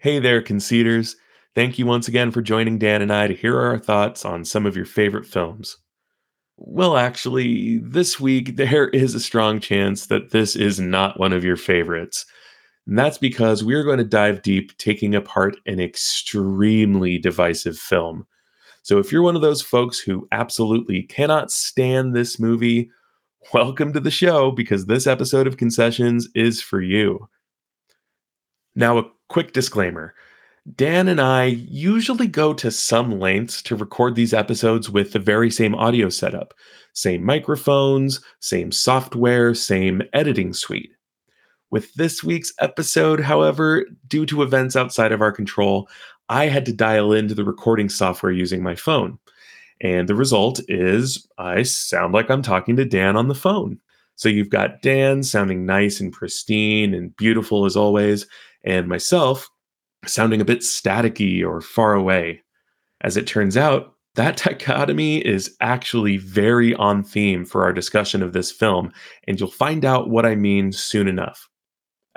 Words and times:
Hey 0.00 0.20
there, 0.20 0.40
conceders. 0.40 1.16
Thank 1.56 1.76
you 1.76 1.84
once 1.84 2.06
again 2.06 2.30
for 2.30 2.40
joining 2.40 2.78
Dan 2.78 3.02
and 3.02 3.12
I 3.12 3.26
to 3.26 3.34
hear 3.34 3.60
our 3.60 3.80
thoughts 3.80 4.24
on 4.24 4.44
some 4.44 4.64
of 4.64 4.76
your 4.76 4.84
favorite 4.84 5.26
films. 5.26 5.76
Well, 6.56 6.96
actually, 6.96 7.78
this 7.78 8.20
week 8.20 8.54
there 8.56 8.90
is 8.90 9.16
a 9.16 9.20
strong 9.20 9.58
chance 9.58 10.06
that 10.06 10.30
this 10.30 10.54
is 10.54 10.78
not 10.78 11.18
one 11.18 11.32
of 11.32 11.42
your 11.42 11.56
favorites. 11.56 12.26
And 12.86 12.96
that's 12.96 13.18
because 13.18 13.64
we're 13.64 13.82
going 13.82 13.98
to 13.98 14.04
dive 14.04 14.42
deep, 14.42 14.76
taking 14.78 15.16
apart 15.16 15.56
an 15.66 15.80
extremely 15.80 17.18
divisive 17.18 17.76
film. 17.76 18.24
So 18.84 18.98
if 18.98 19.10
you're 19.10 19.22
one 19.22 19.34
of 19.34 19.42
those 19.42 19.62
folks 19.62 19.98
who 19.98 20.28
absolutely 20.30 21.02
cannot 21.02 21.50
stand 21.50 22.14
this 22.14 22.38
movie, 22.38 22.88
welcome 23.52 23.92
to 23.94 24.00
the 24.00 24.12
show 24.12 24.52
because 24.52 24.86
this 24.86 25.08
episode 25.08 25.48
of 25.48 25.56
Concessions 25.56 26.28
is 26.36 26.62
for 26.62 26.80
you. 26.80 27.28
Now, 28.76 29.10
quick 29.28 29.52
disclaimer 29.52 30.14
Dan 30.76 31.08
and 31.08 31.20
I 31.20 31.44
usually 31.44 32.26
go 32.26 32.52
to 32.52 32.70
some 32.70 33.18
lengths 33.18 33.62
to 33.62 33.76
record 33.76 34.14
these 34.14 34.34
episodes 34.34 34.90
with 34.90 35.12
the 35.12 35.18
very 35.18 35.50
same 35.50 35.74
audio 35.74 36.08
setup 36.08 36.54
same 36.94 37.24
microphones, 37.24 38.20
same 38.40 38.72
software, 38.72 39.54
same 39.54 40.02
editing 40.12 40.52
suite. 40.52 40.90
With 41.70 41.94
this 41.94 42.24
week's 42.24 42.52
episode, 42.60 43.20
however, 43.20 43.84
due 44.08 44.26
to 44.26 44.42
events 44.42 44.74
outside 44.74 45.12
of 45.12 45.20
our 45.20 45.30
control, 45.30 45.88
I 46.28 46.46
had 46.46 46.66
to 46.66 46.72
dial 46.72 47.12
into 47.12 47.34
the 47.34 47.44
recording 47.44 47.88
software 47.88 48.32
using 48.32 48.64
my 48.64 48.74
phone. 48.74 49.16
And 49.80 50.08
the 50.08 50.16
result 50.16 50.60
is 50.66 51.24
I 51.38 51.62
sound 51.62 52.14
like 52.14 52.30
I'm 52.30 52.42
talking 52.42 52.74
to 52.76 52.84
Dan 52.84 53.16
on 53.16 53.28
the 53.28 53.34
phone. 53.34 53.78
So 54.16 54.28
you've 54.28 54.50
got 54.50 54.82
Dan 54.82 55.22
sounding 55.22 55.64
nice 55.64 56.00
and 56.00 56.12
pristine 56.12 56.94
and 56.94 57.16
beautiful 57.16 57.64
as 57.64 57.76
always, 57.76 58.26
and 58.68 58.86
myself 58.86 59.48
sounding 60.06 60.40
a 60.40 60.44
bit 60.44 60.60
staticky 60.60 61.44
or 61.44 61.60
far 61.60 61.94
away. 61.94 62.42
As 63.00 63.16
it 63.16 63.26
turns 63.26 63.56
out, 63.56 63.94
that 64.14 64.36
dichotomy 64.36 65.24
is 65.26 65.56
actually 65.60 66.18
very 66.18 66.74
on 66.74 67.02
theme 67.02 67.44
for 67.44 67.64
our 67.64 67.72
discussion 67.72 68.22
of 68.22 68.32
this 68.32 68.52
film, 68.52 68.92
and 69.26 69.40
you'll 69.40 69.50
find 69.50 69.84
out 69.84 70.10
what 70.10 70.26
I 70.26 70.34
mean 70.34 70.72
soon 70.72 71.08
enough. 71.08 71.48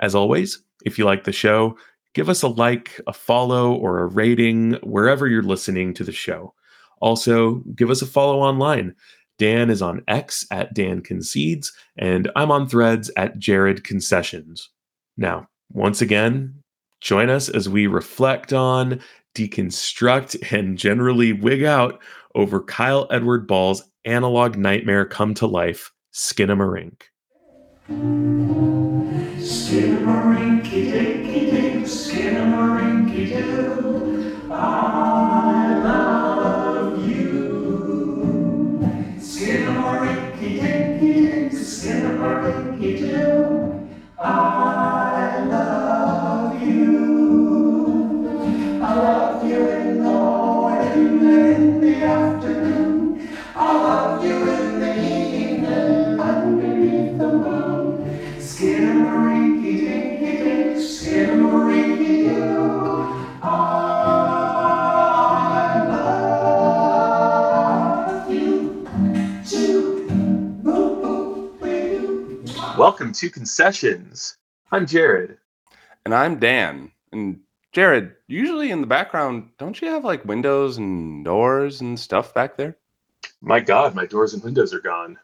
As 0.00 0.14
always, 0.14 0.62
if 0.84 0.98
you 0.98 1.04
like 1.04 1.24
the 1.24 1.32
show, 1.32 1.76
give 2.14 2.28
us 2.28 2.42
a 2.42 2.48
like, 2.48 3.00
a 3.06 3.12
follow, 3.12 3.72
or 3.72 4.00
a 4.00 4.06
rating 4.06 4.72
wherever 4.82 5.26
you're 5.26 5.42
listening 5.42 5.94
to 5.94 6.04
the 6.04 6.12
show. 6.12 6.54
Also, 7.00 7.62
give 7.74 7.90
us 7.90 8.02
a 8.02 8.06
follow 8.06 8.40
online. 8.40 8.94
Dan 9.38 9.70
is 9.70 9.80
on 9.80 10.02
X 10.08 10.46
at 10.50 10.74
Dan 10.74 11.00
Concedes, 11.00 11.72
and 11.96 12.30
I'm 12.36 12.50
on 12.50 12.68
threads 12.68 13.10
at 13.16 13.38
Jared 13.38 13.84
Concessions. 13.84 14.70
Now, 15.16 15.48
once 15.72 16.02
again, 16.02 16.54
join 17.00 17.30
us 17.30 17.48
as 17.48 17.68
we 17.68 17.86
reflect 17.86 18.52
on, 18.52 19.00
deconstruct, 19.34 20.52
and 20.52 20.76
generally 20.78 21.32
wig 21.32 21.64
out 21.64 22.00
over 22.34 22.60
Kyle 22.62 23.06
Edward 23.10 23.46
Ball's 23.46 23.82
analog 24.04 24.56
nightmare 24.56 25.04
come 25.04 25.34
to 25.34 25.46
life, 25.46 25.92
Skinamarink. 26.12 27.02
Skinnamarink-y 29.38 30.90
dinky 30.90 31.50
dink, 31.50 31.86
skinnamarink-y 31.86 33.24
doo. 33.40 34.48
I 34.52 35.78
love 35.82 37.08
you. 37.08 38.78
Skinnamarink-y 39.18 40.48
dinky 40.60 41.26
dink, 41.26 41.52
skinnamarink-y 41.52 42.92
doo. 43.00 43.88
I 44.18 44.71
Welcome 72.78 73.12
to 73.14 73.28
Concessions. 73.30 74.36
I'm 74.70 74.86
Jared. 74.86 75.38
And 76.04 76.14
I'm 76.14 76.38
Dan. 76.38 76.90
And 77.12 77.40
Jared, 77.72 78.14
usually 78.28 78.70
in 78.70 78.80
the 78.80 78.86
background, 78.86 79.50
don't 79.58 79.80
you 79.80 79.88
have 79.88 80.04
like 80.04 80.24
windows 80.24 80.78
and 80.78 81.24
doors 81.24 81.80
and 81.80 81.98
stuff 81.98 82.32
back 82.34 82.56
there? 82.56 82.76
My 83.40 83.60
God, 83.60 83.94
my 83.94 84.06
doors 84.06 84.34
and 84.34 84.42
windows 84.42 84.72
are 84.72 84.80
gone. 84.80 85.18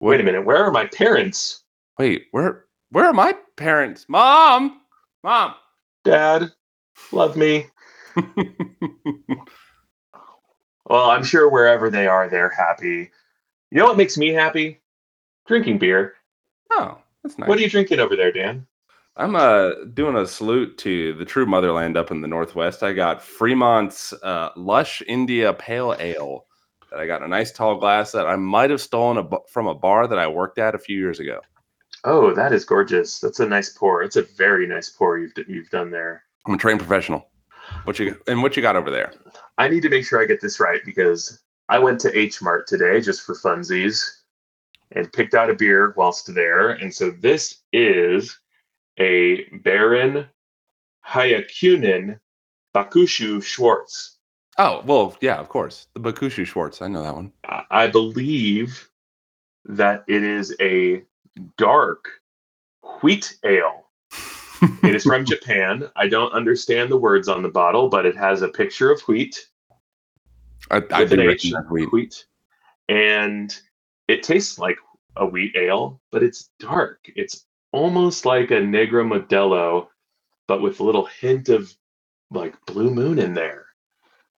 Wait 0.00 0.20
a 0.20 0.24
minute, 0.24 0.44
where 0.44 0.64
are 0.64 0.70
my 0.72 0.86
parents? 0.86 1.62
Wait, 1.98 2.26
where 2.32 2.64
where 2.90 3.06
are 3.06 3.12
my 3.12 3.34
parents? 3.56 4.06
Mom! 4.08 4.80
Mom! 5.22 5.54
Dad, 6.04 6.52
love 7.12 7.36
me. 7.36 7.66
Well, 10.88 11.10
I'm 11.10 11.22
sure 11.22 11.50
wherever 11.50 11.90
they 11.90 12.06
are, 12.06 12.30
they're 12.30 12.48
happy. 12.48 13.10
You 13.70 13.78
know 13.78 13.84
what 13.84 13.98
makes 13.98 14.16
me 14.16 14.28
happy? 14.32 14.80
Drinking 15.46 15.78
beer. 15.78 16.14
Oh, 16.70 16.98
that's 17.22 17.38
nice. 17.38 17.48
What 17.48 17.58
are 17.58 17.62
you 17.62 17.70
drinking 17.70 18.00
over 18.00 18.16
there, 18.16 18.32
Dan? 18.32 18.66
I'm 19.16 19.34
uh 19.34 19.70
doing 19.94 20.16
a 20.16 20.26
salute 20.26 20.78
to 20.78 21.14
the 21.14 21.24
true 21.24 21.44
motherland 21.44 21.96
up 21.96 22.12
in 22.12 22.20
the 22.20 22.28
northwest. 22.28 22.84
I 22.84 22.92
got 22.92 23.20
Fremont's 23.20 24.12
uh, 24.22 24.50
Lush 24.56 25.02
India 25.08 25.52
Pale 25.52 25.96
Ale 25.98 26.46
that 26.90 27.00
I 27.00 27.06
got 27.06 27.20
in 27.20 27.24
a 27.24 27.28
nice 27.28 27.50
tall 27.52 27.78
glass 27.78 28.12
that 28.12 28.26
I 28.26 28.36
might 28.36 28.70
have 28.70 28.80
stolen 28.80 29.18
a, 29.18 29.36
from 29.48 29.66
a 29.66 29.74
bar 29.74 30.06
that 30.06 30.18
I 30.18 30.28
worked 30.28 30.58
at 30.58 30.74
a 30.74 30.78
few 30.78 30.98
years 30.98 31.20
ago. 31.20 31.40
Oh, 32.04 32.32
that 32.32 32.52
is 32.52 32.64
gorgeous. 32.64 33.18
That's 33.18 33.40
a 33.40 33.46
nice 33.46 33.70
pour. 33.70 34.02
It's 34.02 34.16
a 34.16 34.22
very 34.22 34.68
nice 34.68 34.88
pour 34.88 35.18
you've 35.18 35.32
you've 35.48 35.70
done 35.70 35.90
there. 35.90 36.22
I'm 36.46 36.54
a 36.54 36.58
trained 36.58 36.78
professional. 36.78 37.28
What 37.84 37.98
you 37.98 38.16
and 38.28 38.40
what 38.40 38.56
you 38.56 38.62
got 38.62 38.76
over 38.76 38.90
there? 38.90 39.12
I 39.58 39.68
need 39.68 39.82
to 39.82 39.88
make 39.88 40.06
sure 40.06 40.22
I 40.22 40.26
get 40.26 40.40
this 40.40 40.60
right 40.60 40.80
because 40.84 41.42
I 41.68 41.80
went 41.80 42.00
to 42.00 42.16
H 42.16 42.40
Mart 42.40 42.68
today 42.68 43.00
just 43.00 43.22
for 43.22 43.34
funsies 43.34 44.17
and 44.92 45.12
picked 45.12 45.34
out 45.34 45.50
a 45.50 45.54
beer 45.54 45.94
whilst 45.96 46.32
there. 46.34 46.70
And 46.70 46.94
so 46.94 47.10
this 47.10 47.62
is 47.72 48.38
a 48.98 49.44
Baron 49.62 50.26
Hayakunin 51.06 52.18
Bakushu 52.74 53.42
Schwartz. 53.42 54.18
Oh, 54.58 54.82
well, 54.84 55.16
yeah, 55.20 55.36
of 55.36 55.48
course. 55.48 55.86
The 55.94 56.00
Bakushu 56.00 56.44
Schwartz. 56.44 56.82
I 56.82 56.88
know 56.88 57.02
that 57.02 57.14
one. 57.14 57.32
I 57.70 57.86
believe 57.86 58.90
that 59.66 60.04
it 60.08 60.22
is 60.22 60.54
a 60.60 61.02
dark 61.56 62.08
wheat 63.02 63.36
ale. 63.44 63.84
It 64.82 64.94
is 64.96 65.04
from 65.04 65.24
Japan. 65.26 65.88
I 65.94 66.08
don't 66.08 66.32
understand 66.32 66.90
the 66.90 66.96
words 66.96 67.28
on 67.28 67.42
the 67.42 67.48
bottle, 67.48 67.88
but 67.88 68.04
it 68.04 68.16
has 68.16 68.42
a 68.42 68.48
picture 68.48 68.90
of 68.90 69.00
wheat 69.02 69.46
I, 70.70 70.82
I 70.90 71.02
with 71.02 71.12
an 71.12 71.20
H, 71.20 71.52
wheat. 71.70 71.92
wheat. 71.92 72.26
And 72.88 73.56
it 74.08 74.22
tastes 74.22 74.58
like 74.58 74.78
a 75.16 75.26
wheat 75.26 75.54
ale, 75.54 76.00
but 76.10 76.22
it's 76.22 76.50
dark. 76.58 77.00
It's 77.14 77.44
almost 77.72 78.24
like 78.24 78.50
a 78.50 78.54
Negro 78.54 79.06
Modelo, 79.06 79.88
but 80.48 80.62
with 80.62 80.80
a 80.80 80.84
little 80.84 81.04
hint 81.04 81.50
of 81.50 81.72
like 82.30 82.54
Blue 82.66 82.90
Moon 82.90 83.18
in 83.18 83.34
there. 83.34 83.66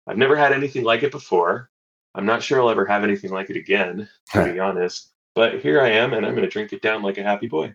I've 0.07 0.19
never 0.19 0.37
had 0.37 0.53
anything 0.53 0.83
like 0.83 1.03
it 1.05 1.13
before. 1.13 1.71
I'm 2.15 2.27
not 2.27 2.43
sure 2.43 2.61
I'll 2.61 2.71
ever 2.71 2.85
have 2.87 3.05
anything 3.05 3.31
like 3.31 3.51
it 3.51 3.57
again, 3.57 4.09
to 4.33 4.53
be 4.53 4.59
honest. 4.59 5.11
But 5.37 5.61
here 5.61 5.81
I 5.81 5.91
am, 5.91 6.13
and 6.13 6.27
I'm 6.27 6.35
going 6.35 6.45
to 6.45 6.51
drink 6.51 6.73
it 6.73 6.83
down 6.83 7.03
like 7.03 7.19
a 7.19 7.23
happy 7.23 7.47
boy. 7.47 7.75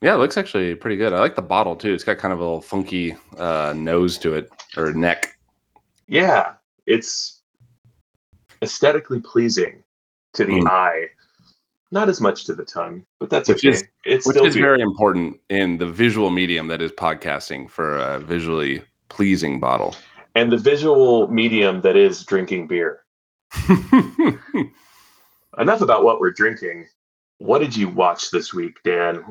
Yeah, 0.00 0.14
it 0.14 0.18
looks 0.18 0.38
actually 0.38 0.74
pretty 0.74 0.96
good. 0.96 1.12
I 1.12 1.20
like 1.20 1.36
the 1.36 1.42
bottle 1.42 1.76
too. 1.76 1.92
It's 1.92 2.02
got 2.02 2.18
kind 2.18 2.32
of 2.32 2.40
a 2.40 2.42
little 2.42 2.62
funky 2.62 3.14
uh, 3.36 3.74
nose 3.76 4.16
to 4.18 4.34
it 4.34 4.50
or 4.76 4.92
neck. 4.94 5.38
Yeah, 6.08 6.54
it's 6.86 7.42
aesthetically 8.62 9.20
pleasing 9.20 9.81
to 10.34 10.44
the 10.44 10.60
Mm. 10.60 10.68
eye, 10.68 11.06
not 11.90 12.08
as 12.08 12.20
much 12.20 12.44
to 12.46 12.54
the 12.54 12.64
tongue, 12.64 13.04
but 13.20 13.28
that's 13.30 13.48
Which 13.48 13.58
okay. 13.64 13.68
is- 13.70 13.84
it's 14.04 14.26
which 14.26 14.34
still 14.36 14.46
is 14.46 14.56
very 14.56 14.80
important 14.80 15.40
in 15.50 15.78
the 15.78 15.86
visual 15.86 16.30
medium 16.30 16.66
that 16.68 16.80
is 16.82 16.90
podcasting 16.92 17.70
for 17.70 17.98
a 17.98 18.18
visually 18.18 18.82
pleasing 19.08 19.60
bottle. 19.60 19.94
and 20.34 20.50
the 20.50 20.56
visual 20.56 21.28
medium 21.28 21.82
that 21.82 21.94
is 21.96 22.24
drinking 22.24 22.66
beer. 22.66 23.02
Enough 25.58 25.82
about 25.82 26.04
what 26.04 26.20
we're 26.20 26.30
drinking. 26.32 26.86
What 27.38 27.58
did 27.58 27.76
you 27.76 27.88
watch 27.88 28.30
this 28.30 28.54
week, 28.54 28.78
Dan? 28.84 29.22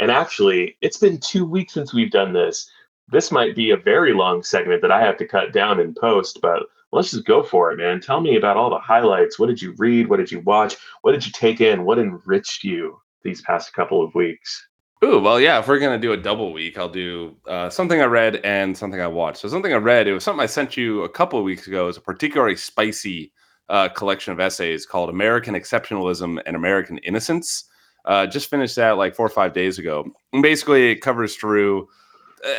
And 0.00 0.10
actually, 0.10 0.76
it's 0.80 0.96
been 0.96 1.18
two 1.18 1.44
weeks 1.46 1.74
since 1.74 1.94
we've 1.94 2.10
done 2.10 2.32
this. 2.32 2.68
This 3.08 3.30
might 3.30 3.54
be 3.54 3.70
a 3.70 3.76
very 3.76 4.12
long 4.12 4.42
segment 4.42 4.82
that 4.82 4.90
I 4.90 5.00
have 5.00 5.16
to 5.18 5.26
cut 5.26 5.52
down 5.52 5.78
and 5.80 5.94
post, 5.94 6.40
but 6.42 6.64
let's 6.92 7.10
just 7.10 7.24
go 7.24 7.42
for 7.42 7.72
it, 7.72 7.76
man. 7.76 8.00
Tell 8.00 8.20
me 8.20 8.36
about 8.36 8.56
all 8.56 8.70
the 8.70 8.78
highlights. 8.78 9.38
What 9.38 9.46
did 9.46 9.60
you 9.60 9.74
read? 9.78 10.08
What 10.08 10.18
did 10.18 10.30
you 10.30 10.40
watch? 10.40 10.76
What 11.02 11.12
did 11.12 11.24
you 11.26 11.32
take 11.32 11.60
in? 11.60 11.84
What 11.84 11.98
enriched 11.98 12.64
you 12.64 13.00
these 13.22 13.42
past 13.42 13.72
couple 13.72 14.02
of 14.02 14.14
weeks? 14.14 14.66
Ooh, 15.04 15.20
well, 15.20 15.38
yeah. 15.38 15.60
If 15.60 15.68
we're 15.68 15.78
gonna 15.78 15.98
do 15.98 16.12
a 16.12 16.16
double 16.16 16.52
week, 16.52 16.76
I'll 16.76 16.88
do 16.88 17.36
uh, 17.46 17.70
something 17.70 18.00
I 18.00 18.06
read 18.06 18.36
and 18.36 18.76
something 18.76 19.00
I 19.00 19.06
watched. 19.06 19.38
So 19.38 19.48
something 19.48 19.72
I 19.72 19.76
read, 19.76 20.08
it 20.08 20.12
was 20.12 20.24
something 20.24 20.42
I 20.42 20.46
sent 20.46 20.76
you 20.76 21.04
a 21.04 21.08
couple 21.08 21.38
of 21.38 21.44
weeks 21.44 21.68
ago. 21.68 21.88
It's 21.88 21.98
a 21.98 22.00
particularly 22.00 22.56
spicy 22.56 23.32
uh, 23.68 23.88
collection 23.90 24.32
of 24.32 24.40
essays 24.40 24.86
called 24.86 25.08
"American 25.08 25.54
Exceptionalism 25.54 26.40
and 26.46 26.56
American 26.56 26.98
Innocence." 26.98 27.64
Uh, 28.06 28.26
just 28.26 28.50
finished 28.50 28.74
that 28.76 28.96
like 28.96 29.14
four 29.14 29.26
or 29.26 29.30
five 29.30 29.52
days 29.52 29.78
ago. 29.78 30.04
And 30.32 30.42
basically, 30.42 30.90
it 30.90 30.96
covers 30.96 31.36
through 31.36 31.88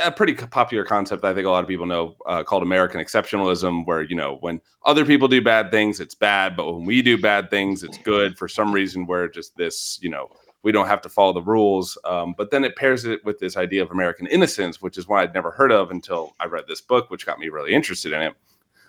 a 0.04 0.12
pretty 0.12 0.34
popular 0.34 0.84
concept 0.84 1.24
I 1.24 1.34
think 1.34 1.46
a 1.46 1.50
lot 1.50 1.64
of 1.64 1.68
people 1.68 1.86
know 1.86 2.16
uh, 2.26 2.44
called 2.44 2.64
American 2.64 3.02
exceptionalism, 3.02 3.86
where 3.86 4.02
you 4.02 4.16
know 4.16 4.38
when 4.42 4.62
other 4.86 5.06
people 5.06 5.28
do 5.28 5.42
bad 5.42 5.72
things, 5.72 6.00
it's 6.00 6.16
bad, 6.16 6.56
but 6.56 6.72
when 6.72 6.86
we 6.86 7.02
do 7.02 7.18
bad 7.18 7.50
things, 7.50 7.84
it's 7.84 7.98
good 7.98 8.38
for 8.38 8.48
some 8.48 8.72
reason. 8.72 9.06
Where 9.06 9.28
just 9.28 9.56
this, 9.58 10.00
you 10.02 10.10
know, 10.10 10.30
we 10.64 10.72
don't 10.72 10.88
have 10.88 11.02
to 11.02 11.10
follow 11.10 11.34
the 11.34 11.42
rules. 11.42 11.98
Um, 12.06 12.34
but 12.38 12.52
then 12.52 12.64
it 12.64 12.76
pairs 12.76 13.06
it 13.06 13.24
with 13.24 13.40
this 13.40 13.58
idea 13.58 13.82
of 13.82 13.92
American 13.92 14.28
innocence, 14.28 14.82
which 14.82 14.98
is 14.98 15.08
one 15.08 15.20
I'd 15.20 15.34
never 15.34 15.52
heard 15.52 15.72
of 15.72 15.92
until 15.92 16.36
I 16.40 16.46
read 16.46 16.66
this 16.68 16.82
book, 16.82 17.10
which 17.10 17.26
got 17.26 17.40
me 17.40 17.50
really 17.50 17.74
interested 17.74 18.14
in 18.14 18.22
it. 18.22 18.36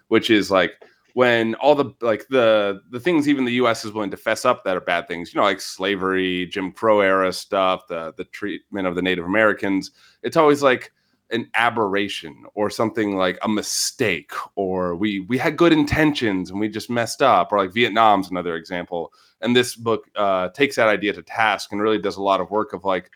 Which 0.08 0.30
is 0.30 0.50
like 0.50 0.82
when 1.14 1.54
all 1.56 1.74
the 1.74 1.92
like 2.00 2.26
the 2.28 2.82
the 2.90 3.00
things 3.00 3.28
even 3.28 3.44
the 3.44 3.52
U.S. 3.54 3.84
is 3.84 3.92
willing 3.92 4.10
to 4.10 4.16
fess 4.16 4.44
up 4.44 4.64
that 4.64 4.76
are 4.76 4.80
bad 4.80 5.08
things, 5.08 5.32
you 5.32 5.40
know, 5.40 5.44
like 5.44 5.60
slavery, 5.60 6.46
Jim 6.46 6.72
Crow 6.72 7.00
era 7.00 7.32
stuff, 7.32 7.86
the 7.88 8.14
the 8.16 8.24
treatment 8.24 8.86
of 8.86 8.94
the 8.94 9.02
Native 9.02 9.24
Americans. 9.24 9.90
It's 10.22 10.36
always 10.36 10.62
like 10.62 10.92
an 11.30 11.48
aberration 11.54 12.44
or 12.54 12.70
something 12.70 13.16
like 13.16 13.38
a 13.42 13.48
mistake, 13.48 14.32
or 14.56 14.96
we 14.96 15.20
we 15.20 15.38
had 15.38 15.56
good 15.56 15.72
intentions 15.72 16.50
and 16.50 16.58
we 16.60 16.68
just 16.68 16.90
messed 16.90 17.22
up, 17.22 17.52
or 17.52 17.58
like 17.58 17.74
Vietnam's 17.74 18.30
another 18.30 18.56
example. 18.56 19.12
And 19.40 19.56
this 19.56 19.74
book 19.74 20.04
uh, 20.16 20.50
takes 20.50 20.76
that 20.76 20.88
idea 20.88 21.12
to 21.14 21.22
task 21.22 21.72
and 21.72 21.80
really 21.80 21.98
does 21.98 22.16
a 22.16 22.22
lot 22.22 22.40
of 22.40 22.50
work 22.50 22.72
of 22.72 22.84
like 22.84 23.10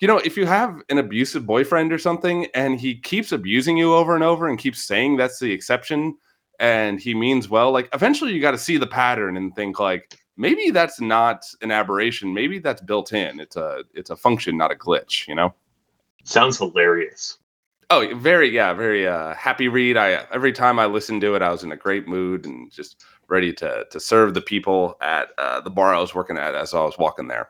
you 0.00 0.08
know, 0.08 0.16
if 0.18 0.36
you 0.36 0.46
have 0.46 0.80
an 0.88 0.96
abusive 0.96 1.46
boyfriend 1.46 1.92
or 1.92 1.98
something 1.98 2.46
and 2.54 2.80
he 2.80 2.96
keeps 2.96 3.32
abusing 3.32 3.76
you 3.76 3.94
over 3.94 4.14
and 4.14 4.24
over 4.24 4.48
and 4.48 4.58
keeps 4.58 4.82
saying 4.82 5.16
that's 5.16 5.38
the 5.38 5.52
exception, 5.52 6.16
and 6.60 7.00
he 7.00 7.14
means 7.14 7.48
well, 7.48 7.72
like 7.72 7.88
eventually 7.92 8.32
you 8.32 8.40
got 8.40 8.52
to 8.52 8.58
see 8.58 8.76
the 8.76 8.86
pattern 8.86 9.36
and 9.36 9.56
think 9.56 9.80
like 9.80 10.16
maybe 10.36 10.70
that's 10.70 11.00
not 11.00 11.44
an 11.62 11.70
aberration. 11.70 12.32
Maybe 12.32 12.58
that's 12.58 12.82
built 12.82 13.12
in. 13.12 13.40
It's 13.40 13.56
a 13.56 13.82
it's 13.94 14.10
a 14.10 14.16
function, 14.16 14.56
not 14.56 14.70
a 14.70 14.76
glitch. 14.76 15.26
You 15.26 15.34
know. 15.34 15.54
Sounds 16.22 16.58
hilarious. 16.58 17.38
Oh, 17.88 18.14
very 18.14 18.50
yeah, 18.50 18.72
very 18.72 19.08
uh, 19.08 19.34
happy 19.34 19.66
read. 19.66 19.96
I 19.96 20.26
every 20.32 20.52
time 20.52 20.78
I 20.78 20.86
listened 20.86 21.22
to 21.22 21.34
it, 21.34 21.42
I 21.42 21.50
was 21.50 21.64
in 21.64 21.72
a 21.72 21.76
great 21.76 22.06
mood 22.06 22.44
and 22.44 22.70
just 22.70 23.04
ready 23.28 23.52
to 23.54 23.86
to 23.90 23.98
serve 23.98 24.34
the 24.34 24.42
people 24.42 24.96
at 25.00 25.30
uh, 25.38 25.60
the 25.62 25.70
bar 25.70 25.94
I 25.94 25.98
was 25.98 26.14
working 26.14 26.36
at 26.36 26.54
as 26.54 26.74
I 26.74 26.84
was 26.84 26.98
walking 26.98 27.26
there. 27.26 27.48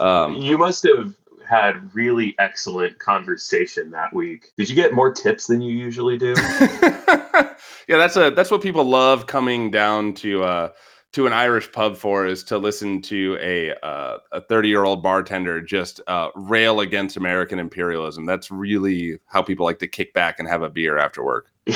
Um, 0.00 0.34
you 0.34 0.58
must 0.58 0.82
have 0.82 1.14
had 1.44 1.94
really 1.94 2.34
excellent 2.38 2.98
conversation 2.98 3.90
that 3.90 4.12
week. 4.12 4.52
Did 4.56 4.68
you 4.68 4.74
get 4.74 4.94
more 4.94 5.12
tips 5.12 5.46
than 5.46 5.60
you 5.60 5.74
usually 5.74 6.18
do? 6.18 6.34
yeah, 6.38 7.54
that's 7.88 8.16
a 8.16 8.30
that's 8.30 8.50
what 8.50 8.62
people 8.62 8.84
love 8.84 9.26
coming 9.26 9.70
down 9.70 10.14
to 10.14 10.42
uh 10.44 10.68
to 11.14 11.28
an 11.28 11.32
Irish 11.32 11.70
pub 11.70 11.96
for 11.96 12.26
is 12.26 12.42
to 12.42 12.58
listen 12.58 13.00
to 13.02 13.38
a 13.40 13.72
uh, 13.86 14.18
a 14.32 14.40
30 14.40 14.68
year 14.68 14.82
old 14.82 15.00
bartender 15.00 15.60
just 15.60 16.00
uh, 16.08 16.30
rail 16.34 16.80
against 16.80 17.16
American 17.16 17.60
imperialism. 17.60 18.26
That's 18.26 18.50
really 18.50 19.20
how 19.26 19.40
people 19.40 19.64
like 19.64 19.78
to 19.78 19.86
kick 19.86 20.12
back 20.12 20.40
and 20.40 20.48
have 20.48 20.62
a 20.62 20.70
beer 20.70 20.98
after 20.98 21.22
work. 21.22 21.52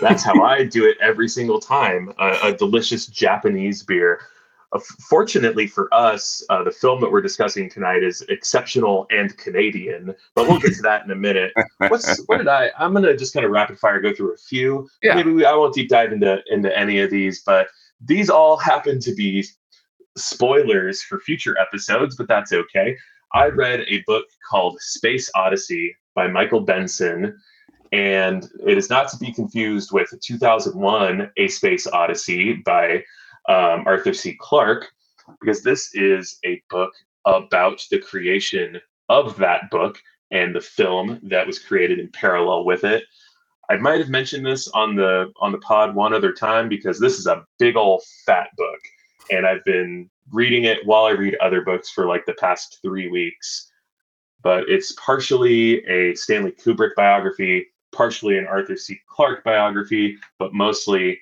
that's 0.00 0.22
how 0.22 0.40
I 0.44 0.62
do 0.62 0.88
it 0.88 0.96
every 1.00 1.28
single 1.28 1.58
time. 1.58 2.12
a 2.18 2.52
delicious 2.52 3.06
Japanese 3.06 3.82
beer 3.82 4.20
uh, 4.74 4.80
fortunately 5.08 5.66
for 5.66 5.92
us, 5.94 6.42
uh, 6.50 6.62
the 6.62 6.70
film 6.70 7.00
that 7.00 7.10
we're 7.10 7.22
discussing 7.22 7.70
tonight 7.70 8.02
is 8.02 8.22
exceptional 8.22 9.06
and 9.10 9.36
Canadian, 9.38 10.14
but 10.34 10.48
we'll 10.48 10.58
get 10.58 10.74
to 10.74 10.82
that 10.82 11.04
in 11.04 11.10
a 11.10 11.16
minute. 11.16 11.52
What's 11.88 12.24
what 12.26 12.38
did 12.38 12.48
I? 12.48 12.70
I'm 12.78 12.92
gonna 12.92 13.16
just 13.16 13.32
kind 13.32 13.46
of 13.46 13.52
rapid 13.52 13.78
fire 13.78 14.00
go 14.00 14.12
through 14.12 14.34
a 14.34 14.36
few. 14.36 14.88
Yeah. 15.02 15.14
Maybe 15.14 15.32
we, 15.32 15.44
I 15.44 15.54
won't 15.54 15.74
deep 15.74 15.88
dive 15.88 16.12
into 16.12 16.40
into 16.48 16.76
any 16.76 17.00
of 17.00 17.10
these, 17.10 17.42
but 17.44 17.68
these 18.00 18.28
all 18.28 18.56
happen 18.56 19.00
to 19.00 19.14
be 19.14 19.46
spoilers 20.16 21.02
for 21.02 21.20
future 21.20 21.56
episodes, 21.58 22.16
but 22.16 22.28
that's 22.28 22.52
okay. 22.52 22.96
I 23.32 23.46
read 23.46 23.80
a 23.88 24.02
book 24.06 24.26
called 24.48 24.78
Space 24.80 25.30
Odyssey 25.34 25.96
by 26.14 26.28
Michael 26.28 26.60
Benson, 26.60 27.36
and 27.92 28.48
it 28.66 28.78
is 28.78 28.90
not 28.90 29.08
to 29.08 29.16
be 29.18 29.32
confused 29.32 29.90
with 29.92 30.12
2001 30.20 31.30
A 31.36 31.48
Space 31.48 31.86
Odyssey 31.86 32.54
by 32.64 33.02
um, 33.48 33.84
Arthur 33.86 34.14
C. 34.14 34.36
Clarke, 34.40 34.90
because 35.40 35.62
this 35.62 35.94
is 35.94 36.38
a 36.44 36.62
book 36.70 36.92
about 37.24 37.84
the 37.90 37.98
creation 37.98 38.80
of 39.08 39.36
that 39.36 39.70
book 39.70 39.98
and 40.30 40.54
the 40.54 40.60
film 40.60 41.20
that 41.22 41.46
was 41.46 41.58
created 41.58 41.98
in 41.98 42.08
parallel 42.08 42.64
with 42.64 42.84
it. 42.84 43.04
I 43.70 43.76
might 43.76 44.00
have 44.00 44.08
mentioned 44.08 44.44
this 44.44 44.68
on 44.68 44.94
the 44.94 45.32
on 45.40 45.52
the 45.52 45.58
pod 45.58 45.94
one 45.94 46.12
other 46.12 46.32
time 46.32 46.68
because 46.68 47.00
this 47.00 47.18
is 47.18 47.26
a 47.26 47.44
big 47.58 47.76
old 47.76 48.02
fat 48.26 48.48
book, 48.56 48.80
and 49.30 49.46
I've 49.46 49.64
been 49.64 50.10
reading 50.32 50.64
it 50.64 50.84
while 50.84 51.04
I 51.04 51.10
read 51.10 51.36
other 51.36 51.62
books 51.62 51.90
for 51.90 52.06
like 52.06 52.26
the 52.26 52.34
past 52.34 52.78
three 52.82 53.08
weeks. 53.08 53.70
But 54.42 54.68
it's 54.68 54.92
partially 54.92 55.84
a 55.86 56.14
Stanley 56.14 56.52
Kubrick 56.52 56.94
biography, 56.94 57.66
partially 57.92 58.36
an 58.36 58.46
Arthur 58.46 58.76
C. 58.76 59.00
Clarke 59.08 59.42
biography, 59.44 60.18
but 60.38 60.52
mostly 60.52 61.18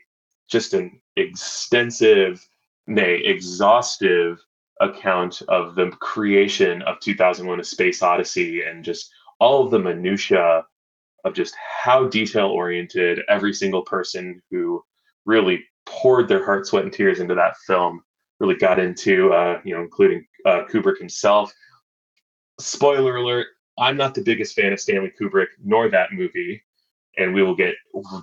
just 0.49 0.75
an 0.75 1.01
extensive, 1.17 2.47
nay, 2.87 3.17
exhaustive 3.25 4.41
account 4.81 5.43
of 5.49 5.75
the 5.75 5.91
creation 6.01 6.83
of 6.83 6.99
2001 7.01 7.61
A 7.61 7.65
Space 7.65 8.03
Odyssey 8.03 8.63
and 8.63 8.85
just 8.85 9.11
all 9.39 9.65
of 9.65 9.71
the 9.71 9.79
minutiae 9.79 10.65
of 11.25 11.35
just 11.35 11.55
how 11.57 12.09
detail 12.09 12.49
oriented 12.49 13.21
every 13.29 13.53
single 13.53 13.83
person 13.83 14.43
who 14.51 14.83
really 15.25 15.65
poured 15.87 16.29
their 16.29 16.45
heart, 16.45 16.67
sweat, 16.67 16.85
and 16.85 16.93
tears 16.93 17.21
into 17.21 17.35
that 17.35 17.57
film 17.67 18.03
really 18.41 18.57
got 18.57 18.81
into, 18.81 19.33
uh, 19.33 19.61
you 19.65 19.75
know, 19.75 19.83
including 19.83 20.27
uh, 20.47 20.63
Kubrick 20.69 20.99
himself. 20.99 21.53
Spoiler 22.59 23.17
alert, 23.17 23.47
I'm 23.79 23.97
not 23.97 24.15
the 24.15 24.23
biggest 24.23 24.57
fan 24.57 24.73
of 24.73 24.81
Stanley 24.81 25.13
Kubrick 25.21 25.49
nor 25.63 25.89
that 25.91 26.13
movie 26.13 26.63
and 27.19 27.35
we 27.35 27.43
will 27.43 27.55
get 27.55 27.75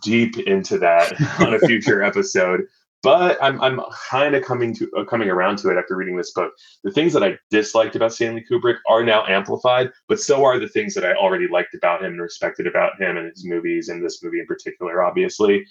deep 0.01 0.37
into 0.39 0.77
that 0.79 1.13
on 1.39 1.53
a 1.53 1.59
future 1.67 2.01
episode. 2.03 2.61
But 3.01 3.41
I'm 3.41 3.61
I'm 3.61 3.79
kind 4.09 4.35
of 4.35 4.43
coming 4.43 4.75
to 4.75 4.91
uh, 4.97 5.05
coming 5.05 5.29
around 5.29 5.57
to 5.59 5.69
it 5.69 5.77
after 5.77 5.95
reading 5.95 6.17
this 6.17 6.33
book. 6.33 6.51
The 6.83 6.91
things 6.91 7.13
that 7.13 7.23
I 7.23 7.37
disliked 7.49 7.95
about 7.95 8.13
Stanley 8.13 8.43
Kubrick 8.49 8.77
are 8.89 9.03
now 9.03 9.25
amplified, 9.25 9.91
but 10.09 10.19
so 10.19 10.43
are 10.43 10.59
the 10.59 10.67
things 10.67 10.93
that 10.95 11.05
I 11.05 11.13
already 11.13 11.47
liked 11.47 11.73
about 11.73 12.03
him 12.03 12.11
and 12.13 12.21
respected 12.21 12.67
about 12.67 12.99
him 13.01 13.15
and 13.15 13.29
his 13.29 13.45
movies, 13.45 13.87
and 13.87 14.03
this 14.03 14.21
movie 14.21 14.41
in 14.41 14.45
particular. 14.45 15.01
Obviously, 15.01 15.65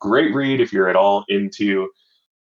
great 0.00 0.34
read 0.34 0.60
if 0.60 0.72
you're 0.72 0.88
at 0.88 0.96
all 0.96 1.24
into 1.28 1.88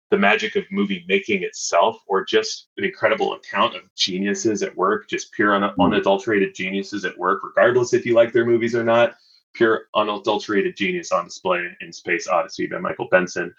the 0.10 0.18
magic 0.18 0.56
of 0.56 0.66
movie 0.72 1.06
making 1.08 1.44
itself, 1.44 1.98
or 2.08 2.26
just 2.26 2.70
an 2.78 2.84
incredible 2.84 3.34
account 3.34 3.76
of 3.76 3.84
geniuses 3.96 4.64
at 4.64 4.76
work, 4.76 5.08
just 5.08 5.32
pure 5.32 5.56
un- 5.56 5.72
hmm. 5.74 5.82
unadulterated 5.82 6.56
geniuses 6.56 7.06
at 7.06 7.18
work, 7.18 7.42
regardless 7.44 7.94
if 7.94 8.06
you 8.06 8.16
like 8.16 8.34
their 8.34 8.46
movies 8.46 8.76
or 8.76 8.84
not 8.84 9.14
pure 9.54 9.84
unadulterated 9.96 10.76
genius 10.76 11.12
on 11.12 11.26
display 11.26 11.68
in 11.82 11.92
Space 11.92 12.28
Odyssey 12.28 12.68
by 12.68 12.78
Michael 12.78 13.08
Benson. 13.10 13.54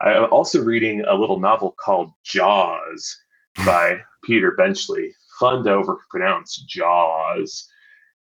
I'm 0.00 0.32
also 0.32 0.62
reading 0.62 1.04
a 1.06 1.14
little 1.14 1.40
novel 1.40 1.74
called 1.78 2.12
Jaws 2.24 3.16
by 3.64 4.00
Peter 4.24 4.52
Benchley. 4.52 5.12
Fun 5.40 5.64
to 5.64 5.70
overpronounce 5.70 6.64
Jaws. 6.66 7.68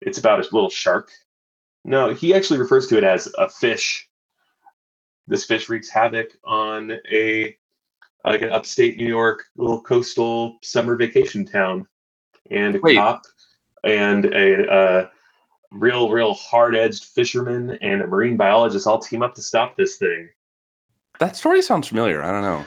It's 0.02 0.18
about 0.18 0.40
a 0.40 0.56
little 0.56 0.70
shark. 0.70 1.12
No, 1.86 2.14
he 2.14 2.34
actually 2.34 2.60
refers 2.60 2.88
to 2.88 2.98
it 2.98 3.04
as 3.04 3.32
a 3.38 3.50
fish. 3.50 4.08
This 5.28 5.46
fish 5.46 5.70
wreaks 5.70 5.90
havoc 5.90 6.32
on 6.44 6.92
a 7.12 7.56
like 8.26 8.42
an 8.42 8.52
upstate 8.52 8.98
New 8.98 9.08
York 9.08 9.44
little 9.58 9.82
coastal 9.82 10.58
summer 10.64 10.96
vacation 10.96 11.46
town, 11.46 11.86
and 12.52 12.76
a 12.76 12.80
Wait. 12.80 12.96
cop 12.96 13.24
and 13.84 14.26
a 14.26 14.72
uh, 14.72 15.10
real, 15.72 16.10
real 16.10 16.34
hard 16.34 16.76
edged 16.76 17.06
fisherman 17.06 17.78
and 17.82 18.02
a 18.02 18.08
marine 18.08 18.38
biologist 18.38 18.88
all 18.88 19.00
team 19.00 19.22
up 19.22 19.36
to 19.36 19.42
stop 19.42 19.76
this 19.76 19.98
thing. 19.98 20.30
That 21.20 21.36
story 21.36 21.62
sounds 21.62 21.88
familiar. 21.88 22.24
I 22.24 22.32
don't 22.32 22.42
know. 22.42 22.66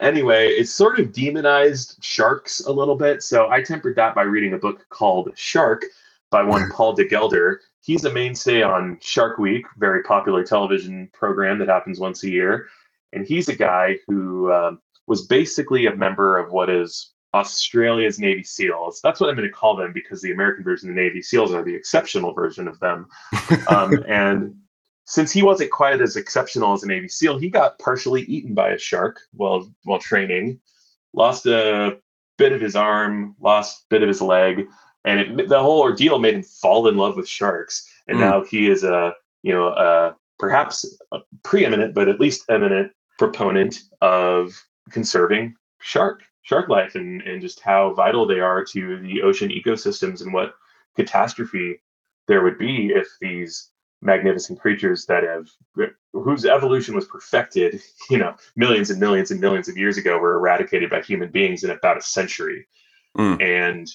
Anyway, 0.00 0.48
it's 0.48 0.72
sort 0.72 0.98
of 0.98 1.12
demonized 1.12 1.98
sharks 2.02 2.60
a 2.60 2.72
little 2.72 2.94
bit. 2.94 3.22
So 3.22 3.50
I 3.50 3.62
tempered 3.62 3.96
that 3.96 4.14
by 4.14 4.22
reading 4.22 4.54
a 4.54 4.58
book 4.58 4.86
called 4.90 5.30
Shark 5.34 5.84
by 6.30 6.42
one 6.42 6.70
Paul 6.72 6.92
de 6.94 7.04
Gelder. 7.04 7.60
He's 7.80 8.04
a 8.04 8.12
mainstay 8.12 8.62
on 8.62 8.98
Shark 9.00 9.38
Week, 9.38 9.66
very 9.78 10.02
popular 10.02 10.44
television 10.44 11.10
program 11.12 11.58
that 11.58 11.68
happens 11.68 11.98
once 11.98 12.22
a 12.22 12.30
year. 12.30 12.68
And 13.12 13.26
he's 13.26 13.48
a 13.48 13.56
guy 13.56 13.98
who 14.06 14.52
um, 14.52 14.80
was 15.06 15.26
basically 15.26 15.86
a 15.86 15.96
member 15.96 16.38
of 16.38 16.52
what 16.52 16.70
is 16.70 17.12
Australia's 17.34 18.18
Navy 18.18 18.44
SEALs. 18.44 19.00
That's 19.02 19.20
what 19.20 19.30
I'm 19.30 19.36
going 19.36 19.48
to 19.48 19.54
call 19.54 19.76
them 19.76 19.92
because 19.92 20.20
the 20.20 20.32
American 20.32 20.64
version 20.64 20.90
of 20.90 20.94
the 20.94 21.00
Navy 21.00 21.22
SEALs 21.22 21.52
are 21.52 21.64
the 21.64 21.74
exceptional 21.74 22.32
version 22.32 22.68
of 22.68 22.78
them. 22.80 23.06
um, 23.68 24.04
and 24.06 24.54
since 25.08 25.32
he 25.32 25.42
wasn't 25.42 25.70
quite 25.70 26.02
as 26.02 26.16
exceptional 26.16 26.74
as 26.74 26.82
a 26.82 26.86
Navy 26.86 27.08
SEAL, 27.08 27.38
he 27.38 27.48
got 27.48 27.78
partially 27.78 28.22
eaten 28.24 28.52
by 28.52 28.70
a 28.70 28.78
shark 28.78 29.18
while 29.32 29.66
while 29.84 29.98
training, 29.98 30.60
lost 31.14 31.46
a 31.46 31.98
bit 32.36 32.52
of 32.52 32.60
his 32.60 32.76
arm, 32.76 33.34
lost 33.40 33.82
a 33.82 33.86
bit 33.88 34.02
of 34.02 34.08
his 34.08 34.20
leg, 34.20 34.66
and 35.06 35.18
it, 35.20 35.48
the 35.48 35.58
whole 35.58 35.80
ordeal 35.80 36.18
made 36.18 36.34
him 36.34 36.42
fall 36.42 36.88
in 36.88 36.98
love 36.98 37.16
with 37.16 37.26
sharks. 37.26 37.90
And 38.06 38.18
Mm. 38.18 38.20
now 38.20 38.44
he 38.44 38.68
is 38.68 38.84
a 38.84 39.14
you 39.42 39.52
know 39.52 39.68
a 39.68 40.14
perhaps 40.38 40.84
a 41.12 41.20
preeminent, 41.42 41.94
but 41.94 42.08
at 42.08 42.20
least 42.20 42.44
eminent 42.50 42.92
proponent 43.18 43.80
of 44.02 44.52
conserving 44.90 45.54
shark 45.80 46.22
shark 46.42 46.68
life 46.68 46.96
and 46.96 47.22
and 47.22 47.40
just 47.40 47.60
how 47.60 47.94
vital 47.94 48.26
they 48.26 48.40
are 48.40 48.62
to 48.62 49.00
the 49.00 49.22
ocean 49.22 49.48
ecosystems 49.48 50.20
and 50.20 50.34
what 50.34 50.54
catastrophe 50.96 51.80
there 52.26 52.42
would 52.42 52.58
be 52.58 52.88
if 52.94 53.08
these 53.22 53.70
magnificent 54.00 54.60
creatures 54.60 55.06
that 55.06 55.24
have 55.24 55.48
whose 56.12 56.44
evolution 56.44 56.94
was 56.94 57.04
perfected 57.06 57.80
you 58.10 58.16
know 58.18 58.34
millions 58.56 58.90
and 58.90 59.00
millions 59.00 59.30
and 59.30 59.40
millions 59.40 59.68
of 59.68 59.76
years 59.76 59.98
ago 59.98 60.18
were 60.18 60.36
eradicated 60.36 60.88
by 60.88 61.00
human 61.00 61.30
beings 61.30 61.64
in 61.64 61.70
about 61.70 61.96
a 61.98 62.02
century 62.02 62.66
Mm. 63.16 63.42
and 63.42 63.90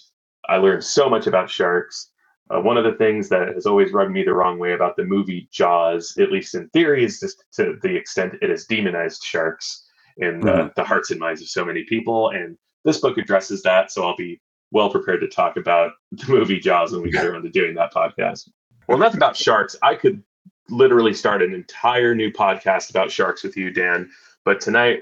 i 0.49 0.57
learned 0.57 0.83
so 0.83 1.07
much 1.09 1.27
about 1.27 1.49
sharks 1.49 2.09
uh, 2.49 2.59
one 2.59 2.77
of 2.77 2.83
the 2.83 2.93
things 2.95 3.29
that 3.29 3.53
has 3.53 3.65
always 3.65 3.93
rubbed 3.93 4.11
me 4.11 4.23
the 4.23 4.33
wrong 4.33 4.57
way 4.59 4.73
about 4.73 4.97
the 4.97 5.05
movie 5.05 5.47
jaws 5.51 6.17
at 6.17 6.31
least 6.31 6.55
in 6.55 6.67
theory 6.69 7.05
is 7.05 7.19
just 7.19 7.45
to 7.53 7.77
the 7.83 7.95
extent 7.95 8.33
it 8.41 8.49
has 8.49 8.65
demonized 8.65 9.23
sharks 9.23 9.87
in 10.17 10.41
the, 10.41 10.51
Mhm. 10.51 10.75
the 10.75 10.83
hearts 10.83 11.11
and 11.11 11.19
minds 11.19 11.41
of 11.41 11.47
so 11.47 11.63
many 11.63 11.83
people 11.83 12.31
and 12.31 12.57
this 12.83 12.99
book 12.99 13.17
addresses 13.19 13.61
that 13.61 13.91
so 13.91 14.03
i'll 14.03 14.17
be 14.17 14.41
well 14.71 14.89
prepared 14.89 15.21
to 15.21 15.27
talk 15.29 15.55
about 15.55 15.91
the 16.11 16.25
movie 16.27 16.59
jaws 16.59 16.91
when 16.91 17.03
we 17.03 17.11
get 17.11 17.25
around 17.25 17.43
to 17.43 17.49
doing 17.49 17.75
that 17.75 17.93
podcast 17.93 18.49
well 18.87 18.97
enough 18.97 19.13
about 19.13 19.35
sharks. 19.35 19.75
I 19.81 19.95
could 19.95 20.23
literally 20.69 21.13
start 21.13 21.41
an 21.41 21.53
entire 21.53 22.15
new 22.15 22.31
podcast 22.31 22.89
about 22.89 23.11
sharks 23.11 23.43
with 23.43 23.57
you 23.57 23.71
dan. 23.71 24.09
But 24.45 24.61
tonight 24.61 24.99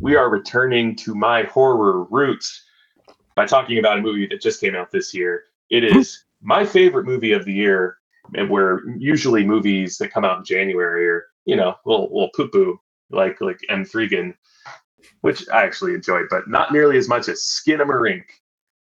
we 0.00 0.16
are 0.16 0.28
returning 0.28 0.96
to 0.96 1.14
my 1.14 1.44
horror 1.44 2.04
roots 2.04 2.64
by 3.34 3.46
talking 3.46 3.78
about 3.78 3.98
a 3.98 4.02
movie 4.02 4.26
that 4.26 4.40
just 4.40 4.60
came 4.60 4.74
out 4.74 4.90
this 4.90 5.14
year. 5.14 5.44
It 5.70 5.90
hmm. 5.90 5.98
is 5.98 6.24
my 6.42 6.64
favorite 6.64 7.06
movie 7.06 7.32
of 7.32 7.44
the 7.44 7.52
year 7.52 7.98
and 8.34 8.48
where 8.48 8.82
usually 8.96 9.44
movies 9.44 9.98
that 9.98 10.10
come 10.10 10.24
out 10.24 10.38
in 10.38 10.44
january 10.44 11.08
are 11.08 11.26
you 11.44 11.56
know 11.56 11.74
little, 11.84 12.06
little 12.06 12.30
poo-poo 12.34 12.78
like 13.10 13.40
like 13.40 13.58
M3GAN, 13.70 14.34
which 15.20 15.48
i 15.50 15.64
actually 15.64 15.94
enjoyed 15.94 16.26
but 16.30 16.48
not 16.48 16.72
nearly 16.72 16.96
as 16.96 17.08
much 17.08 17.28
as 17.28 17.40
skinamarink 17.40 18.24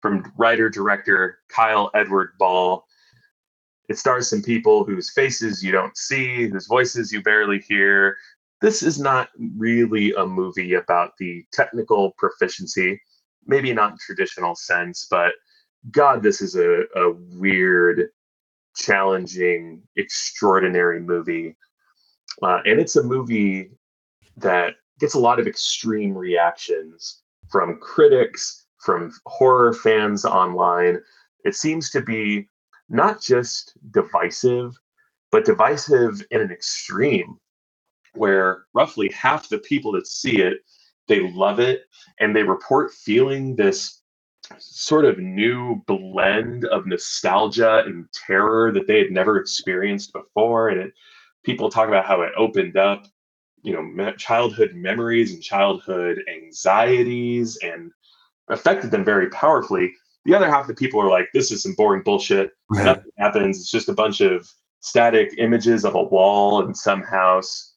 from 0.03 0.33
writer 0.37 0.69
director 0.69 1.39
kyle 1.49 1.91
edward 1.95 2.31
ball 2.39 2.86
it 3.89 3.99
stars 3.99 4.29
some 4.29 4.43
people 4.43 4.85
whose 4.85 5.11
faces 5.11 5.63
you 5.63 5.73
don't 5.73 5.97
see, 5.97 6.49
whose 6.49 6.67
voices 6.67 7.13
you 7.13 7.23
barely 7.23 7.61
hear. 7.61 8.17
This 8.61 8.83
is 8.83 8.99
not 8.99 9.29
really 9.57 10.13
a 10.15 10.27
movie 10.27 10.75
about 10.75 11.13
the 11.19 11.45
technical 11.53 12.13
proficiency, 12.19 13.01
maybe 13.47 13.73
not 13.73 13.93
in 13.93 13.99
traditional 13.99 14.55
sense, 14.55 15.07
but 15.11 15.33
God, 15.91 16.23
this 16.23 16.41
is 16.41 16.57
a, 16.57 16.83
a 16.97 17.13
weird, 17.37 18.09
challenging, 18.75 19.83
extraordinary 19.97 21.01
movie. 21.01 21.57
Uh, 22.43 22.61
and 22.65 22.81
it's 22.81 22.97
a 22.97 23.03
movie 23.03 23.71
that 24.37 24.75
gets 24.99 25.15
a 25.15 25.19
lot 25.19 25.39
of 25.39 25.47
extreme 25.47 26.17
reactions 26.17 27.23
from 27.51 27.79
critics, 27.81 28.67
from 28.79 29.13
horror 29.27 29.73
fans 29.73 30.25
online. 30.25 30.99
It 31.45 31.55
seems 31.55 31.91
to 31.91 32.01
be 32.01 32.49
not 32.89 33.21
just 33.21 33.77
divisive, 33.91 34.79
but 35.31 35.45
divisive 35.45 36.23
in 36.31 36.41
an 36.41 36.51
extreme 36.51 37.39
where 38.15 38.65
roughly 38.73 39.11
half 39.11 39.49
the 39.49 39.59
people 39.59 39.93
that 39.93 40.07
see 40.07 40.41
it 40.41 40.59
they 41.09 41.31
love 41.31 41.61
it 41.61 41.83
and 42.19 42.35
they 42.35 42.43
report 42.43 42.93
feeling 42.93 43.55
this 43.55 44.03
sort 44.59 45.05
of 45.05 45.19
new 45.19 45.83
blend 45.87 46.65
of 46.67 46.87
nostalgia 46.87 47.83
and 47.87 48.07
terror 48.13 48.73
that 48.73 48.87
they 48.87 48.99
had 48.99 49.11
never 49.11 49.39
experienced 49.39 50.13
before. 50.13 50.69
And 50.69 50.81
it, 50.81 50.93
people 51.45 51.69
talk 51.69 51.89
about 51.89 52.07
how 52.07 52.23
it 52.23 52.33
opened 52.37 52.77
up 52.77 53.07
you 53.63 53.73
know 53.73 54.13
childhood 54.13 54.75
memories 54.75 55.33
and 55.33 55.43
childhood 55.43 56.23
anxieties 56.33 57.59
and 57.63 57.91
affected 58.49 58.91
them 58.91 59.05
very 59.05 59.29
powerfully 59.31 59.93
the 60.27 60.35
other 60.35 60.51
half 60.51 60.63
of 60.63 60.69
the 60.69 60.75
people 60.75 61.01
are 61.01 61.09
like 61.09 61.29
this 61.33 61.51
is 61.51 61.63
some 61.63 61.75
boring 61.75 62.03
bullshit 62.03 62.51
nothing 62.71 63.13
happens. 63.17 63.59
It's 63.59 63.71
just 63.71 63.89
a 63.89 63.95
bunch 63.95 64.21
of 64.21 64.47
static 64.81 65.35
images 65.39 65.85
of 65.85 65.95
a 65.95 66.03
wall 66.03 66.63
and 66.63 66.77
some 66.77 67.03
house. 67.03 67.75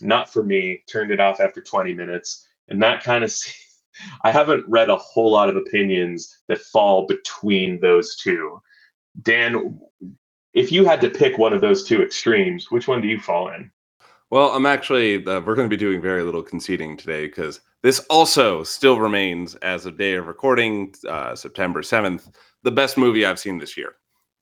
Not 0.00 0.32
for 0.32 0.42
me. 0.42 0.82
Turned 0.90 1.10
it 1.10 1.20
off 1.20 1.40
after 1.40 1.60
20 1.60 1.94
minutes. 1.94 2.46
And 2.68 2.82
that 2.82 3.02
kind 3.02 3.22
of, 3.22 3.32
I 4.24 4.30
haven't 4.30 4.64
read 4.68 4.88
a 4.88 4.96
whole 4.96 5.32
lot 5.32 5.48
of 5.48 5.56
opinions 5.56 6.38
that 6.48 6.58
fall 6.58 7.06
between 7.06 7.80
those 7.80 8.16
two. 8.16 8.60
Dan, 9.22 9.78
if 10.54 10.72
you 10.72 10.84
had 10.84 11.00
to 11.02 11.10
pick 11.10 11.38
one 11.38 11.52
of 11.52 11.60
those 11.60 11.84
two 11.84 12.02
extremes, 12.02 12.70
which 12.70 12.88
one 12.88 13.00
do 13.00 13.08
you 13.08 13.20
fall 13.20 13.52
in? 13.52 13.70
Well, 14.30 14.50
I'm 14.50 14.64
actually, 14.66 15.26
uh, 15.26 15.40
we're 15.40 15.56
going 15.56 15.68
to 15.68 15.76
be 15.76 15.76
doing 15.76 16.00
very 16.00 16.22
little 16.22 16.42
conceding 16.42 16.96
today 16.96 17.26
because 17.26 17.60
this 17.82 17.98
also 18.08 18.62
still 18.62 19.00
remains, 19.00 19.56
as 19.56 19.86
of 19.86 19.98
day 19.98 20.14
of 20.14 20.28
recording, 20.28 20.94
uh, 21.08 21.34
September 21.34 21.82
7th, 21.82 22.30
the 22.62 22.70
best 22.70 22.96
movie 22.96 23.26
I've 23.26 23.40
seen 23.40 23.58
this 23.58 23.76
year. 23.76 23.96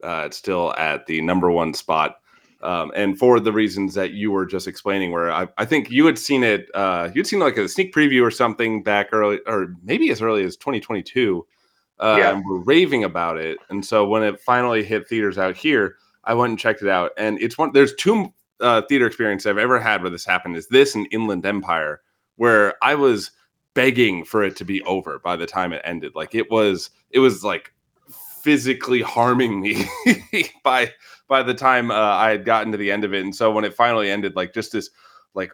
Uh, 0.04 0.24
it's 0.26 0.36
still 0.36 0.74
at 0.76 1.06
the 1.06 1.22
number 1.22 1.50
one 1.50 1.72
spot. 1.72 2.16
Um, 2.60 2.92
and 2.94 3.18
for 3.18 3.40
the 3.40 3.52
reasons 3.52 3.94
that 3.94 4.10
you 4.10 4.30
were 4.30 4.44
just 4.44 4.68
explaining, 4.68 5.10
where 5.12 5.30
I, 5.32 5.48
I 5.56 5.64
think 5.64 5.90
you 5.90 6.04
had 6.04 6.18
seen 6.18 6.42
it, 6.44 6.68
uh, 6.74 7.08
you'd 7.14 7.26
seen 7.26 7.38
like 7.38 7.56
a 7.56 7.68
sneak 7.68 7.94
preview 7.94 8.22
or 8.22 8.30
something 8.30 8.82
back 8.82 9.08
early, 9.12 9.40
or 9.46 9.74
maybe 9.82 10.10
as 10.10 10.20
early 10.20 10.44
as 10.44 10.56
2022. 10.56 11.46
Uh, 11.98 12.16
Yeah. 12.18 12.34
And 12.34 12.44
we're 12.44 12.58
raving 12.58 13.04
about 13.04 13.38
it. 13.38 13.58
And 13.70 13.84
so 13.84 14.06
when 14.06 14.22
it 14.22 14.38
finally 14.40 14.84
hit 14.84 15.08
theaters 15.08 15.38
out 15.38 15.56
here, 15.56 15.96
I 16.24 16.34
went 16.34 16.50
and 16.50 16.58
checked 16.58 16.82
it 16.82 16.88
out. 16.88 17.12
And 17.16 17.40
it's 17.40 17.56
one, 17.56 17.70
there's 17.72 17.94
two 17.94 18.32
uh, 18.60 18.82
theater 18.82 19.06
experience 19.06 19.46
I've 19.46 19.58
ever 19.58 19.78
had 19.78 20.02
where 20.02 20.10
this 20.10 20.24
happened 20.24 20.56
is 20.56 20.68
this 20.68 20.94
and 20.94 21.06
Inland 21.10 21.46
Empire, 21.46 22.00
where 22.36 22.74
I 22.82 22.94
was 22.94 23.30
begging 23.74 24.24
for 24.24 24.42
it 24.42 24.56
to 24.56 24.64
be 24.64 24.82
over 24.82 25.18
by 25.20 25.36
the 25.36 25.46
time 25.46 25.72
it 25.72 25.82
ended. 25.84 26.12
Like 26.14 26.34
it 26.34 26.50
was, 26.50 26.90
it 27.10 27.20
was 27.20 27.44
like 27.44 27.72
physically 28.42 29.02
harming 29.02 29.60
me 29.60 29.84
by 30.64 30.92
by 31.28 31.42
the 31.42 31.54
time 31.54 31.90
uh, 31.90 31.94
I 31.94 32.30
had 32.30 32.44
gotten 32.44 32.72
to 32.72 32.78
the 32.78 32.90
end 32.90 33.04
of 33.04 33.12
it. 33.12 33.22
And 33.22 33.34
so 33.34 33.50
when 33.50 33.64
it 33.64 33.74
finally 33.74 34.10
ended, 34.10 34.34
like 34.36 34.54
just 34.54 34.72
this 34.72 34.90
like 35.34 35.52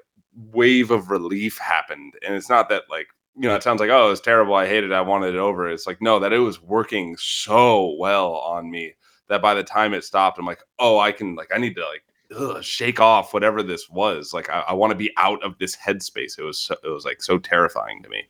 wave 0.53 0.91
of 0.91 1.11
relief 1.11 1.59
happened. 1.59 2.15
And 2.25 2.35
it's 2.35 2.49
not 2.49 2.69
that 2.69 2.85
like 2.89 3.09
you 3.37 3.49
know 3.49 3.57
it 3.57 3.63
sounds 3.63 3.81
like 3.81 3.91
oh 3.91 4.11
it's 4.11 4.21
terrible, 4.21 4.55
I 4.55 4.67
hated 4.67 4.91
it, 4.91 4.95
I 4.95 5.01
wanted 5.01 5.35
it 5.35 5.39
over. 5.39 5.69
It's 5.69 5.87
like 5.87 6.01
no, 6.01 6.19
that 6.21 6.33
it 6.33 6.39
was 6.39 6.63
working 6.63 7.17
so 7.19 7.97
well 7.99 8.35
on 8.37 8.71
me 8.71 8.95
that 9.29 9.43
by 9.43 9.55
the 9.55 9.65
time 9.65 9.95
it 9.95 10.05
stopped, 10.05 10.39
I'm 10.39 10.47
like 10.47 10.63
oh 10.79 10.99
I 10.99 11.13
can 11.13 11.35
like 11.35 11.51
I 11.55 11.59
need 11.59 11.75
to 11.75 11.83
like 11.83 12.05
ugh, 12.37 12.63
shake 12.63 13.01
off 13.01 13.35
whatever 13.35 13.63
this 13.63 13.89
was. 13.89 14.33
Like 14.33 14.51
I, 14.51 14.61
I 14.69 14.73
want 14.73 14.91
to 14.91 14.97
be 14.97 15.13
out 15.17 15.43
of 15.43 15.59
this 15.59 15.77
headspace. 15.77 16.39
It 16.39 16.45
was 16.45 16.59
so, 16.59 16.77
it 16.83 16.89
was 16.89 17.05
like 17.05 17.23
so 17.23 17.39
terrifying 17.39 18.03
to 18.03 18.09
me. 18.09 18.25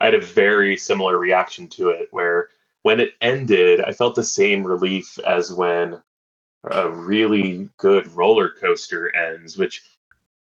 I 0.00 0.06
had 0.06 0.14
a 0.14 0.20
very 0.20 0.76
similar 0.76 1.18
reaction 1.18 1.68
to 1.68 1.90
it 1.90 2.08
where 2.10 2.48
when 2.82 3.00
it 3.00 3.14
ended, 3.20 3.80
I 3.80 3.92
felt 3.92 4.14
the 4.14 4.24
same 4.24 4.64
relief 4.64 5.18
as 5.20 5.52
when 5.52 6.02
a 6.70 6.90
really 6.90 7.68
good 7.76 8.06
roller 8.12 8.50
coaster 8.50 9.14
ends, 9.14 9.56
which, 9.56 9.82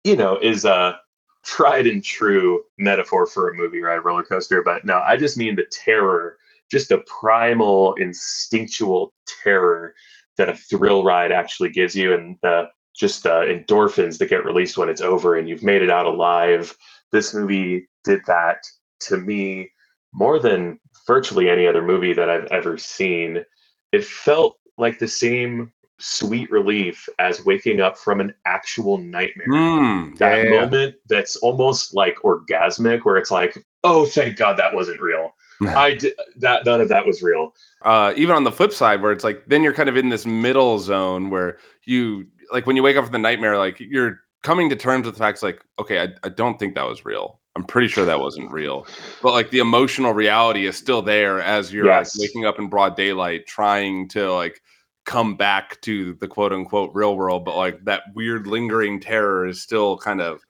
you 0.05 0.17
know, 0.17 0.39
is 0.39 0.65
a 0.65 1.01
tried 1.45 1.87
and 1.87 2.05
true 2.05 2.63
metaphor 2.77 3.27
for 3.27 3.49
a 3.49 3.55
movie, 3.55 3.81
right? 3.81 4.05
Roller 4.05 4.23
coaster. 4.23 4.63
But 4.63 4.85
no, 4.85 5.01
I 5.01 5.17
just 5.17 5.37
mean 5.37 5.57
the 5.57 5.67
terror, 5.71 6.37
just 6.71 6.91
the 6.91 6.99
primal, 6.99 7.95
instinctual 7.95 9.13
terror 9.43 9.95
that 10.39 10.49
a 10.49 10.55
thrill 10.57 11.05
ride 11.05 11.33
actually 11.33 11.71
gives 11.71 11.95
you 11.95 12.15
and 12.15 12.37
the 12.43 12.69
just 12.97 13.23
the 13.23 13.29
endorphins 13.29 14.19
that 14.19 14.31
get 14.31 14.45
released 14.45 14.77
when 14.77 14.89
it's 14.89 15.01
over 15.01 15.37
and 15.37 15.49
you've 15.49 15.63
made 15.63 15.83
it 15.83 15.91
out 15.91 16.07
alive. 16.07 16.77
This 17.13 17.33
movie 17.35 17.89
did 18.05 18.21
that 18.27 18.59
to 19.01 19.19
me 19.19 19.71
more 20.13 20.39
than 20.41 20.81
virtually 21.07 21.49
any 21.49 21.67
other 21.67 21.83
movie 21.83 22.13
that 22.13 22.29
I've 22.29 22.47
ever 22.47 22.77
seen. 22.77 23.45
It 23.93 24.05
felt 24.05 24.57
like 24.79 24.99
the 24.99 25.09
same 25.09 25.73
sweet 26.01 26.51
relief 26.51 27.09
as 27.19 27.45
waking 27.45 27.81
up 27.81 27.99
from 27.99 28.21
an 28.21 28.35
actual 28.47 28.99
nightmare. 28.99 29.47
Mm, 29.49 30.17
That 30.19 30.45
yeah, 30.45 30.51
moment 30.61 30.97
that's 31.09 31.37
almost 31.37 31.95
like 31.95 32.17
orgasmic, 32.25 33.05
where 33.05 33.17
it's 33.17 33.31
like, 33.31 33.65
oh, 33.85 34.07
thank 34.07 34.37
God 34.37 34.57
that 34.59 34.75
wasn't 34.75 35.01
real. 35.01 35.33
I 35.67 35.95
did 35.99 36.15
that. 36.37 36.65
None 36.65 36.81
of 36.81 36.89
that 36.89 37.05
was 37.07 37.23
real. 37.23 37.55
uh, 37.83 38.13
even 38.17 38.35
on 38.37 38.45
the 38.45 38.53
flip 38.53 38.73
side, 38.73 39.03
where 39.03 39.13
it's 39.13 39.25
like 39.25 39.45
then 39.47 39.63
you're 39.63 39.75
kind 39.75 39.89
of 39.89 39.97
in 39.97 40.09
this 40.09 40.27
middle 40.27 40.79
zone 40.79 41.31
where 41.31 41.59
you 41.85 42.27
like 42.53 42.67
when 42.67 42.77
you 42.77 42.83
wake 42.83 42.97
up 42.97 43.05
from 43.05 43.13
the 43.13 43.19
nightmare, 43.19 43.59
like 43.59 43.79
you're 43.81 44.21
coming 44.43 44.69
to 44.71 44.77
terms 44.77 45.05
with 45.07 45.15
the 45.15 45.19
facts, 45.19 45.43
like 45.43 45.65
okay, 45.79 46.01
I, 46.03 46.09
I 46.25 46.29
don't 46.29 46.59
think 46.59 46.75
that 46.75 46.87
was 46.87 47.05
real. 47.05 47.41
I'm 47.57 47.65
pretty 47.65 47.89
sure 47.89 48.05
that 48.05 48.21
wasn't 48.21 48.53
real, 48.53 48.87
but 49.21 49.33
like 49.33 49.51
the 49.51 49.59
emotional 49.59 50.13
reality 50.13 50.67
is 50.67 50.77
still 50.77 51.03
there 51.03 51.41
as 51.43 51.73
you're 51.73 51.87
Yes. 51.87 52.17
like 52.17 52.29
waking 52.29 52.45
up 52.47 52.59
in 52.61 52.69
broad 52.69 52.95
daylight, 52.97 53.49
trying 53.49 54.07
to 54.11 54.33
like 54.33 54.63
come 55.07 55.35
back 55.37 55.81
to 55.81 56.15
the 56.21 56.29
quote 56.29 56.53
unquote 56.53 56.91
real 56.95 57.17
world, 57.17 57.45
but 57.45 57.57
like 57.57 57.85
that 57.85 58.03
weird 58.15 58.47
lingering 58.47 59.01
terror 59.01 59.45
is 59.47 59.61
still 59.61 59.99
kind 59.99 60.21
of 60.21 60.41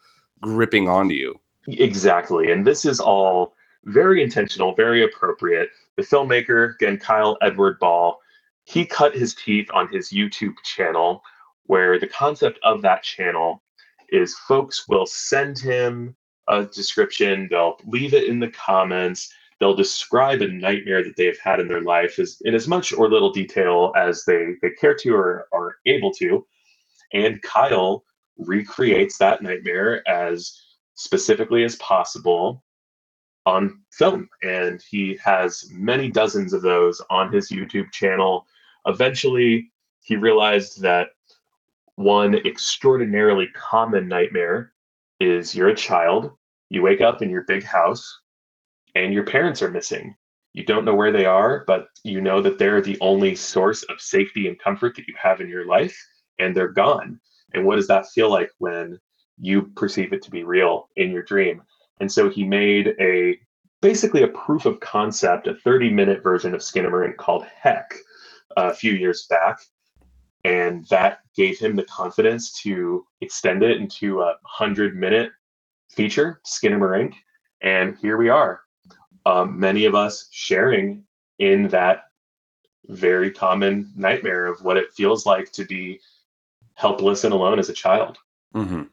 gripping 0.43 0.87
onto 0.89 1.15
you. 1.15 1.35
Exactly. 1.69 2.51
And 2.51 2.67
this 2.67 2.85
is 2.85 3.01
all 3.01 3.55
very 3.85 4.23
intentional, 4.23 4.75
very 4.75 5.05
appropriate. 5.05 5.71
the 5.97 6.03
filmmaker, 6.03 6.75
again, 6.75 6.99
Kyle 6.99 7.37
Edward 7.43 7.79
Ball, 7.79 8.19
he 8.65 8.85
cut 8.85 9.15
his 9.15 9.35
teeth 9.35 9.69
on 9.73 9.89
his 9.89 10.11
YouTube 10.11 10.55
channel, 10.63 11.23
where 11.65 11.99
the 11.99 12.07
concept 12.07 12.59
of 12.63 12.83
that 12.83 13.03
channel 13.03 13.63
is 14.11 14.37
folks 14.47 14.89
will 14.89 15.07
send 15.07 15.59
him 15.59 16.15
a 16.49 16.65
description, 16.65 17.49
they'll 17.51 17.79
leave 17.87 18.15
it 18.15 18.25
in 18.25 18.41
the 18.41 18.51
comments, 18.51 19.33
they'll 19.61 19.75
describe 19.75 20.41
a 20.41 20.49
nightmare 20.49 21.03
that 21.03 21.17
they've 21.17 21.39
had 21.39 21.61
in 21.61 21.69
their 21.69 21.83
life 21.83 22.19
as, 22.19 22.41
in 22.45 22.55
as 22.55 22.69
much 22.69 22.93
or 22.93 23.11
little 23.11 23.33
detail 23.33 23.93
as 23.97 24.25
they, 24.25 24.55
they 24.63 24.71
care 24.71 24.95
to 24.95 25.15
or 25.15 25.47
are 25.53 25.77
able 25.87 26.13
to. 26.13 26.47
And 27.13 27.41
Kyle 27.43 28.05
recreates 28.39 29.19
that 29.19 29.43
nightmare 29.43 30.07
as 30.09 30.59
specifically 30.95 31.65
as 31.65 31.77
possible 31.77 32.63
on 33.49 33.81
film. 33.91 34.29
And 34.43 34.83
he 34.91 35.19
has 35.25 35.69
many 35.73 36.11
dozens 36.11 36.53
of 36.53 36.63
those 36.63 37.01
on 37.09 37.33
his 37.33 37.51
YouTube 37.51 37.91
channel. 37.93 38.47
Eventually, 38.87 39.71
he 40.03 40.17
realized 40.17 40.83
that 40.83 41.09
one 41.97 42.35
extraordinarily 42.47 43.49
common 43.55 44.07
nightmare 44.07 44.73
is 45.19 45.55
you're 45.55 45.71
a 45.71 45.75
child, 45.75 46.31
you 46.69 46.83
wake 46.83 47.01
up 47.01 47.23
in 47.23 47.31
your 47.31 47.45
big 47.49 47.65
house, 47.65 48.21
and 48.95 49.13
your 49.13 49.25
parents 49.25 49.63
are 49.63 49.71
missing. 49.71 50.15
You 50.53 50.65
don't 50.65 50.85
know 50.85 50.95
where 50.95 51.13
they 51.13 51.25
are, 51.25 51.65
but 51.67 51.89
you 52.05 52.21
know 52.21 52.41
that 52.43 52.59
they're 52.59 52.83
the 52.83 52.99
only 53.01 53.35
source 53.35 53.83
of 53.85 54.01
safety 54.01 54.47
and 54.47 54.59
comfort 54.59 54.95
that 54.97 55.09
you 55.09 55.15
have 55.21 55.41
in 55.41 55.49
your 55.49 55.67
life, 55.67 55.97
and 56.39 56.55
they're 56.55 56.73
gone. 56.73 57.21
And 57.55 57.65
what 57.65 57.77
does 57.77 57.89
that 57.89 58.09
feel 58.09 58.31
like 58.31 58.51
when 58.59 58.99
you 59.41 59.63
perceive 59.75 60.13
it 60.13 60.23
to 60.23 60.31
be 60.31 60.45
real 60.45 60.89
in 60.97 61.11
your 61.11 61.23
dream? 61.23 61.63
And 62.01 62.11
so 62.11 62.29
he 62.29 62.45
made 62.45 62.95
a 63.01 63.39
basically 63.81 64.23
a 64.23 64.29
proof 64.29 64.67
of 64.67 64.81
concept, 64.81 65.47
a 65.47 65.55
30 65.55 65.91
minute 65.91 66.23
version 66.23 66.55
of 66.55 66.61
Skinamarink 66.61 67.17
called 67.17 67.45
Heck 67.45 67.95
a 68.57 68.75
few 68.75 68.93
years 68.93 69.27
back. 69.29 69.61
And 70.45 70.87
that 70.87 71.21
gave 71.37 71.59
him 71.59 71.77
the 71.77 71.85
confidence 71.85 72.53
to 72.63 73.05
extend 73.21 73.63
it 73.63 73.77
into 73.77 74.21
a 74.21 74.37
100 74.43 74.97
minute 74.97 75.33
feature, 75.91 76.41
Skinamarink. 76.47 77.15
And 77.61 77.97
here 77.99 78.17
we 78.17 78.29
are. 78.29 78.61
Um, 79.27 79.59
many 79.59 79.85
of 79.85 79.95
us 79.95 80.29
sharing 80.31 81.05
in 81.39 81.69
that 81.69 82.05
very 82.87 83.31
common 83.31 83.93
nightmare 83.97 84.47
of 84.47 84.63
what 84.63 84.77
it 84.77 84.93
feels 84.95 85.27
like 85.27 85.53
to 85.53 85.65
be 85.65 86.01
helpless 86.75 87.25
and 87.25 87.35
alone 87.35 87.59
as 87.59 87.69
a 87.69 87.75
child. 87.75 88.17
Mm-hmm. 88.55 88.85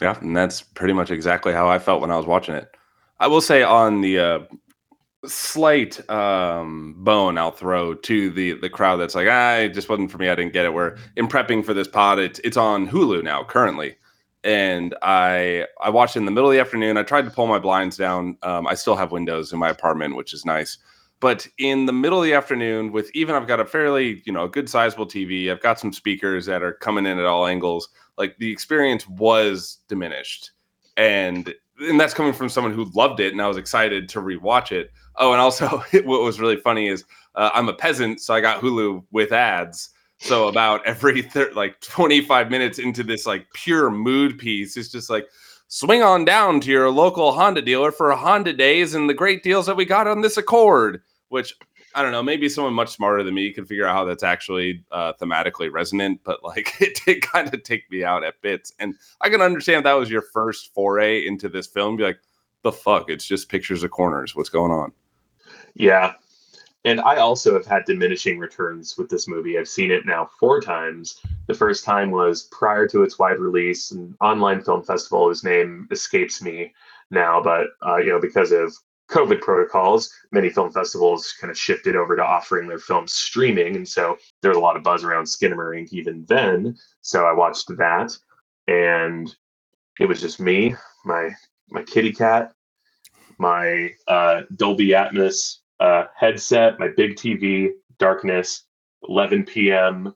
Yeah, 0.00 0.18
and 0.20 0.36
that's 0.36 0.62
pretty 0.62 0.94
much 0.94 1.10
exactly 1.10 1.52
how 1.52 1.68
I 1.68 1.78
felt 1.78 2.00
when 2.00 2.10
I 2.10 2.16
was 2.16 2.26
watching 2.26 2.54
it. 2.54 2.70
I 3.20 3.26
will 3.26 3.40
say 3.40 3.62
on 3.62 4.00
the 4.00 4.18
uh, 4.18 4.38
slight 5.26 6.08
um, 6.08 6.94
bone 6.98 7.36
I'll 7.36 7.50
throw 7.50 7.94
to 7.94 8.30
the 8.30 8.52
the 8.52 8.70
crowd 8.70 8.96
that's 8.96 9.14
like, 9.14 9.26
ah, 9.28 9.56
it 9.56 9.70
just 9.70 9.88
wasn't 9.88 10.10
for 10.10 10.18
me. 10.18 10.28
I 10.28 10.34
didn't 10.34 10.52
get 10.52 10.64
it. 10.64 10.72
Where 10.72 10.96
in 11.16 11.26
prepping 11.28 11.64
for 11.64 11.74
this 11.74 11.88
pod, 11.88 12.18
it's 12.18 12.38
it's 12.40 12.56
on 12.56 12.88
Hulu 12.88 13.24
now 13.24 13.42
currently, 13.42 13.96
and 14.44 14.94
I 15.02 15.66
I 15.80 15.90
watched 15.90 16.16
in 16.16 16.24
the 16.24 16.30
middle 16.30 16.48
of 16.48 16.54
the 16.54 16.60
afternoon. 16.60 16.96
I 16.96 17.02
tried 17.02 17.24
to 17.24 17.30
pull 17.30 17.48
my 17.48 17.58
blinds 17.58 17.96
down. 17.96 18.36
Um, 18.42 18.66
I 18.66 18.74
still 18.74 18.96
have 18.96 19.10
windows 19.10 19.52
in 19.52 19.58
my 19.58 19.70
apartment, 19.70 20.14
which 20.16 20.32
is 20.32 20.44
nice. 20.44 20.78
But 21.20 21.48
in 21.58 21.86
the 21.86 21.92
middle 21.92 22.18
of 22.18 22.24
the 22.24 22.34
afternoon, 22.34 22.92
with 22.92 23.10
even 23.14 23.34
I've 23.34 23.48
got 23.48 23.60
a 23.60 23.64
fairly 23.64 24.22
you 24.24 24.32
know 24.32 24.44
a 24.44 24.48
good 24.48 24.68
sizable 24.68 25.06
TV. 25.06 25.50
I've 25.50 25.62
got 25.62 25.80
some 25.80 25.92
speakers 25.92 26.46
that 26.46 26.62
are 26.62 26.74
coming 26.74 27.06
in 27.06 27.18
at 27.18 27.24
all 27.24 27.46
angles. 27.46 27.88
Like 28.16 28.36
the 28.38 28.50
experience 28.50 29.08
was 29.08 29.78
diminished, 29.88 30.52
and 30.96 31.52
and 31.80 32.00
that's 32.00 32.14
coming 32.14 32.32
from 32.32 32.48
someone 32.48 32.72
who 32.72 32.90
loved 32.94 33.20
it 33.20 33.32
and 33.32 33.40
I 33.40 33.46
was 33.46 33.56
excited 33.56 34.08
to 34.10 34.20
rewatch 34.20 34.72
it. 34.72 34.90
Oh, 35.16 35.32
and 35.32 35.40
also 35.40 35.68
what 35.92 36.22
was 36.22 36.40
really 36.40 36.56
funny 36.56 36.88
is 36.88 37.04
uh, 37.34 37.50
I'm 37.54 37.68
a 37.68 37.74
peasant, 37.74 38.20
so 38.20 38.34
I 38.34 38.40
got 38.40 38.60
Hulu 38.60 39.04
with 39.12 39.32
ads. 39.32 39.90
So 40.20 40.48
about 40.48 40.84
every 40.84 41.22
thir- 41.22 41.52
like 41.54 41.80
25 41.80 42.50
minutes 42.50 42.78
into 42.78 43.04
this 43.04 43.26
like 43.26 43.46
pure 43.52 43.90
mood 43.90 44.38
piece, 44.38 44.76
it's 44.76 44.90
just 44.90 45.08
like 45.08 45.28
swing 45.68 46.02
on 46.02 46.24
down 46.24 46.60
to 46.60 46.70
your 46.70 46.90
local 46.90 47.32
Honda 47.32 47.62
dealer 47.62 47.92
for 47.92 48.10
Honda 48.12 48.52
days 48.52 48.94
and 48.94 49.08
the 49.08 49.14
great 49.14 49.42
deals 49.42 49.66
that 49.66 49.76
we 49.76 49.84
got 49.84 50.08
on 50.08 50.20
this 50.20 50.36
Accord, 50.36 51.02
which 51.28 51.54
I 51.94 52.02
don't 52.02 52.12
know, 52.12 52.22
maybe 52.22 52.48
someone 52.48 52.74
much 52.74 52.90
smarter 52.90 53.22
than 53.22 53.34
me 53.34 53.52
can 53.52 53.64
figure 53.64 53.86
out 53.86 53.94
how 53.94 54.04
that's 54.04 54.22
actually 54.22 54.84
uh, 54.92 55.14
thematically 55.14 55.72
resonant, 55.72 56.20
but 56.24 56.42
like 56.44 56.74
it 56.80 57.00
did 57.04 57.22
kind 57.22 57.52
of 57.52 57.62
take 57.62 57.90
me 57.90 58.04
out 58.04 58.24
at 58.24 58.40
bits. 58.42 58.72
And 58.78 58.94
I 59.20 59.28
can 59.28 59.40
understand 59.40 59.86
that 59.86 59.94
was 59.94 60.10
your 60.10 60.22
first 60.22 60.72
foray 60.74 61.26
into 61.26 61.48
this 61.48 61.66
film. 61.66 61.96
Be 61.96 62.04
like, 62.04 62.20
the 62.62 62.72
fuck? 62.72 63.08
It's 63.08 63.24
just 63.24 63.48
pictures 63.48 63.82
of 63.82 63.90
corners. 63.90 64.34
What's 64.34 64.48
going 64.48 64.72
on? 64.72 64.92
Yeah. 65.74 66.14
And 66.84 67.00
I 67.00 67.16
also 67.16 67.54
have 67.54 67.66
had 67.66 67.84
diminishing 67.84 68.38
returns 68.38 68.96
with 68.96 69.10
this 69.10 69.28
movie. 69.28 69.58
I've 69.58 69.68
seen 69.68 69.90
it 69.90 70.06
now 70.06 70.30
four 70.38 70.60
times. 70.60 71.20
The 71.46 71.54
first 71.54 71.84
time 71.84 72.10
was 72.10 72.48
prior 72.52 72.86
to 72.88 73.02
its 73.02 73.18
wide 73.18 73.38
release, 73.38 73.90
an 73.90 74.16
online 74.20 74.62
film 74.62 74.82
festival 74.84 75.28
whose 75.28 75.44
name 75.44 75.88
escapes 75.90 76.40
me 76.40 76.72
now, 77.10 77.42
but 77.42 77.68
uh, 77.84 77.96
you 77.96 78.10
know, 78.10 78.20
because 78.20 78.52
of 78.52 78.74
COVID 79.10 79.40
protocols, 79.40 80.12
many 80.32 80.50
film 80.50 80.70
festivals 80.70 81.34
kind 81.40 81.50
of 81.50 81.58
shifted 81.58 81.96
over 81.96 82.14
to 82.14 82.22
offering 82.22 82.68
their 82.68 82.78
films 82.78 83.14
streaming. 83.14 83.76
And 83.76 83.88
so 83.88 84.16
there 84.42 84.50
was 84.50 84.58
a 84.58 84.60
lot 84.60 84.76
of 84.76 84.82
buzz 84.82 85.02
around 85.02 85.24
Skinamarink 85.24 85.92
even 85.92 86.26
then. 86.28 86.76
So 87.00 87.24
I 87.24 87.32
watched 87.32 87.68
that 87.68 88.16
and 88.66 89.34
it 89.98 90.06
was 90.06 90.20
just 90.20 90.40
me, 90.40 90.74
my 91.04 91.30
my 91.70 91.82
kitty 91.82 92.12
cat, 92.12 92.52
my 93.38 93.90
uh, 94.06 94.42
Dolby 94.56 94.88
Atmos 94.88 95.58
uh, 95.80 96.04
headset, 96.16 96.78
my 96.78 96.88
big 96.88 97.16
TV, 97.16 97.70
darkness, 97.98 98.64
11 99.08 99.44
p.m. 99.44 100.14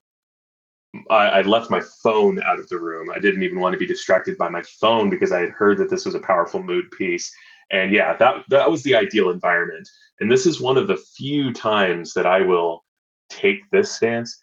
I, 1.11 1.27
I 1.27 1.43
left 1.43 1.71
my 1.71 1.83
phone 2.03 2.43
out 2.43 2.59
of 2.59 2.69
the 2.69 2.79
room. 2.79 3.11
I 3.15 3.19
didn't 3.19 3.43
even 3.43 3.61
want 3.61 3.73
to 3.73 3.79
be 3.79 3.87
distracted 3.87 4.37
by 4.37 4.49
my 4.49 4.63
phone 4.63 5.11
because 5.11 5.33
I 5.33 5.41
had 5.41 5.51
heard 5.51 5.79
that 5.79 5.91
this 5.91 6.05
was 6.05 6.15
a 6.15 6.21
powerful 6.21 6.63
mood 6.63 6.91
piece 6.91 7.35
and 7.71 7.93
yeah 7.93 8.17
that 8.17 8.45
that 8.49 8.71
was 8.71 8.83
the 8.83 8.95
ideal 8.95 9.31
environment. 9.31 9.89
And 10.21 10.31
this 10.31 10.47
is 10.47 10.61
one 10.61 10.77
of 10.77 10.87
the 10.87 10.97
few 10.97 11.53
times 11.53 12.13
that 12.15 12.27
i 12.27 12.41
will 12.41 12.85
take 13.31 13.69
this 13.71 13.91
stance. 13.93 14.43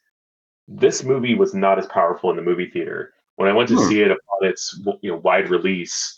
This 0.68 1.04
movie 1.04 1.36
was 1.36 1.54
not 1.54 1.80
as 1.80 1.88
powerful 1.88 2.30
in 2.30 2.36
the 2.36 2.42
movie 2.44 2.70
theater. 2.70 3.14
When 3.36 3.50
i 3.50 3.54
went 3.54 3.70
to 3.70 3.76
Hmm. 3.76 3.88
see 3.88 4.02
it 4.02 4.12
upon 4.12 4.50
its 4.50 4.80
you 5.02 5.12
know 5.12 5.18
wide 5.18 5.50
release 5.50 6.16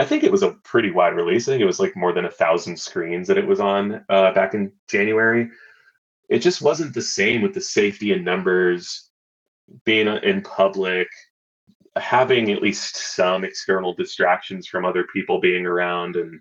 i 0.00 0.04
think 0.04 0.24
it 0.24 0.32
was 0.32 0.42
a 0.42 0.56
pretty 0.64 0.90
wide 0.90 1.14
release. 1.14 1.46
I 1.46 1.52
think 1.52 1.62
it 1.62 1.66
was 1.66 1.78
like 1.78 1.94
more 1.94 2.12
than 2.12 2.24
a 2.24 2.30
thousand 2.30 2.76
screens 2.78 3.28
that 3.28 3.38
it 3.38 3.46
was 3.46 3.60
on 3.60 4.04
uh, 4.08 4.32
back 4.32 4.54
in 4.54 4.72
january. 4.88 5.48
It 6.28 6.38
just 6.40 6.62
wasn't 6.62 6.94
the 6.94 7.02
same 7.02 7.42
with 7.42 7.54
the 7.54 7.60
safety 7.60 8.12
and 8.12 8.24
numbers 8.24 9.10
being 9.84 10.08
in 10.08 10.42
public 10.42 11.06
having 11.96 12.50
at 12.50 12.62
least 12.62 12.96
some 13.14 13.44
external 13.44 13.94
distractions 13.94 14.66
from 14.66 14.84
other 14.84 15.04
people 15.12 15.40
being 15.40 15.64
around 15.64 16.16
and 16.16 16.40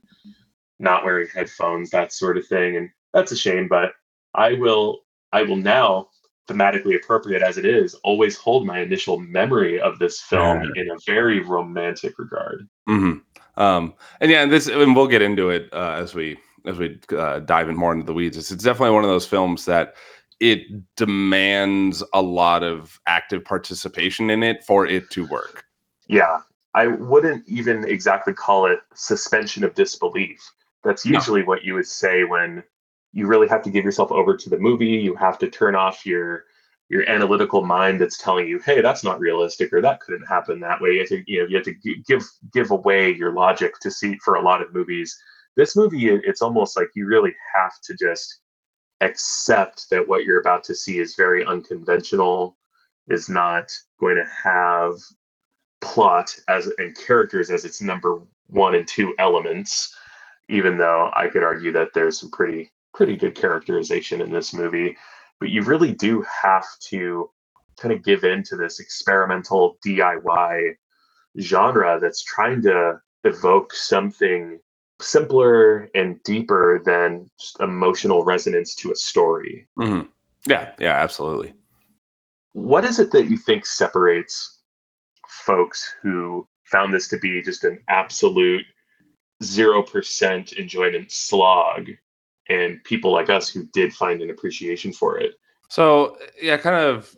not 0.80 1.06
wearing 1.06 1.28
headphones 1.34 1.90
that 1.90 2.12
sort 2.12 2.38
of 2.38 2.48
thing 2.48 2.78
and 2.78 2.90
that's 3.14 3.32
a 3.32 3.38
shame 3.38 3.68
but 3.68 3.92
i 4.34 4.54
will 4.54 5.02
i 5.32 5.44
will 5.44 5.56
now 5.56 6.08
thematically 6.48 6.96
appropriate 6.96 7.42
as 7.42 7.58
it 7.58 7.66
is 7.66 7.94
always 8.04 8.36
hold 8.38 8.66
my 8.66 8.80
initial 8.80 9.20
memory 9.20 9.80
of 9.80 9.98
this 10.00 10.20
film 10.22 10.72
in 10.76 10.90
a 10.90 10.98
very 11.06 11.40
romantic 11.40 12.20
regard. 12.20 12.68
Hmm 12.88 13.18
Um, 13.56 13.94
and 14.20 14.30
yeah, 14.32 14.46
this 14.46 14.68
and 14.68 14.96
we'll 14.96 15.08
get 15.08 15.22
into 15.22 15.50
it 15.50 15.70
uh, 15.72 15.96
as 15.98 16.14
we 16.14 16.38
as 16.66 16.78
we 16.78 17.00
uh, 17.16 17.40
dive 17.40 17.70
in 17.70 17.76
more 17.76 17.94
into 17.94 18.06
the 18.06 18.14
weeds. 18.14 18.38
It's, 18.38 18.52
it's 18.52 18.64
definitely 18.64 18.96
one 18.96 19.04
of 19.04 19.10
those 19.10 19.26
films 19.26 19.66
that 19.66 19.96
it 20.44 20.62
demands 20.98 22.04
a 22.14 22.22
lot 22.22 22.64
of 22.64 23.00
active 23.08 23.46
participation 23.46 24.30
in 24.30 24.44
it 24.44 24.64
for 24.66 24.86
it 24.86 25.10
to 25.10 25.26
work. 25.28 25.64
yeah 26.08 26.40
i 26.76 26.86
wouldn't 26.88 27.44
even 27.48 27.78
exactly 27.86 28.34
call 28.34 28.66
it 28.66 28.80
suspension 28.94 29.64
of 29.64 29.74
disbelief 29.74 30.42
that's 30.84 31.06
No. 31.06 31.14
usually 31.18 31.44
what 31.44 31.64
you 31.64 31.74
would 31.76 31.88
say 31.88 32.24
when 32.26 32.62
you 33.14 33.28
really 33.28 33.48
have 33.48 33.62
to 33.64 33.70
give 33.70 33.86
yourself 33.86 34.12
over 34.12 34.36
to 34.36 34.50
the 34.50 34.58
movie 34.58 34.98
you 35.08 35.16
have 35.16 35.38
to 35.40 35.48
turn 35.50 35.76
off 35.76 36.06
your 36.06 36.44
your 36.90 37.10
analytical 37.10 37.62
mind 37.66 38.02
that's 38.02 38.18
telling 38.18 38.48
you 38.48 38.60
hey 38.68 38.82
that's 38.82 39.04
not 39.04 39.20
realistic 39.20 39.72
or 39.72 39.82
that 39.82 40.02
couldn't 40.02 40.28
happen 40.28 40.60
that 40.60 40.82
way 40.82 40.92
you 40.94 41.00
have 41.00 41.10
to 41.10 41.24
you 41.26 41.40
know 41.40 41.48
you 41.48 41.56
have 41.56 41.66
to 41.72 41.76
give 42.06 42.24
give 42.54 42.72
away 42.72 43.12
your 43.22 43.32
logic 43.32 43.80
to 43.80 43.90
see 43.90 44.18
for 44.26 44.36
a 44.36 44.42
lot 44.42 44.62
of 44.62 44.74
movies 44.74 45.18
this 45.56 45.76
movie 45.76 46.10
it's 46.10 46.42
almost 46.42 46.76
like 46.76 46.90
you 46.96 47.06
really 47.06 47.34
have 47.56 47.74
to 47.84 47.96
just 47.96 48.42
accept 49.04 49.90
that 49.90 50.08
what 50.08 50.24
you're 50.24 50.40
about 50.40 50.64
to 50.66 50.76
see 50.76 51.00
is 51.00 51.16
very 51.16 51.46
unconventional 51.46 52.58
is 53.10 53.30
not 53.30 53.72
going 54.00 54.16
to 54.16 54.28
have 54.44 54.94
plot 55.82 56.36
as 56.48 56.72
and 56.78 56.96
characters 56.96 57.50
as 57.50 57.66
its 57.66 57.82
number 57.82 58.22
one 58.48 58.76
and 58.76 58.88
two 58.88 59.14
elements 59.20 59.94
even 60.50 60.78
though 60.78 61.12
i 61.16 61.28
could 61.28 61.44
argue 61.44 61.72
that 61.72 61.90
there's 61.94 62.20
some 62.20 62.32
pretty 62.32 62.72
pretty 62.94 63.16
good 63.16 63.36
characterization 63.36 64.22
in 64.22 64.32
this 64.32 64.54
movie. 64.54 64.96
But 65.40 65.50
you 65.50 65.64
really 65.64 65.92
do 65.92 66.24
have 66.42 66.66
to 66.90 67.30
kind 67.80 67.94
of 67.94 68.04
give 68.04 68.24
in 68.24 68.44
to 68.44 68.56
this 68.56 68.80
experimental 68.80 69.78
diy 69.86 70.76
genre 71.40 72.00
that's 72.00 72.24
trying 72.24 72.62
to 72.62 73.00
evoke 73.24 73.74
something 73.74 74.60
simpler 75.02 75.90
and 75.96 76.22
deeper 76.24 76.82
than 76.86 77.30
just 77.40 77.60
emotional 77.60 78.24
resonance 78.24 78.76
to 78.76 78.92
a 78.92 78.96
story. 78.96 79.68
Mhm. 79.78 80.08
Yeah, 80.48 80.72
yeah, 80.80 80.94
absolutely. 80.94 81.54
What 82.54 82.86
is 82.86 83.00
it 83.00 83.12
that 83.12 83.30
you 83.30 83.38
think 83.38 83.66
separates 83.66 84.60
folks 85.28 85.96
who 86.02 86.48
found 86.66 86.94
this 86.94 87.08
to 87.10 87.18
be 87.18 87.42
just 87.42 87.64
an 87.64 87.80
absolute 87.88 88.66
0% 89.42 90.54
enjoyment 90.54 91.12
slog 91.12 91.90
and 92.50 92.84
people 92.84 93.12
like 93.12 93.30
us 93.30 93.50
who 93.50 93.66
did 93.74 93.94
find 93.94 94.22
an 94.22 94.30
appreciation 94.30 94.94
for 94.94 95.18
it? 95.18 95.36
So 95.70 96.18
yeah, 96.42 96.58
kind 96.58 96.76
of 96.76 97.16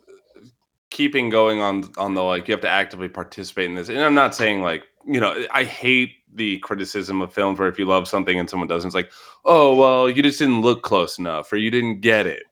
keeping 0.90 1.28
going 1.28 1.60
on 1.60 1.92
on 1.98 2.14
the 2.14 2.22
like 2.22 2.48
you 2.48 2.52
have 2.52 2.62
to 2.62 2.68
actively 2.68 3.08
participate 3.08 3.66
in 3.66 3.74
this. 3.74 3.88
And 3.88 3.98
I'm 3.98 4.14
not 4.14 4.34
saying 4.34 4.62
like 4.62 4.84
you 5.04 5.20
know 5.20 5.44
I 5.50 5.64
hate 5.64 6.14
the 6.36 6.58
criticism 6.60 7.20
of 7.20 7.32
films 7.32 7.58
where 7.58 7.68
if 7.68 7.78
you 7.78 7.84
love 7.84 8.06
something 8.06 8.38
and 8.38 8.48
someone 8.48 8.68
doesn't, 8.68 8.88
it's 8.88 8.94
like 8.94 9.10
oh 9.44 9.74
well 9.74 10.08
you 10.08 10.22
just 10.22 10.38
didn't 10.38 10.62
look 10.62 10.82
close 10.82 11.18
enough 11.18 11.52
or 11.52 11.56
you 11.56 11.70
didn't 11.70 12.00
get 12.00 12.26
it 12.26 12.44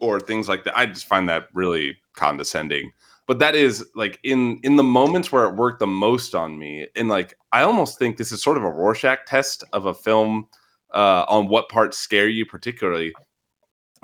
or 0.00 0.18
things 0.18 0.48
like 0.48 0.64
that. 0.64 0.76
I 0.76 0.86
just 0.86 1.06
find 1.06 1.28
that 1.28 1.48
really 1.52 1.96
condescending. 2.14 2.92
But 3.26 3.38
that 3.38 3.54
is 3.54 3.86
like 3.94 4.18
in 4.24 4.58
in 4.64 4.76
the 4.76 4.82
moments 4.82 5.30
where 5.30 5.44
it 5.44 5.54
worked 5.54 5.78
the 5.78 5.86
most 5.86 6.34
on 6.34 6.58
me, 6.58 6.88
and 6.96 7.08
like 7.08 7.38
I 7.52 7.62
almost 7.62 7.98
think 7.98 8.16
this 8.16 8.32
is 8.32 8.42
sort 8.42 8.56
of 8.56 8.64
a 8.64 8.70
Rorschach 8.70 9.26
test 9.26 9.62
of 9.72 9.86
a 9.86 9.94
film 9.94 10.48
uh, 10.92 11.24
on 11.28 11.46
what 11.46 11.68
parts 11.68 11.96
scare 11.96 12.28
you 12.28 12.44
particularly 12.44 13.14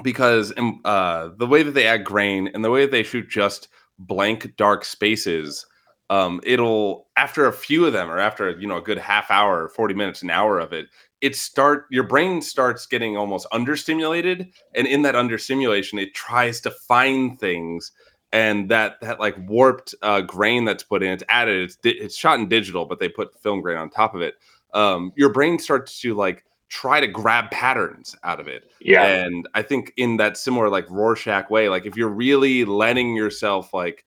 because 0.03 0.53
um, 0.57 0.81
uh, 0.85 1.31
the 1.39 1.47
way 1.47 1.62
that 1.62 1.73
they 1.73 1.87
add 1.87 2.05
grain 2.05 2.49
and 2.55 2.65
the 2.65 2.71
way 2.71 2.83
that 2.83 2.91
they 2.91 3.03
shoot 3.03 3.29
just 3.29 3.69
blank 3.99 4.55
dark 4.57 4.85
spaces 4.85 5.67
um, 6.11 6.40
it'll 6.45 7.09
after 7.16 7.47
a 7.47 7.53
few 7.53 7.85
of 7.87 7.92
them 7.92 8.11
or 8.11 8.19
after 8.19 8.51
you 8.59 8.66
know 8.66 8.77
a 8.77 8.83
good 8.83 8.99
half 8.99 9.31
hour 9.31 9.69
40 9.69 9.95
minutes 9.95 10.23
an 10.23 10.31
hour 10.31 10.59
of 10.59 10.73
it 10.73 10.87
it 11.21 11.35
start 11.35 11.87
your 11.90 12.05
brain 12.05 12.40
starts 12.42 12.87
getting 12.87 13.16
almost 13.16 13.47
understimulated 13.53 14.51
and 14.75 14.87
in 14.87 15.03
that 15.03 15.16
understimulation 15.16 15.99
it 15.99 16.14
tries 16.14 16.61
to 16.61 16.71
find 16.71 17.38
things 17.40 17.92
and 18.33 18.69
that 18.69 19.01
that 19.01 19.19
like 19.19 19.37
warped 19.49 19.95
uh, 20.03 20.21
grain 20.21 20.64
that's 20.64 20.83
put 20.83 21.03
in 21.03 21.11
it's 21.11 21.25
added 21.29 21.62
it's 21.64 21.77
di- 21.77 21.90
it's 21.99 22.16
shot 22.16 22.38
in 22.38 22.49
digital 22.49 22.85
but 22.85 22.99
they 23.01 23.09
put 23.09 23.38
film 23.40 23.61
grain 23.61 23.79
on 23.79 23.90
top 23.90 24.14
of 24.14 24.21
it 24.21 24.35
um, 24.75 25.12
your 25.16 25.31
brain 25.31 25.59
starts 25.59 26.01
to 26.01 26.14
like 26.14 26.45
try 26.69 27.01
to 27.01 27.07
grab 27.07 27.51
patterns 27.51 28.14
out 28.25 28.40
of 28.40 28.49
it 28.49 28.64
Yeah. 28.81 29.05
and 29.07 29.49
I 29.55 29.62
think 29.62 29.92
in 29.97 30.16
that 30.19 30.37
similar 30.37 30.69
like 30.69 30.90
Rorschach 30.90 31.49
way, 31.49 31.69
like 31.69 31.87
if 31.87 31.97
you're 31.97 32.09
really 32.09 32.64
letting 32.64 33.14
yourself 33.14 33.73
like 33.73 34.05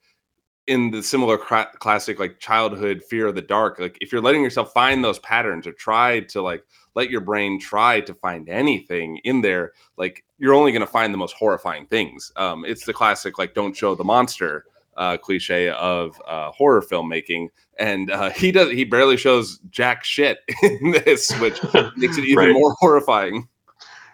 in 0.70 0.92
the 0.92 1.02
similar 1.02 1.38
cra- 1.38 1.72
classic 1.80 2.20
like 2.20 2.40
childhood 2.40 3.04
fear 3.04 3.28
of 3.28 3.36
the 3.36 3.42
dark, 3.42 3.80
like 3.80 3.98
if 4.02 4.12
you're 4.12 4.22
letting 4.22 4.44
yourself 4.44 4.72
find 4.72 5.04
those 5.04 5.18
patterns 5.20 5.66
or 5.66 5.74
try 5.74 6.20
to 6.22 6.42
like 6.42 6.64
let 6.96 7.10
your 7.10 7.22
brain 7.22 7.60
try 7.60 8.00
to 8.02 8.14
find 8.14 8.48
anything 8.48 9.18
in 9.24 9.42
there, 9.42 9.74
like 9.98 10.24
you're 10.38 10.54
only 10.54 10.72
going 10.72 10.82
to 10.82 10.88
find 10.88 11.12
the 11.14 11.18
most 11.18 11.36
horrifying 11.36 11.88
things. 11.88 12.32
Um, 12.36 12.64
it's 12.66 12.86
the 12.86 12.94
classic 12.94 13.40
like 13.40 13.56
don't 13.56 13.76
show 13.76 13.96
the 13.96 14.04
monster 14.04 14.66
uh, 14.96 15.18
cliche 15.18 15.70
of 15.70 16.22
uh, 16.28 16.52
horror 16.52 16.82
filmmaking, 16.82 17.48
and 17.80 18.12
uh, 18.12 18.30
he 18.36 18.52
does 18.52 18.70
he 18.72 18.84
barely 18.84 19.18
shows 19.18 19.58
jack 19.72 20.04
shit 20.04 20.38
in 20.64 20.92
this, 20.92 21.32
which 21.40 21.60
makes 21.98 22.18
it 22.18 22.26
even 22.26 22.46
Right. 22.46 22.54
more 22.54 22.76
horrifying. 22.80 23.48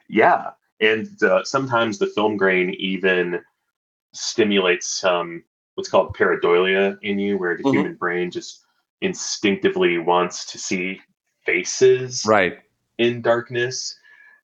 Yeah, 0.08 0.52
and 0.80 1.22
uh, 1.22 1.44
sometimes 1.44 1.98
the 2.00 2.08
film 2.08 2.38
grain 2.38 2.70
even 2.76 3.41
stimulates 4.13 4.88
some 4.88 5.44
what's 5.75 5.89
called 5.89 6.15
pareidolia 6.15 6.97
in 7.01 7.19
you, 7.19 7.38
where 7.38 7.55
the 7.55 7.63
Mhm. 7.63 7.71
human 7.71 7.95
brain 7.95 8.31
just 8.31 8.65
instinctively 9.01 9.97
wants 9.97 10.45
to 10.51 10.57
see 10.57 11.01
faces 11.45 12.23
Right. 12.25 12.59
in 12.97 13.21
darkness, 13.21 13.99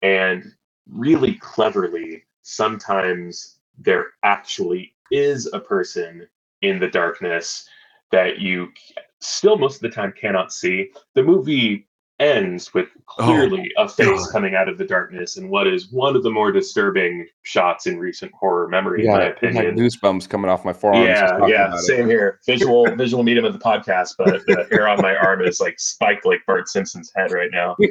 and 0.02 0.54
really 0.88 1.36
cleverly, 1.36 2.26
sometimes 2.44 3.60
there 3.78 4.12
actually 4.24 4.94
is 5.12 5.52
a 5.54 5.60
person 5.60 6.28
in 6.62 6.80
the 6.80 6.90
darkness 6.90 7.68
that 8.12 8.40
you 8.40 8.72
still 9.20 9.58
most 9.58 9.76
of 9.76 9.82
the 9.82 9.90
time 9.90 10.12
cannot 10.12 10.54
see. 10.54 10.92
The 11.16 11.24
movie 11.24 11.88
ends 12.24 12.74
with 12.74 12.88
clearly 13.06 13.70
a 13.78 13.88
face 13.90 14.08
God. 14.08 14.32
coming 14.32 14.56
out 14.56 14.70
of 14.70 14.78
the 14.78 14.86
darkness 14.86 15.38
and 15.38 15.50
what 15.50 15.68
is 15.68 15.92
one 15.92 16.16
of 16.16 16.24
the 16.24 16.30
more 16.32 16.52
disturbing 16.52 17.28
shots 17.44 17.86
in 17.88 18.00
recent 18.00 18.32
horror 18.34 18.68
memory, 18.68 19.06
in 19.06 19.12
my 19.12 19.20
I 19.22 19.24
have 19.26 19.38
opinion. 19.38 19.76
goosebumps 19.76 20.30
coming 20.30 20.50
off 20.50 20.64
my 20.66 20.74
forearm. 20.74 21.04
Yeah, 21.04 21.38
yeah, 21.48 21.66
about 21.68 21.80
it. 21.80 21.82
same 21.84 22.08
here. 22.08 22.40
Visual 22.46 22.86
visual 22.96 23.24
medium 23.24 23.46
of 23.46 23.54
the 23.54 23.60
podcast, 23.60 24.16
but 24.18 24.46
the 24.48 24.66
hair 24.72 24.88
on 24.88 25.02
my 25.02 25.16
arm 25.16 25.42
is 25.42 25.60
like 25.60 25.80
spiked 25.80 26.26
like 26.26 26.40
Bart 26.48 26.68
Simpson's 26.70 27.12
head 27.16 27.32
right 27.32 27.52
now. 27.52 27.76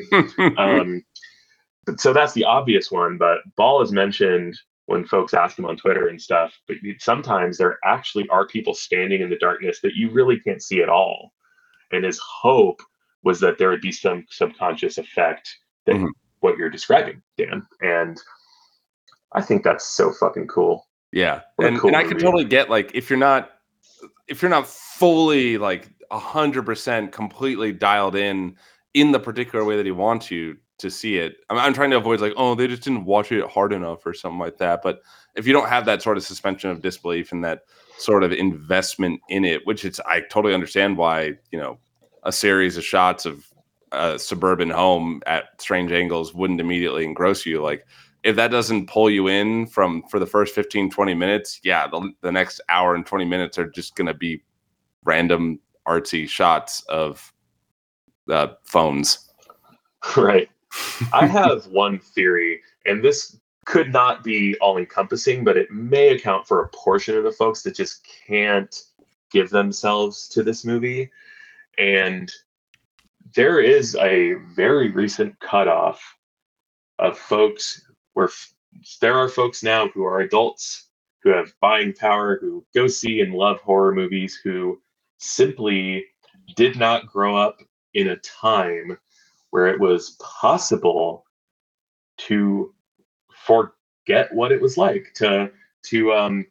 Um, 0.58 1.02
but- 1.86 2.00
so 2.00 2.12
that's 2.12 2.32
the 2.32 2.44
obvious 2.44 2.90
one, 2.92 3.18
but 3.18 3.38
Ball 3.56 3.82
is 3.82 3.90
mentioned 3.92 4.56
when 4.86 5.04
folks 5.04 5.34
ask 5.34 5.58
him 5.58 5.64
on 5.66 5.76
Twitter 5.76 6.08
and 6.08 6.20
stuff. 6.20 6.52
But 6.68 6.76
sometimes 6.98 7.58
there 7.58 7.78
actually 7.84 8.28
are 8.28 8.46
people 8.46 8.72
standing 8.74 9.20
in 9.20 9.30
the 9.30 9.38
darkness 9.38 9.80
that 9.82 9.94
you 9.94 10.10
really 10.10 10.38
can't 10.40 10.62
see 10.62 10.80
at 10.82 10.88
all. 10.88 11.32
And 11.90 12.04
his 12.04 12.18
hope 12.18 12.80
was 13.22 13.40
that 13.40 13.58
there 13.58 13.70
would 13.70 13.80
be 13.80 13.92
some 13.92 14.24
subconscious 14.30 14.98
effect 14.98 15.56
that 15.87 15.94
Mhm. 15.96 16.11
what 16.40 16.56
you're 16.58 16.70
describing, 16.70 17.22
Dan. 17.37 17.66
And 17.80 18.20
I 19.32 19.40
think 19.42 19.62
that's 19.62 19.87
so 19.87 20.12
fucking 20.12 20.48
cool. 20.48 20.87
yeah, 21.12 21.42
and, 21.58 21.78
cool 21.78 21.88
and 21.88 21.96
I 21.96 22.04
can 22.04 22.18
totally 22.18 22.44
get 22.44 22.70
like 22.70 22.90
if 22.94 23.08
you're 23.11 23.18
not 23.18 23.50
if 24.28 24.40
you're 24.40 24.50
not 24.50 24.66
fully 24.66 25.58
like 25.58 25.90
a 26.11 26.18
hundred 26.18 26.64
percent 26.64 27.12
completely 27.12 27.72
dialed 27.72 28.16
in 28.16 28.56
in 28.94 29.12
the 29.12 29.20
particular 29.20 29.64
way 29.64 29.76
that 29.76 29.87
he 29.87 29.92
wants 29.92 30.30
you 30.30 30.56
to 30.78 30.90
see 30.90 31.16
it. 31.18 31.37
I'm, 31.48 31.58
I'm 31.58 31.74
trying 31.74 31.90
to 31.90 31.96
avoid 31.96 32.20
like 32.20 32.32
oh 32.37 32.54
they 32.54 32.66
just 32.66 32.82
didn't 32.82 33.04
watch 33.04 33.30
it 33.30 33.46
hard 33.48 33.72
enough 33.72 34.04
or 34.06 34.12
something 34.14 34.38
like 34.38 34.58
that. 34.58 34.80
But 34.82 35.02
if 35.37 35.46
you 35.46 35.52
don't 35.52 35.68
have 35.68 35.85
that 35.87 36.02
sort 36.02 36.16
of 36.16 36.24
suspension 36.24 36.70
of 36.70 36.82
disbelief 36.82 37.32
and 37.32 37.44
that 37.44 37.62
sort 37.98 38.22
of 38.24 38.32
investment 38.32 39.20
in 39.28 39.44
it, 39.44 39.66
which 39.66 39.85
it's 39.85 40.00
I 40.00 40.20
totally 40.20 40.54
understand 40.54 40.96
why 40.98 41.35
you 41.50 41.58
know 41.58 41.78
a 42.24 42.32
series 42.32 42.76
of 42.76 42.85
shots 42.85 43.26
of 43.26 43.46
a 43.92 44.18
suburban 44.18 44.70
home 44.70 45.22
at 45.26 45.61
strange 45.61 45.92
angles 45.92 46.32
wouldn't 46.32 46.61
immediately 46.61 47.04
engross 47.04 47.44
you 47.44 47.62
like 47.62 47.87
if 48.22 48.37
that 48.37 48.50
doesn't 48.50 48.88
pull 48.88 49.11
you 49.11 49.28
in 49.28 49.66
from 49.66 50.02
for 50.11 50.18
the 50.18 50.26
first 50.26 50.54
15 50.54 50.90
20 50.90 51.14
minutes 51.14 51.61
yeah 51.62 51.87
the, 51.87 52.12
the 52.22 52.32
next 52.32 52.61
hour 52.68 52.94
and 52.94 53.04
20 53.04 53.24
minutes 53.24 53.58
are 53.58 53.68
just 53.68 53.94
going 53.96 54.06
to 54.06 54.14
be 54.14 54.42
random 55.04 55.61
artsy 55.87 56.28
shots 56.28 56.82
of 56.88 57.32
uh, 58.30 58.48
phones 58.64 59.32
Right. 60.16 60.48
I 61.12 61.26
have 61.26 61.66
one 61.66 61.98
theory, 61.98 62.61
and 62.87 63.02
this 63.02 63.38
could 63.66 63.92
not 63.92 64.24
be 64.24 64.56
all 64.61 64.78
encompassing, 64.78 65.44
but 65.44 65.56
it 65.56 65.70
may 65.70 66.08
account 66.08 66.46
for 66.46 66.62
a 66.62 66.68
portion 66.68 67.16
of 67.16 67.24
the 67.24 67.32
folks 67.32 67.62
that 67.62 67.74
just 67.74 68.06
can't 68.26 68.82
give 69.30 69.50
themselves 69.50 70.28
to 70.28 70.42
this 70.42 70.64
movie. 70.64 71.11
And 71.78 72.30
there 73.35 73.61
is 73.61 73.96
a 73.96 74.35
very 74.54 74.90
recent 74.90 75.38
cutoff 75.40 76.02
of 76.98 77.18
folks 77.18 77.82
where 78.14 78.26
f- 78.26 78.54
there 79.00 79.16
are 79.16 79.28
folks 79.28 79.62
now 79.62 79.88
who 79.88 80.04
are 80.04 80.20
adults 80.20 80.88
who 81.22 81.30
have 81.30 81.54
buying 81.61 81.92
power, 81.92 82.38
who 82.40 82.64
go 82.74 82.87
see 82.87 83.20
and 83.20 83.35
love 83.35 83.61
horror 83.61 83.94
movies, 83.94 84.40
who 84.42 84.80
simply 85.18 86.04
did 86.56 86.76
not 86.78 87.06
grow 87.06 87.37
up 87.37 87.61
in 87.94 88.08
a 88.08 88.16
time 88.18 88.98
where 89.50 89.68
it 89.68 89.80
was 89.80 90.16
possible 90.20 91.24
to 92.18 92.74
forget 93.35 94.32
what 94.35 94.52
it 94.52 94.61
was 94.61 94.76
like 94.76 95.12
to 95.14 95.50
to 95.85 96.12
um 96.12 96.46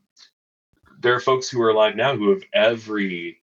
there 1.01 1.15
are 1.15 1.19
folks 1.21 1.49
who 1.49 1.61
are 1.61 1.69
alive 1.71 1.95
now 1.95 2.15
who 2.15 2.29
have 2.29 2.43
every 2.53 3.40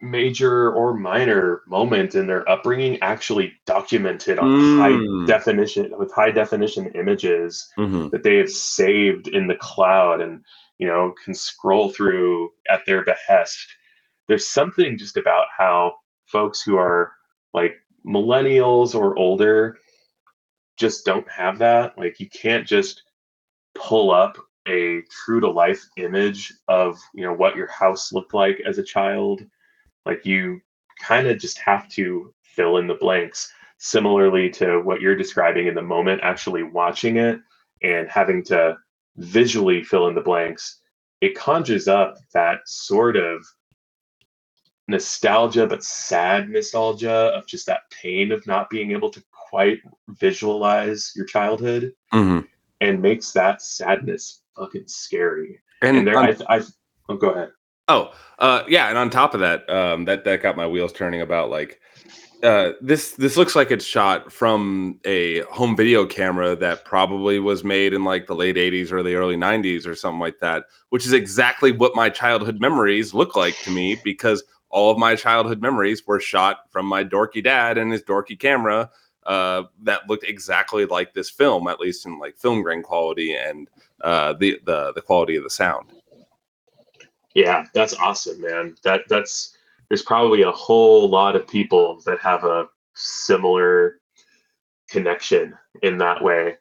major 0.00 0.70
or 0.72 0.94
minor 0.94 1.62
moment 1.66 2.14
in 2.14 2.26
their 2.26 2.48
upbringing 2.48 2.98
actually 3.00 3.52
documented 3.64 4.38
on 4.38 4.48
Mm. 4.48 4.78
high 4.78 5.26
definition 5.26 5.96
with 5.98 6.12
high 6.12 6.30
definition 6.30 6.90
images 6.94 7.72
mm-hmm. 7.78 8.08
that 8.10 8.22
they 8.22 8.36
have 8.36 8.50
saved 8.50 9.28
in 9.28 9.46
the 9.46 9.54
cloud 9.54 10.20
and 10.20 10.44
you 10.78 10.86
know 10.86 11.14
can 11.24 11.32
scroll 11.32 11.90
through 11.90 12.50
at 12.68 12.84
their 12.84 13.04
behest 13.04 13.66
there's 14.28 14.46
something 14.46 14.98
just 14.98 15.16
about 15.16 15.46
how 15.56 15.94
folks 16.26 16.60
who 16.60 16.76
are 16.76 17.12
like 17.54 17.76
millennials 18.06 18.94
or 18.94 19.18
older 19.18 19.78
just 20.76 21.06
don't 21.06 21.28
have 21.30 21.58
that 21.58 21.96
like 21.96 22.20
you 22.20 22.28
can't 22.28 22.66
just 22.66 23.02
pull 23.74 24.10
up 24.10 24.36
a 24.68 25.00
true 25.10 25.40
to 25.40 25.48
life 25.48 25.86
image 25.96 26.52
of 26.68 26.98
you 27.14 27.24
know 27.24 27.32
what 27.32 27.56
your 27.56 27.68
house 27.68 28.12
looked 28.12 28.34
like 28.34 28.60
as 28.66 28.76
a 28.76 28.82
child 28.82 29.42
like 30.06 30.24
you 30.24 30.60
kind 31.00 31.26
of 31.26 31.38
just 31.38 31.58
have 31.58 31.88
to 31.90 32.32
fill 32.42 32.78
in 32.78 32.86
the 32.86 32.94
blanks 32.94 33.52
similarly 33.78 34.48
to 34.48 34.80
what 34.80 35.02
you're 35.02 35.14
describing 35.16 35.66
in 35.66 35.74
the 35.74 35.82
moment 35.82 36.20
actually 36.22 36.62
watching 36.62 37.18
it 37.18 37.38
and 37.82 38.08
having 38.08 38.42
to 38.42 38.74
visually 39.16 39.82
fill 39.82 40.08
in 40.08 40.14
the 40.14 40.20
blanks 40.22 40.80
it 41.20 41.34
conjures 41.34 41.88
up 41.88 42.16
that 42.32 42.60
sort 42.66 43.16
of 43.16 43.44
nostalgia, 44.88 45.66
but 45.66 45.82
sad 45.82 46.48
nostalgia 46.48 47.10
of 47.34 47.46
just 47.46 47.66
that 47.66 47.90
pain 47.90 48.30
of 48.32 48.46
not 48.46 48.70
being 48.70 48.92
able 48.92 49.10
to 49.10 49.22
quite 49.30 49.80
visualize 50.08 51.12
your 51.16 51.26
childhood 51.26 51.92
Mhm. 52.12 52.46
and 52.80 53.02
makes 53.02 53.32
that 53.32 53.62
sadness 53.62 54.42
fucking 54.54 54.86
scary. 54.86 55.60
And, 55.82 55.98
And 55.98 56.06
there, 56.06 56.18
I, 56.18 56.36
I, 56.48 56.62
oh, 57.08 57.16
go 57.16 57.30
ahead. 57.30 57.50
Oh, 57.88 58.12
uh, 58.38 58.64
yeah, 58.68 58.88
and 58.88 58.98
on 58.98 59.10
top 59.10 59.32
of 59.34 59.40
that, 59.40 59.68
um, 59.70 60.04
that 60.06 60.24
that 60.24 60.42
got 60.42 60.56
my 60.56 60.66
wheels 60.66 60.92
turning 60.92 61.20
about 61.20 61.50
like 61.50 61.80
uh, 62.42 62.72
this. 62.80 63.12
This 63.12 63.36
looks 63.36 63.54
like 63.54 63.70
it's 63.70 63.84
shot 63.84 64.32
from 64.32 64.98
a 65.04 65.40
home 65.42 65.76
video 65.76 66.04
camera 66.04 66.56
that 66.56 66.84
probably 66.84 67.38
was 67.38 67.62
made 67.62 67.94
in 67.94 68.04
like 68.04 68.26
the 68.26 68.34
late 68.34 68.56
'80s 68.56 68.90
or 68.90 69.02
the 69.04 69.14
early 69.14 69.36
'90s 69.36 69.86
or 69.86 69.94
something 69.94 70.20
like 70.20 70.40
that, 70.40 70.64
which 70.90 71.06
is 71.06 71.12
exactly 71.12 71.70
what 71.70 71.94
my 71.94 72.10
childhood 72.10 72.60
memories 72.60 73.14
look 73.14 73.36
like 73.36 73.56
to 73.62 73.70
me 73.70 74.00
because 74.02 74.42
all 74.68 74.90
of 74.90 74.98
my 74.98 75.14
childhood 75.14 75.62
memories 75.62 76.04
were 76.06 76.18
shot 76.18 76.70
from 76.70 76.86
my 76.86 77.04
dorky 77.04 77.42
dad 77.42 77.78
and 77.78 77.92
his 77.92 78.02
dorky 78.02 78.38
camera 78.38 78.90
uh, 79.26 79.62
that 79.82 80.08
looked 80.08 80.24
exactly 80.24 80.86
like 80.86 81.14
this 81.14 81.30
film, 81.30 81.68
at 81.68 81.78
least 81.78 82.04
in 82.04 82.18
like 82.18 82.36
film 82.36 82.62
grain 82.62 82.82
quality 82.82 83.34
and 83.36 83.68
uh, 84.00 84.32
the 84.32 84.60
the 84.66 84.92
the 84.94 85.02
quality 85.02 85.36
of 85.36 85.44
the 85.44 85.50
sound. 85.50 85.92
Yeah, 87.36 87.66
that's 87.74 87.92
awesome, 87.92 88.40
man. 88.40 88.76
That 88.82 89.02
that's 89.08 89.54
there's 89.88 90.02
probably 90.02 90.40
a 90.40 90.50
whole 90.50 91.10
lot 91.10 91.36
of 91.36 91.46
people 91.46 92.00
that 92.06 92.18
have 92.20 92.44
a 92.44 92.66
similar 92.94 94.00
connection 94.88 95.54
in 95.82 95.98
that 95.98 96.24
way. 96.24 96.56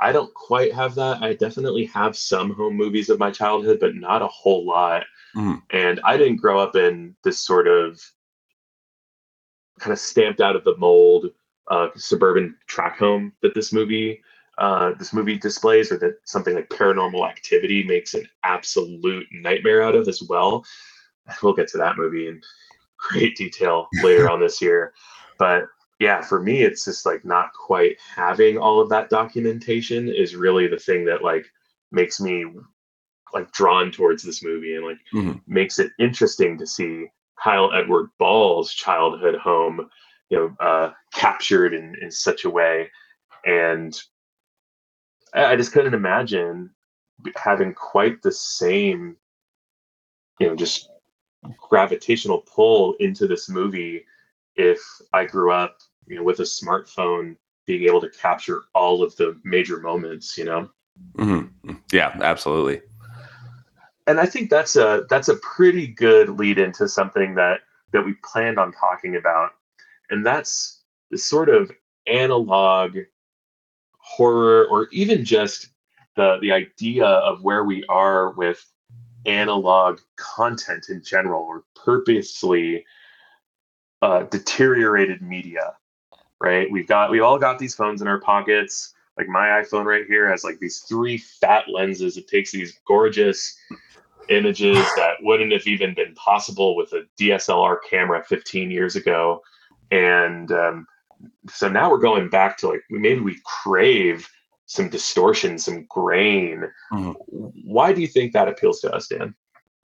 I 0.00 0.12
don't 0.12 0.32
quite 0.32 0.72
have 0.72 0.94
that. 0.94 1.20
I 1.20 1.34
definitely 1.34 1.84
have 1.86 2.16
some 2.16 2.54
home 2.54 2.76
movies 2.76 3.10
of 3.10 3.18
my 3.18 3.32
childhood, 3.32 3.78
but 3.80 3.96
not 3.96 4.22
a 4.22 4.28
whole 4.28 4.64
lot. 4.64 5.04
Mhm. 5.34 5.62
And 5.70 6.00
I 6.04 6.16
didn't 6.16 6.36
grow 6.36 6.60
up 6.60 6.76
in 6.76 7.16
this 7.24 7.40
sort 7.40 7.66
of 7.66 8.00
kind 9.80 9.92
of 9.92 9.98
stamped 9.98 10.40
out 10.40 10.54
of 10.54 10.62
the 10.62 10.76
mold 10.76 11.26
uh, 11.66 11.88
suburban 11.96 12.56
track 12.68 12.98
home 13.00 13.32
that 13.42 13.54
this 13.54 13.72
movie 13.72 14.22
uh, 14.60 14.92
this 14.98 15.12
movie 15.12 15.38
displays, 15.38 15.90
or 15.90 15.98
that 15.98 16.18
something 16.24 16.54
like 16.54 16.68
Paranormal 16.68 17.28
Activity 17.28 17.82
makes 17.82 18.14
an 18.14 18.28
absolute 18.44 19.26
nightmare 19.32 19.82
out 19.82 19.96
of 19.96 20.06
as 20.06 20.22
well. 20.22 20.64
We'll 21.42 21.54
get 21.54 21.68
to 21.68 21.78
that 21.78 21.96
movie 21.96 22.28
in 22.28 22.40
great 22.98 23.36
detail 23.36 23.88
later 24.04 24.30
on 24.30 24.40
this 24.40 24.60
year, 24.60 24.92
but 25.38 25.64
yeah, 25.98 26.22
for 26.22 26.40
me, 26.40 26.62
it's 26.62 26.84
just 26.84 27.04
like 27.04 27.24
not 27.26 27.52
quite 27.52 27.98
having 28.16 28.56
all 28.56 28.80
of 28.80 28.88
that 28.88 29.10
documentation 29.10 30.08
is 30.08 30.34
really 30.34 30.66
the 30.66 30.78
thing 30.78 31.04
that 31.04 31.22
like 31.22 31.46
makes 31.92 32.20
me 32.20 32.46
like 33.34 33.52
drawn 33.52 33.92
towards 33.92 34.22
this 34.22 34.42
movie 34.42 34.76
and 34.76 34.84
like 34.84 34.98
Mhm. 35.12 35.40
makes 35.46 35.78
it 35.78 35.92
interesting 35.98 36.56
to 36.58 36.66
see 36.66 37.06
Kyle 37.42 37.72
Edward 37.72 38.08
Ball's 38.18 38.72
childhood 38.72 39.36
home, 39.36 39.88
you 40.30 40.38
know, 40.38 40.56
uh, 40.66 40.92
captured 41.12 41.74
in, 41.74 41.94
in 42.00 42.10
such 42.10 42.44
a 42.44 42.50
way. 42.50 42.90
And 43.44 43.98
I, 45.34 45.56
just 45.56 45.72
couldn't 45.72 45.94
imagine 45.94 46.70
having 47.36 47.74
quite 47.74 48.22
the 48.22 48.32
same, 48.32 49.16
you 50.38 50.48
know, 50.48 50.56
just 50.56 50.90
gravitational 51.58 52.38
pull 52.38 52.94
into 53.00 53.26
this 53.26 53.48
movie 53.48 54.04
if 54.56 54.80
I 55.12 55.24
grew 55.24 55.52
up, 55.52 55.78
you 56.06 56.16
know, 56.16 56.22
with 56.22 56.40
a 56.40 56.44
smartphone 56.44 57.36
being 57.66 57.84
able 57.84 58.00
to 58.00 58.10
capture 58.10 58.62
all 58.74 59.02
of 59.02 59.14
the 59.16 59.38
major 59.44 59.78
moments, 59.80 60.36
you 60.36 60.44
know. 60.44 60.70
hmm 61.16 61.42
Yeah, 61.92 62.16
absolutely. 62.20 62.82
and 64.06 64.18
I 64.20 64.26
think 64.26 64.50
that's 64.50 64.76
a 64.76 65.04
that's 65.08 65.28
a 65.28 65.36
pretty 65.36 65.86
good 65.86 66.30
lead 66.30 66.58
into 66.58 66.88
something 66.88 67.34
that 67.36 67.60
that 67.92 68.04
we 68.04 68.14
planned 68.24 68.58
on 68.58 68.72
talking 68.72 69.16
about, 69.16 69.50
and 70.10 70.24
that's 70.24 70.82
the 71.10 71.18
sort 71.18 71.48
of 71.48 71.70
analog 72.06 72.96
horror, 74.10 74.66
or 74.66 74.88
even 74.92 75.24
just 75.24 75.68
the 76.16 76.38
the 76.40 76.52
idea 76.52 77.06
of 77.06 77.42
where 77.42 77.64
we 77.64 77.84
are 77.88 78.32
with 78.32 78.64
analog 79.26 80.00
content 80.16 80.86
in 80.88 81.02
general, 81.02 81.42
or 81.42 81.64
purposely 81.74 82.84
uh, 84.02 84.24
deteriorated 84.24 85.22
media. 85.22 85.74
Right? 86.40 86.70
We've 86.70 86.88
got 86.88 87.10
we 87.10 87.20
all 87.20 87.38
got 87.38 87.58
these 87.58 87.74
phones 87.74 88.02
in 88.02 88.08
our 88.08 88.20
pockets. 88.20 88.94
Like 89.18 89.28
my 89.28 89.62
iPhone 89.62 89.84
right 89.84 90.06
here 90.06 90.30
has 90.30 90.44
like 90.44 90.58
these 90.60 90.78
three 90.80 91.18
fat 91.18 91.64
lenses. 91.68 92.16
It 92.16 92.26
takes 92.26 92.52
these 92.52 92.78
gorgeous 92.86 93.58
images 94.30 94.78
that 94.96 95.16
wouldn't 95.20 95.52
have 95.52 95.66
even 95.66 95.94
been 95.94 96.14
possible 96.14 96.74
with 96.74 96.92
a 96.92 97.06
DSLR 97.18 97.78
camera 97.88 98.24
15 98.24 98.70
years 98.70 98.96
ago. 98.96 99.42
And 99.90 100.50
um, 100.52 100.86
so 101.48 101.68
now 101.68 101.90
we're 101.90 101.98
going 101.98 102.28
back 102.28 102.56
to 102.58 102.68
like 102.68 102.82
maybe 102.90 103.20
we 103.20 103.38
crave 103.44 104.28
some 104.66 104.88
distortion, 104.88 105.58
some 105.58 105.84
grain. 105.88 106.64
Mhm. 106.92 107.14
Why 107.64 107.92
do 107.92 108.00
you 108.00 108.06
think 108.06 108.32
that 108.32 108.48
appeals 108.48 108.80
to 108.80 108.92
us, 108.92 109.08
Dan? 109.08 109.34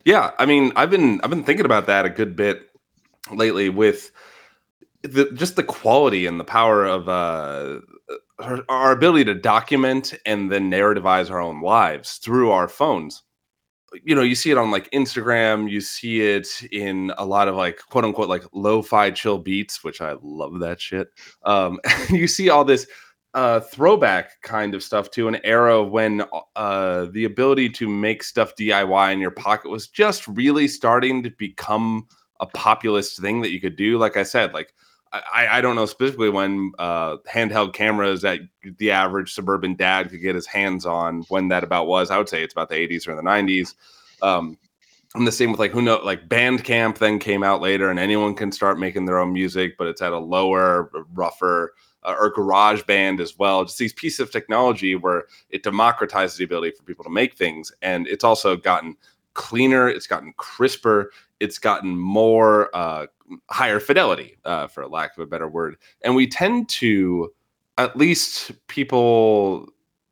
Yeah, 0.05 0.31
I 0.39 0.47
mean, 0.47 0.73
I've 0.77 0.91
been 0.91 1.21
I've 1.23 1.31
been 1.31 1.43
thinking 1.43 1.67
about 1.67 1.87
that 1.87 2.07
a 2.07 2.11
good 2.11 2.37
bit 2.37 2.71
lately 3.33 3.69
with 3.69 4.13
the 5.03 5.31
just 5.33 5.57
the 5.57 5.65
quality 5.65 6.27
and 6.27 6.39
the 6.39 6.45
power 6.45 6.85
of 6.85 7.09
uh 7.09 7.81
our, 8.39 8.63
our 8.69 8.93
ability 8.93 9.25
to 9.25 9.35
document 9.35 10.15
and 10.25 10.53
then 10.53 10.71
narrativize 10.71 11.31
our 11.31 11.41
own 11.41 11.63
lives 11.63 12.19
through 12.19 12.51
our 12.51 12.69
phones. 12.69 13.23
You 14.05 14.15
know, 14.15 14.23
you 14.23 14.35
see 14.35 14.51
it 14.51 14.59
on 14.59 14.71
like 14.71 14.91
Instagram, 14.91 15.71
you 15.71 15.81
see 15.81 16.21
it 16.21 16.49
in 16.73 17.13
a 17.19 17.25
lot 17.25 17.49
of 17.49 17.55
like 17.55 17.79
quote 17.89 18.05
unquote 18.05 18.29
like 18.29 18.45
lo-fi 18.53 19.11
chill 19.11 19.39
beats, 19.39 19.85
which 19.85 20.01
I 20.01 20.17
love 20.23 20.59
that 20.61 20.81
shit. 20.81 21.09
Um 21.45 21.79
you 22.11 22.27
see 22.27 22.51
all 22.51 22.65
this 22.65 22.87
uh 23.35 23.61
throwback 23.61 24.41
kind 24.43 24.75
of 24.75 24.83
stuff 24.83 25.11
to 25.13 25.29
an 25.29 25.39
era 25.45 25.83
when 25.83 26.25
uh 26.57 27.07
the 27.13 27.25
ability 27.25 27.69
to 27.71 27.89
make 27.89 28.23
stuff 28.23 28.57
DIY 28.57 29.13
in 29.13 29.21
your 29.21 29.31
pocket 29.31 29.71
was 29.71 29.89
just 29.89 30.27
really 30.29 30.67
starting 30.69 31.23
to 31.23 31.31
become 31.31 32.07
a 32.41 32.47
populist 32.47 33.21
thing 33.21 33.41
that 33.41 33.51
you 33.51 33.61
could 33.61 33.77
do. 33.77 33.99
Like 33.99 34.17
I 34.17 34.23
said, 34.23 34.53
like 34.53 34.75
I, 35.33 35.59
I 35.59 35.61
don't 35.61 35.77
know 35.77 35.87
specifically 35.87 36.31
when 36.31 36.73
uh, 36.79 37.17
handheld 37.31 37.73
cameras 37.73 38.23
that 38.23 38.41
the 38.79 38.91
average 38.91 39.33
suburban 39.33 39.75
dad 39.75 40.11
could 40.11 40.21
get 40.21 40.35
his 40.35 40.47
hands 40.47 40.87
on 40.87 41.23
when 41.29 41.49
that 41.49 41.65
about 41.65 41.87
was. 41.87 42.11
I 42.11 42.19
would 42.19 42.29
say 42.29 42.43
it's 42.43 42.53
about 42.53 42.69
the 42.69 42.75
80s 42.75 43.07
or 43.09 43.15
the 43.15 43.23
90s. 43.23 43.75
Um, 44.23 44.59
and 45.15 45.27
the 45.27 45.33
same 45.33 45.51
with 45.51 45.61
like 45.61 45.71
who 45.71 45.83
know 45.83 46.01
like 46.05 46.29
Bandcamp 46.29 46.99
then 46.99 47.19
came 47.19 47.43
out 47.43 47.61
later, 47.61 47.91
and 47.91 47.99
anyone 47.99 48.35
can 48.35 48.53
start 48.53 48.79
making 48.79 49.07
their 49.07 49.19
own 49.19 49.33
music, 49.33 49.79
but 49.79 49.87
it's 49.87 50.03
at 50.03 50.13
a 50.13 50.19
lower, 50.19 50.91
rougher, 51.15 51.75
uh, 52.03 52.15
or 52.19 52.31
Garage 52.31 52.83
Band 52.83 53.21
as 53.21 53.39
well. 53.39 53.65
Just 53.65 53.79
these 53.79 53.95
pieces 53.95 54.21
of 54.21 54.31
technology 54.31 54.95
where 54.95 55.25
it 55.51 55.63
democratizes 55.63 56.37
the 56.37 56.45
ability 56.45 56.77
for 56.77 56.83
people 56.83 57.05
to 57.05 57.11
make 57.11 57.35
things, 57.37 57.73
and 57.83 58.07
it's 58.09 58.25
also 58.25 58.57
gotten 58.57 58.97
cleaner, 59.33 59.89
it's 59.89 60.07
gotten 60.07 60.35
crisper, 60.37 61.11
it's 61.41 61.59
gotten 61.59 61.97
more 61.97 62.75
uh, 62.75 63.07
higher 63.51 63.81
fidelity, 63.81 64.37
uh, 64.45 64.67
for 64.67 64.87
lack 64.87 65.17
of 65.17 65.23
a 65.23 65.27
better 65.27 65.49
word. 65.49 65.77
And 66.03 66.15
we 66.15 66.27
tend 66.27 66.69
to, 66.71 67.33
at 67.79 67.97
least 67.97 68.53
people, 68.69 69.69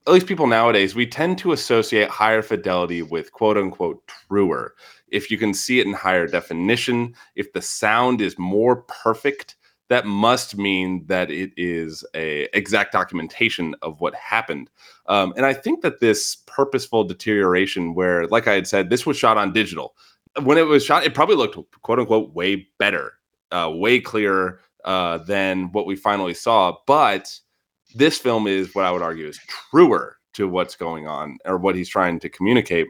at 0.07 0.13
least 0.13 0.27
people 0.27 0.47
nowadays, 0.47 0.95
we 0.95 1.07
tend 1.07 1.39
to 1.39 1.53
associate 1.53 2.09
higher 2.09 2.43
fidelity 2.43 3.03
with 3.03 3.33
quote 3.33 3.57
unquote 3.57 4.07
truer. 4.07 4.75
If 5.09 5.31
you 5.31 5.39
can 5.39 5.55
see 5.55 5.81
it 5.81 5.87
in 5.87 5.93
higher 5.93 6.27
definition, 6.27 7.15
if 7.37 7.53
the 7.53 7.63
sound 7.63 8.21
is 8.21 8.39
more 8.39 8.83
perfect, 8.83 9.57
that 9.89 10.07
must 10.07 10.57
mean 10.57 11.05
that 11.07 11.31
it 11.31 11.53
is 11.57 12.05
a 12.15 12.49
exact 12.57 12.93
documentation 12.93 13.75
of 13.83 14.01
what 14.01 14.15
happened. 14.15 14.71
Um, 15.07 15.35
and 15.37 15.45
I 15.45 15.53
think 15.53 15.83
that 15.83 16.01
this 16.01 16.37
purposeful 16.47 17.05
deterioration, 17.05 17.95
where, 17.95 18.27
like 18.27 18.49
I 18.49 18.55
had 18.55 18.67
said, 18.67 18.89
this 18.89 19.05
was 19.07 19.17
shot 19.17 19.37
on 19.37 19.53
digital. 19.53 19.95
When 20.43 20.59
it 20.59 20.63
was 20.63 20.85
shot, 20.85 21.05
it 21.05 21.15
probably 21.15 21.37
looked 21.37 21.57
quote 21.83 21.99
unquote 21.99 22.35
way 22.35 22.69
better, 22.79 23.13
uh, 23.53 23.71
way 23.73 24.01
clearer 24.01 24.61
uh, 24.85 25.19
than 25.19 25.71
what 25.73 25.87
we 25.87 25.97
finally 25.97 26.35
saw. 26.35 26.77
But 26.87 27.33
this 27.95 28.19
film 28.19 28.47
is 28.47 28.75
what 28.75 28.85
I 28.85 28.91
would 28.91 29.03
argue 29.03 29.27
is 29.27 29.39
truer 29.71 30.17
to 30.35 30.49
what's 30.49 30.75
going 30.75 31.07
on 31.07 31.39
or 31.45 31.59
what 31.59 31.77
he's 31.77 31.89
trying 31.89 32.19
to 32.21 32.29
communicate. 32.29 32.89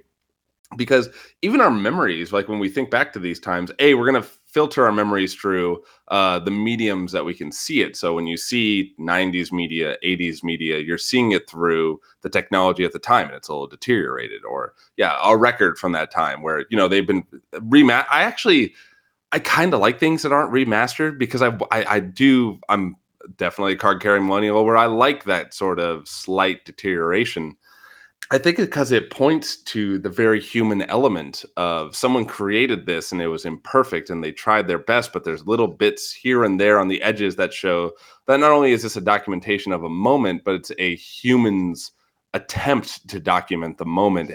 Because 0.76 1.08
even 1.42 1.60
our 1.60 1.70
memories, 1.70 2.32
like 2.32 2.48
when 2.48 2.58
we 2.58 2.68
think 2.68 2.90
back 2.90 3.12
to 3.12 3.18
these 3.18 3.38
times, 3.38 3.70
a 3.78 3.94
we're 3.94 4.06
gonna 4.06 4.26
filter 4.54 4.86
our 4.86 4.92
memories 4.92 5.34
through 5.34 5.82
uh, 6.08 6.38
the 6.38 6.50
mediums 6.50 7.10
that 7.10 7.24
we 7.24 7.34
can 7.34 7.50
see 7.50 7.82
it. 7.82 7.96
So 7.96 8.14
when 8.14 8.28
you 8.28 8.36
see 8.36 8.94
90s 9.00 9.50
media, 9.50 9.96
80s 10.04 10.44
media, 10.44 10.78
you're 10.78 10.96
seeing 10.96 11.32
it 11.32 11.50
through 11.50 12.00
the 12.22 12.30
technology 12.30 12.84
at 12.84 12.92
the 12.92 13.00
time, 13.00 13.26
and 13.26 13.34
it's 13.34 13.48
a 13.48 13.52
little 13.52 13.66
deteriorated. 13.66 14.44
Or 14.44 14.74
yeah, 14.96 15.18
a 15.24 15.36
record 15.36 15.76
from 15.76 15.90
that 15.92 16.12
time 16.12 16.40
where 16.40 16.66
you 16.70 16.76
know 16.76 16.86
they've 16.86 17.06
been 17.06 17.24
remat. 17.52 18.06
I 18.08 18.22
actually 18.22 18.74
I 19.32 19.40
kind 19.40 19.74
of 19.74 19.80
like 19.80 19.98
things 19.98 20.22
that 20.22 20.32
aren't 20.32 20.52
remastered 20.52 21.18
because 21.18 21.42
I, 21.42 21.48
I 21.72 21.84
I 21.96 22.00
do 22.00 22.60
I'm 22.68 22.96
definitely 23.36 23.72
a 23.72 23.76
card 23.76 24.00
carrying 24.00 24.26
millennial 24.26 24.64
where 24.64 24.76
I 24.76 24.86
like 24.86 25.24
that 25.24 25.52
sort 25.52 25.80
of 25.80 26.06
slight 26.06 26.64
deterioration. 26.64 27.56
I 28.30 28.38
think 28.38 28.56
because 28.56 28.90
it 28.90 29.10
points 29.10 29.56
to 29.56 29.98
the 29.98 30.08
very 30.08 30.40
human 30.40 30.82
element 30.82 31.44
of 31.56 31.94
someone 31.94 32.24
created 32.24 32.86
this 32.86 33.12
and 33.12 33.20
it 33.20 33.28
was 33.28 33.44
imperfect 33.44 34.08
and 34.08 34.24
they 34.24 34.32
tried 34.32 34.66
their 34.66 34.78
best, 34.78 35.12
but 35.12 35.24
there's 35.24 35.46
little 35.46 35.68
bits 35.68 36.10
here 36.10 36.44
and 36.44 36.58
there 36.58 36.78
on 36.78 36.88
the 36.88 37.02
edges 37.02 37.36
that 37.36 37.52
show 37.52 37.92
that 38.26 38.40
not 38.40 38.50
only 38.50 38.72
is 38.72 38.82
this 38.82 38.96
a 38.96 39.00
documentation 39.00 39.72
of 39.72 39.84
a 39.84 39.90
moment, 39.90 40.42
but 40.42 40.54
it's 40.54 40.72
a 40.78 40.96
human's 40.96 41.92
attempt 42.32 43.06
to 43.08 43.20
document 43.20 43.76
the 43.76 43.84
moment. 43.84 44.32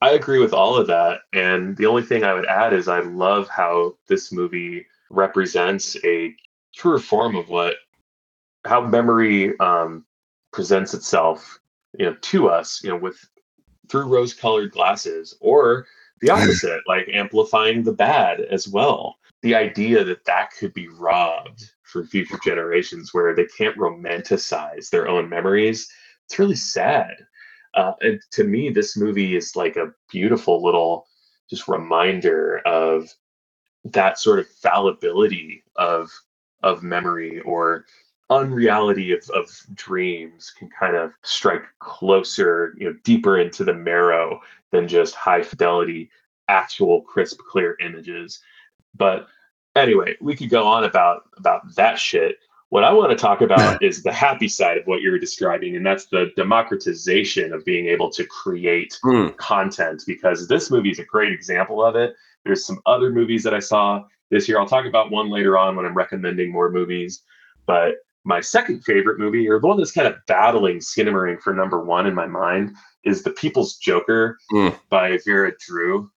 I 0.00 0.12
agree 0.12 0.40
with 0.40 0.54
all 0.54 0.74
of 0.74 0.86
that. 0.86 1.20
And 1.34 1.76
the 1.76 1.86
only 1.86 2.02
thing 2.02 2.24
I 2.24 2.34
would 2.34 2.46
add 2.46 2.72
is 2.72 2.88
I 2.88 3.00
love 3.00 3.48
how 3.48 3.96
this 4.08 4.32
movie 4.32 4.86
represents 5.10 5.96
a 6.04 6.34
truer 6.74 6.98
form 6.98 7.36
of 7.36 7.48
what 7.50 7.76
how 8.64 8.80
memory 8.80 9.58
um, 9.58 10.06
presents 10.52 10.94
itself 10.94 11.60
you 11.98 12.06
know 12.06 12.16
to 12.20 12.48
us 12.48 12.82
you 12.82 12.90
know 12.90 12.96
with 12.96 13.18
through 13.88 14.06
rose 14.06 14.34
colored 14.34 14.72
glasses 14.72 15.36
or 15.40 15.86
the 16.20 16.30
opposite 16.34 16.80
like 16.86 17.08
amplifying 17.12 17.82
the 17.82 17.92
bad 17.92 18.40
as 18.40 18.68
well. 18.68 19.16
The 19.42 19.54
idea 19.56 20.04
that 20.04 20.24
that 20.24 20.50
could 20.58 20.72
be 20.72 20.88
robbed 20.88 21.72
for 21.82 22.04
future 22.04 22.38
generations 22.44 23.12
where 23.12 23.34
they 23.34 23.46
can't 23.46 23.76
romanticize 23.76 24.88
their 24.88 25.08
own 25.08 25.28
memories 25.28 25.88
it's 26.32 26.38
really 26.38 26.56
sad. 26.56 27.14
Uh, 27.74 27.92
and 28.00 28.20
to 28.30 28.44
me 28.44 28.70
this 28.70 28.96
movie 28.96 29.36
is 29.36 29.56
like 29.56 29.76
a 29.76 29.92
beautiful 30.10 30.62
little 30.62 31.06
just 31.50 31.68
reminder 31.68 32.60
of 32.64 33.08
that 33.84 34.18
sort 34.18 34.38
of 34.38 34.48
fallibility 34.48 35.62
of 35.76 36.10
of 36.62 36.82
memory 36.82 37.40
or 37.40 37.84
unreality 38.32 39.12
of, 39.12 39.28
of 39.30 39.48
dreams 39.74 40.52
can 40.58 40.68
kind 40.78 40.96
of 40.96 41.12
strike 41.22 41.64
closer, 41.78 42.74
you 42.78 42.86
know, 42.88 42.96
deeper 43.04 43.38
into 43.38 43.64
the 43.64 43.74
marrow 43.74 44.40
than 44.70 44.88
just 44.88 45.14
high 45.14 45.42
fidelity, 45.42 46.10
actual 46.48 47.02
crisp, 47.02 47.38
clear 47.48 47.76
images. 47.80 48.40
But 48.96 49.26
anyway, 49.76 50.16
we 50.20 50.34
could 50.36 50.50
go 50.50 50.66
on 50.66 50.84
about 50.84 51.22
about 51.36 51.74
that 51.76 51.98
shit. 51.98 52.36
What 52.70 52.84
I 52.84 52.92
want 52.92 53.10
to 53.10 53.16
talk 53.16 53.42
about 53.42 53.82
is 53.88 54.02
the 54.02 54.12
happy 54.12 54.48
side 54.48 54.78
of 54.78 54.86
what 54.86 55.02
you're 55.02 55.18
describing, 55.18 55.76
and 55.76 55.84
that's 55.84 56.06
the 56.06 56.30
democratization 56.36 57.52
of 57.52 57.64
being 57.64 57.86
able 57.86 58.10
to 58.10 58.24
create 58.24 58.98
Mm. 59.04 59.36
content. 59.36 60.02
Because 60.06 60.48
this 60.48 60.70
movie 60.70 60.90
is 60.90 60.98
a 60.98 61.04
great 61.04 61.32
example 61.32 61.84
of 61.84 61.96
it. 61.96 62.14
There's 62.44 62.64
some 62.64 62.80
other 62.86 63.10
movies 63.10 63.42
that 63.44 63.54
I 63.54 63.60
saw 63.60 64.04
this 64.30 64.48
year. 64.48 64.58
I'll 64.58 64.66
talk 64.66 64.86
about 64.86 65.10
one 65.10 65.28
later 65.30 65.58
on 65.58 65.76
when 65.76 65.84
I'm 65.84 65.94
recommending 65.94 66.50
more 66.50 66.70
movies. 66.70 67.22
But 67.66 67.96
my 68.24 68.40
second 68.40 68.84
favorite 68.84 69.18
movie, 69.18 69.48
or 69.48 69.60
the 69.60 69.66
one 69.66 69.76
that's 69.76 69.92
kind 69.92 70.06
of 70.06 70.14
battling 70.26 70.78
Skinamarink 70.78 71.40
for 71.40 71.52
number 71.52 71.84
one 71.84 72.06
in 72.06 72.14
my 72.14 72.26
mind, 72.26 72.74
is 73.04 73.22
The 73.22 73.30
People's 73.30 73.76
Joker 73.76 74.38
Mm. 74.52 74.78
by 74.90 75.18
Vera 75.24 75.52
Drew, 75.66 76.10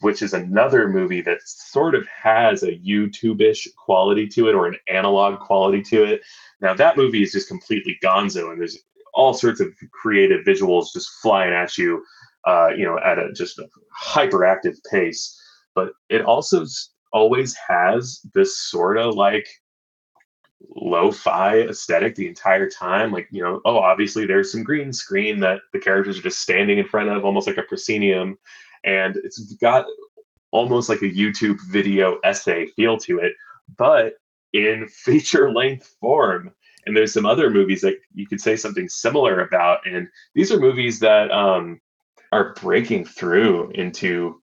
which 0.00 0.22
is 0.22 0.32
another 0.32 0.88
movie 0.88 1.20
that 1.20 1.40
sort 1.44 1.94
of 1.94 2.06
has 2.06 2.62
a 2.62 2.78
YouTube-ish 2.78 3.68
quality 3.76 4.26
to 4.28 4.48
it 4.48 4.54
or 4.54 4.66
an 4.66 4.76
analog 4.88 5.38
quality 5.40 5.82
to 5.82 6.04
it. 6.04 6.22
Now 6.62 6.72
that 6.74 6.96
movie 6.96 7.22
is 7.22 7.32
just 7.32 7.48
completely 7.48 7.98
gonzo, 8.02 8.50
and 8.50 8.60
there's 8.60 8.78
all 9.12 9.34
sorts 9.34 9.60
of 9.60 9.68
creative 9.92 10.46
visuals 10.46 10.92
just 10.94 11.10
flying 11.20 11.52
at 11.52 11.76
you, 11.76 12.02
uh, 12.46 12.68
you 12.68 12.84
know, 12.86 12.98
at 13.04 13.18
a 13.18 13.32
just 13.32 13.58
a 13.58 13.68
hyperactive 14.02 14.76
pace. 14.90 15.36
But 15.74 15.92
it 16.08 16.22
also 16.22 16.64
always 17.12 17.54
has 17.68 18.20
this 18.34 18.56
sort 18.56 18.96
of 18.96 19.14
like 19.14 19.46
lo-fi 20.76 21.60
aesthetic 21.60 22.14
the 22.14 22.28
entire 22.28 22.68
time 22.68 23.10
like 23.10 23.26
you 23.30 23.42
know 23.42 23.60
oh 23.64 23.78
obviously 23.78 24.26
there's 24.26 24.52
some 24.52 24.62
green 24.62 24.92
screen 24.92 25.40
that 25.40 25.60
the 25.72 25.78
characters 25.78 26.18
are 26.18 26.22
just 26.22 26.40
standing 26.40 26.78
in 26.78 26.86
front 26.86 27.08
of 27.08 27.24
almost 27.24 27.46
like 27.46 27.56
a 27.56 27.62
proscenium 27.62 28.36
and 28.84 29.16
it's 29.16 29.54
got 29.54 29.86
almost 30.50 30.88
like 30.88 31.00
a 31.00 31.10
youtube 31.10 31.56
video 31.70 32.18
essay 32.24 32.66
feel 32.76 32.98
to 32.98 33.18
it 33.18 33.32
but 33.78 34.14
in 34.52 34.88
feature 35.04 35.52
length 35.52 35.94
form. 36.00 36.52
And 36.86 36.96
there's 36.96 37.12
some 37.12 37.26
other 37.26 37.50
movies 37.50 37.82
that 37.82 37.98
you 38.14 38.26
could 38.26 38.40
say 38.40 38.56
something 38.56 38.88
similar 38.88 39.42
about 39.42 39.86
and 39.86 40.08
these 40.34 40.50
are 40.50 40.58
movies 40.58 40.98
that 41.00 41.30
um, 41.30 41.78
are 42.32 42.54
breaking 42.54 43.04
through 43.04 43.70
into 43.74 44.40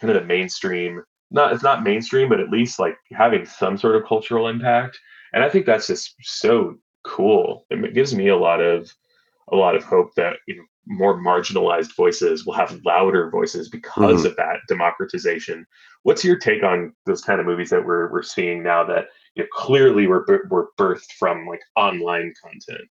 kind 0.00 0.14
of 0.14 0.22
the 0.22 0.26
mainstream 0.26 1.02
not 1.32 1.52
it's 1.52 1.64
not 1.64 1.82
mainstream 1.82 2.28
but 2.28 2.38
at 2.38 2.48
least 2.48 2.78
like 2.78 2.96
having 3.10 3.44
some 3.44 3.76
sort 3.76 3.96
of 3.96 4.06
cultural 4.06 4.46
impact 4.46 4.98
and 5.32 5.42
i 5.42 5.48
think 5.48 5.66
that's 5.66 5.86
just 5.86 6.14
so 6.22 6.76
cool. 7.04 7.66
It 7.70 7.94
gives 7.94 8.14
me 8.14 8.28
a 8.28 8.36
lot 8.36 8.60
of 8.60 8.94
a 9.52 9.56
lot 9.56 9.74
of 9.74 9.82
hope 9.82 10.14
that 10.14 10.36
you 10.46 10.56
know 10.56 10.64
more 10.86 11.20
marginalized 11.20 11.94
voices 11.94 12.44
will 12.44 12.54
have 12.54 12.80
louder 12.84 13.30
voices 13.30 13.68
because 13.68 14.20
mm-hmm. 14.20 14.26
of 14.26 14.36
that 14.36 14.56
democratization. 14.68 15.66
What's 16.02 16.24
your 16.24 16.38
take 16.38 16.62
on 16.62 16.94
those 17.06 17.20
kind 17.20 17.38
of 17.38 17.46
movies 17.46 17.70
that 17.70 17.84
we're, 17.84 18.10
we're 18.10 18.22
seeing 18.22 18.62
now 18.62 18.82
that 18.84 19.06
you 19.34 19.42
know, 19.42 19.48
clearly 19.52 20.06
were, 20.06 20.24
were 20.48 20.70
birthed 20.78 21.12
from 21.18 21.46
like 21.46 21.60
online 21.76 22.32
content? 22.42 22.88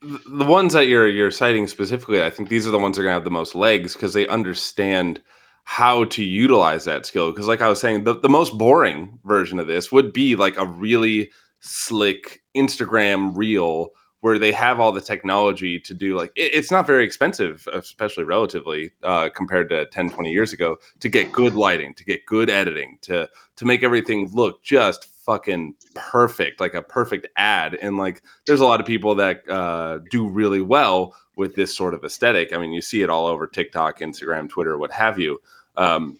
The 0.00 0.44
ones 0.44 0.72
that 0.72 0.86
you're 0.86 1.08
you're 1.08 1.30
citing 1.30 1.66
specifically, 1.66 2.22
I 2.22 2.30
think 2.30 2.48
these 2.48 2.66
are 2.66 2.70
the 2.70 2.78
ones 2.78 2.96
that 2.96 3.02
are 3.02 3.04
gonna 3.04 3.14
have 3.14 3.24
the 3.24 3.30
most 3.30 3.54
legs 3.54 3.94
because 3.94 4.14
they 4.14 4.26
understand 4.28 5.20
how 5.64 6.04
to 6.04 6.22
utilize 6.22 6.84
that 6.84 7.06
skill. 7.06 7.32
Because, 7.32 7.48
like 7.48 7.60
I 7.60 7.68
was 7.68 7.80
saying, 7.80 8.04
the, 8.04 8.14
the 8.14 8.28
most 8.28 8.56
boring 8.56 9.18
version 9.24 9.58
of 9.58 9.66
this 9.66 9.90
would 9.90 10.12
be 10.12 10.36
like 10.36 10.56
a 10.56 10.66
really 10.66 11.30
slick 11.60 12.42
Instagram 12.56 13.36
reel 13.36 13.90
where 14.20 14.38
they 14.38 14.50
have 14.50 14.80
all 14.80 14.92
the 14.92 15.00
technology 15.00 15.78
to 15.78 15.94
do 15.94 16.16
like 16.16 16.32
it- 16.36 16.52
it's 16.54 16.70
not 16.70 16.86
very 16.86 17.04
expensive 17.04 17.68
especially 17.72 18.24
relatively 18.24 18.90
uh, 19.02 19.28
compared 19.34 19.68
to 19.68 19.86
10 19.86 20.10
20 20.10 20.32
years 20.32 20.52
ago 20.52 20.76
to 21.00 21.08
get 21.08 21.30
good 21.32 21.54
lighting 21.54 21.94
to 21.94 22.04
get 22.04 22.24
good 22.26 22.48
editing 22.50 22.98
to 23.02 23.28
to 23.56 23.64
make 23.64 23.82
everything 23.82 24.28
look 24.32 24.62
just 24.64 25.06
fucking 25.24 25.74
perfect 25.94 26.60
like 26.60 26.74
a 26.74 26.82
perfect 26.82 27.26
ad. 27.36 27.74
And 27.82 27.96
like 27.98 28.22
there's 28.46 28.60
a 28.60 28.64
lot 28.64 28.80
of 28.80 28.86
people 28.86 29.14
that 29.16 29.48
uh, 29.48 29.98
do 30.10 30.28
really 30.28 30.60
well 30.60 31.14
with 31.36 31.56
this 31.56 31.76
sort 31.76 31.94
of 31.94 32.04
aesthetic. 32.04 32.52
I 32.52 32.58
mean 32.58 32.72
you 32.72 32.80
see 32.80 33.02
it 33.02 33.10
all 33.10 33.26
over 33.26 33.46
tiktok 33.46 33.98
instagram 34.00 34.48
twitter 34.48 34.78
what 34.78 34.92
have 34.92 35.18
you. 35.18 35.40
Um, 35.76 36.18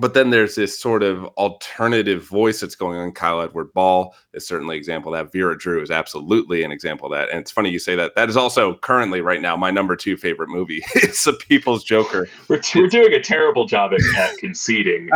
but 0.00 0.14
then 0.14 0.30
there's 0.30 0.54
this 0.54 0.78
sort 0.78 1.02
of 1.02 1.24
alternative 1.36 2.26
voice 2.26 2.60
that's 2.60 2.74
going 2.74 2.98
on. 2.98 3.12
Kyle 3.12 3.42
Edward 3.42 3.72
Ball 3.74 4.14
is 4.32 4.46
certainly 4.46 4.76
an 4.76 4.78
example 4.78 5.14
of 5.14 5.18
that. 5.18 5.32
Vera 5.32 5.56
Drew 5.56 5.82
is 5.82 5.90
absolutely 5.90 6.62
an 6.62 6.72
example 6.72 7.12
of 7.12 7.18
that. 7.18 7.28
And 7.28 7.38
it's 7.38 7.50
funny 7.50 7.68
you 7.68 7.78
say 7.78 7.94
that. 7.96 8.14
That 8.14 8.30
is 8.30 8.36
also 8.36 8.76
currently 8.76 9.20
right 9.20 9.42
now 9.42 9.56
my 9.56 9.70
number 9.70 9.94
two 9.94 10.16
favorite 10.16 10.48
movie. 10.48 10.82
it's 10.94 11.24
The 11.24 11.34
People's 11.34 11.84
Joker. 11.84 12.28
we're, 12.48 12.60
we're 12.74 12.88
doing 12.88 13.12
a 13.12 13.22
terrible 13.22 13.66
job 13.66 13.92
at, 13.92 14.00
at 14.18 14.38
conceding 14.38 15.10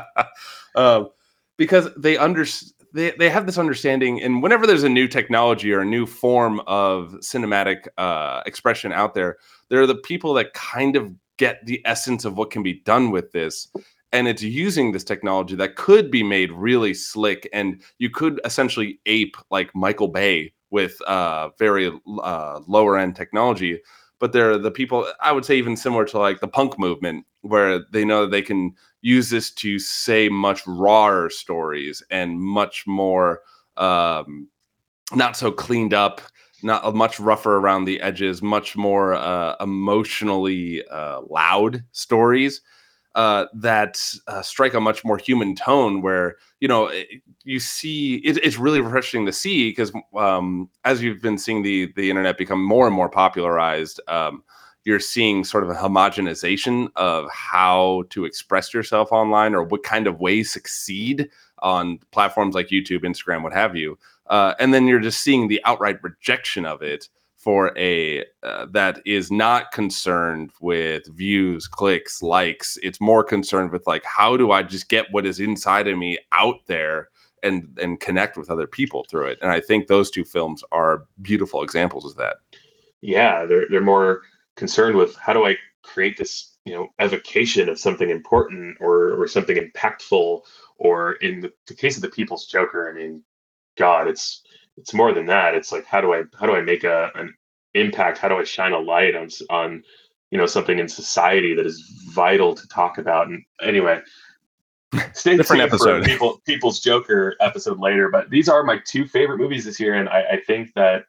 um, 0.74 1.10
because 1.58 1.88
they 1.96 2.16
under 2.16 2.46
they, 2.94 3.10
they 3.18 3.28
have 3.28 3.44
this 3.44 3.58
understanding 3.58 4.22
and 4.22 4.42
whenever 4.42 4.66
there's 4.66 4.84
a 4.84 4.88
new 4.88 5.06
technology 5.06 5.72
or 5.72 5.80
a 5.80 5.84
new 5.84 6.06
form 6.06 6.60
of 6.66 7.10
cinematic 7.20 7.86
uh, 7.98 8.42
expression 8.46 8.92
out 8.92 9.12
there 9.12 9.36
there 9.68 9.82
are 9.82 9.86
the 9.86 9.94
people 9.94 10.32
that 10.32 10.54
kind 10.54 10.96
of 10.96 11.12
get 11.36 11.64
the 11.66 11.82
essence 11.84 12.24
of 12.24 12.38
what 12.38 12.50
can 12.50 12.62
be 12.62 12.80
done 12.80 13.10
with 13.10 13.30
this 13.32 13.68
and 14.12 14.26
it's 14.26 14.42
using 14.42 14.92
this 14.92 15.04
technology 15.04 15.54
that 15.54 15.76
could 15.76 16.10
be 16.10 16.22
made 16.22 16.50
really 16.52 16.94
slick 16.94 17.48
and 17.52 17.82
you 17.98 18.10
could 18.10 18.40
essentially 18.44 19.00
ape 19.06 19.36
like 19.50 19.74
michael 19.74 20.08
bay 20.08 20.52
with 20.70 21.00
uh, 21.02 21.48
very 21.58 21.90
uh, 22.22 22.60
lower 22.66 22.98
end 22.98 23.16
technology 23.16 23.80
but 24.18 24.32
they're 24.32 24.58
the 24.58 24.70
people 24.70 25.06
i 25.20 25.32
would 25.32 25.44
say 25.44 25.56
even 25.56 25.76
similar 25.76 26.04
to 26.04 26.18
like 26.18 26.40
the 26.40 26.48
punk 26.48 26.78
movement 26.78 27.24
where 27.42 27.80
they 27.92 28.04
know 28.04 28.22
that 28.22 28.30
they 28.30 28.42
can 28.42 28.74
use 29.00 29.30
this 29.30 29.50
to 29.50 29.78
say 29.78 30.28
much 30.28 30.66
rawer 30.66 31.30
stories 31.30 32.02
and 32.10 32.40
much 32.40 32.86
more 32.86 33.40
um, 33.76 34.48
not 35.14 35.36
so 35.36 35.52
cleaned 35.52 35.94
up 35.94 36.20
not 36.62 36.84
uh, 36.84 36.90
much 36.90 37.20
rougher 37.20 37.56
around 37.56 37.84
the 37.84 38.00
edges 38.00 38.42
much 38.42 38.76
more 38.76 39.14
uh, 39.14 39.54
emotionally 39.60 40.84
uh, 40.88 41.20
loud 41.30 41.82
stories 41.92 42.60
uh, 43.18 43.46
that 43.52 44.00
uh, 44.28 44.42
strike 44.42 44.74
a 44.74 44.80
much 44.80 45.04
more 45.04 45.18
human 45.18 45.54
tone 45.56 46.02
where 46.02 46.36
you 46.60 46.68
know 46.68 46.86
it- 46.86 47.08
you 47.44 47.58
see 47.60 48.16
it, 48.16 48.36
it's 48.44 48.58
really 48.58 48.80
refreshing 48.80 49.26
to 49.26 49.32
see 49.32 49.70
because 49.70 49.92
um, 50.16 50.68
as 50.84 51.02
you've 51.02 51.22
been 51.22 51.38
seeing 51.38 51.62
the 51.62 51.92
the 51.96 52.10
internet 52.10 52.38
become 52.38 52.62
more 52.62 52.86
and 52.86 52.94
more 52.96 53.08
popularized 53.08 54.00
um, 54.08 54.42
you're 54.84 55.00
seeing 55.00 55.44
sort 55.44 55.64
of 55.64 55.70
a 55.70 55.74
homogenization 55.74 56.88
of 56.96 57.26
how 57.30 58.04
to 58.10 58.24
express 58.24 58.72
yourself 58.72 59.12
online 59.12 59.54
or 59.54 59.64
what 59.64 59.82
kind 59.82 60.06
of 60.06 60.20
ways 60.20 60.52
succeed 60.52 61.28
on 61.60 61.98
platforms 62.12 62.54
like 62.54 62.68
YouTube, 62.68 63.00
Instagram, 63.02 63.42
what 63.42 63.52
have 63.52 63.74
you. 63.76 63.98
Uh, 64.28 64.54
and 64.60 64.72
then 64.72 64.86
you're 64.86 65.00
just 65.00 65.20
seeing 65.20 65.48
the 65.48 65.60
outright 65.64 65.98
rejection 66.02 66.64
of 66.64 66.82
it 66.82 67.08
for 67.48 67.72
a 67.78 68.26
uh, 68.42 68.66
that 68.72 69.00
is 69.06 69.30
not 69.30 69.72
concerned 69.72 70.50
with 70.60 71.06
views, 71.16 71.66
clicks, 71.66 72.20
likes. 72.20 72.76
It's 72.82 73.00
more 73.00 73.24
concerned 73.24 73.70
with 73.70 73.86
like 73.86 74.04
how 74.04 74.36
do 74.36 74.50
I 74.50 74.62
just 74.62 74.90
get 74.90 75.06
what 75.12 75.24
is 75.24 75.40
inside 75.40 75.88
of 75.88 75.96
me 75.96 76.18
out 76.32 76.56
there 76.66 77.08
and 77.42 77.66
and 77.80 78.00
connect 78.00 78.36
with 78.36 78.50
other 78.50 78.66
people 78.66 79.06
through 79.08 79.28
it. 79.28 79.38
And 79.40 79.50
I 79.50 79.60
think 79.60 79.86
those 79.86 80.10
two 80.10 80.26
films 80.26 80.62
are 80.72 81.06
beautiful 81.22 81.62
examples 81.62 82.04
of 82.04 82.16
that. 82.16 82.36
yeah 83.00 83.46
they're, 83.46 83.64
they're 83.70 83.80
more 83.80 84.20
concerned 84.56 84.98
with 84.98 85.16
how 85.16 85.32
do 85.32 85.46
I 85.46 85.56
create 85.82 86.18
this, 86.18 86.58
you 86.66 86.74
know, 86.74 86.88
evocation 87.00 87.70
of 87.70 87.78
something 87.78 88.10
important 88.10 88.76
or 88.78 89.18
or 89.18 89.26
something 89.26 89.56
impactful, 89.56 90.42
or 90.76 91.12
in 91.22 91.40
the, 91.40 91.50
the 91.66 91.74
case 91.74 91.96
of 91.96 92.02
the 92.02 92.10
People's 92.10 92.46
Joker, 92.46 92.90
I 92.90 92.92
mean, 92.92 93.22
God, 93.78 94.06
it's 94.06 94.42
it's 94.78 94.94
more 94.94 95.12
than 95.12 95.26
that. 95.26 95.54
It's 95.54 95.72
like 95.72 95.84
how 95.84 96.00
do 96.00 96.14
I 96.14 96.24
how 96.38 96.46
do 96.46 96.54
I 96.54 96.60
make 96.60 96.84
a 96.84 97.10
an 97.14 97.34
impact? 97.74 98.18
How 98.18 98.28
do 98.28 98.36
I 98.36 98.44
shine 98.44 98.72
a 98.72 98.78
light 98.78 99.14
on 99.14 99.28
on 99.50 99.82
you 100.30 100.38
know 100.38 100.46
something 100.46 100.78
in 100.78 100.88
society 100.88 101.54
that 101.54 101.66
is 101.66 101.80
vital 102.12 102.54
to 102.54 102.68
talk 102.68 102.98
about? 102.98 103.28
And 103.28 103.42
anyway, 103.62 104.00
stay 105.12 105.36
Different 105.36 105.60
tuned 105.60 105.72
episode. 105.72 106.02
for 106.04 106.08
People 106.08 106.42
People's 106.46 106.80
Joker 106.80 107.36
episode 107.40 107.78
later. 107.78 108.08
But 108.10 108.30
these 108.30 108.48
are 108.48 108.62
my 108.62 108.78
two 108.86 109.06
favorite 109.06 109.38
movies 109.38 109.64
this 109.64 109.80
year, 109.80 109.94
and 109.94 110.08
I, 110.08 110.22
I 110.32 110.40
think 110.46 110.72
that 110.74 111.04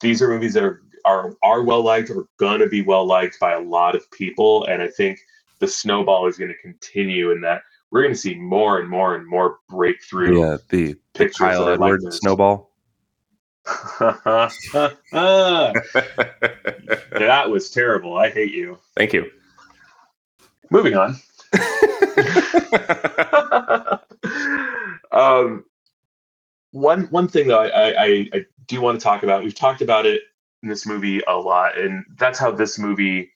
these 0.00 0.22
are 0.22 0.28
movies 0.28 0.54
that 0.54 0.64
are 0.64 0.82
are 1.04 1.36
are 1.42 1.62
well 1.62 1.82
liked 1.82 2.10
or 2.10 2.26
gonna 2.38 2.66
be 2.66 2.82
well 2.82 3.06
liked 3.06 3.38
by 3.40 3.52
a 3.52 3.60
lot 3.60 3.94
of 3.94 4.10
people. 4.10 4.64
And 4.64 4.82
I 4.82 4.88
think 4.88 5.18
the 5.60 5.68
snowball 5.68 6.26
is 6.26 6.36
going 6.36 6.50
to 6.50 6.58
continue 6.58 7.30
in 7.30 7.40
that 7.40 7.62
we're 7.90 8.02
going 8.02 8.12
to 8.12 8.18
see 8.18 8.34
more 8.34 8.80
and 8.80 8.88
more 8.88 9.14
and 9.14 9.26
more 9.26 9.58
breakthrough 9.68 10.40
Yeah, 10.40 10.56
the 10.68 10.96
pictures 11.14 11.38
Kyle 11.38 11.68
are 11.68 11.76
like 11.76 12.00
snowball. 12.12 12.70
that 14.00 14.52
was 17.48 17.70
terrible. 17.70 18.18
I 18.18 18.30
hate 18.30 18.52
you. 18.52 18.78
Thank 18.96 19.14
you. 19.14 19.30
Moving 20.70 20.96
on. 20.96 21.16
um, 25.12 25.64
one 26.72 27.04
one 27.04 27.28
thing 27.28 27.48
though, 27.48 27.60
I, 27.60 28.04
I 28.04 28.28
I 28.32 28.44
do 28.66 28.82
want 28.82 28.98
to 28.98 29.04
talk 29.04 29.22
about. 29.22 29.44
We've 29.44 29.54
talked 29.54 29.80
about 29.80 30.04
it 30.04 30.20
in 30.62 30.68
this 30.68 30.86
movie 30.86 31.22
a 31.26 31.36
lot, 31.36 31.78
and 31.78 32.04
that's 32.18 32.38
how 32.38 32.50
this 32.50 32.78
movie 32.78 33.30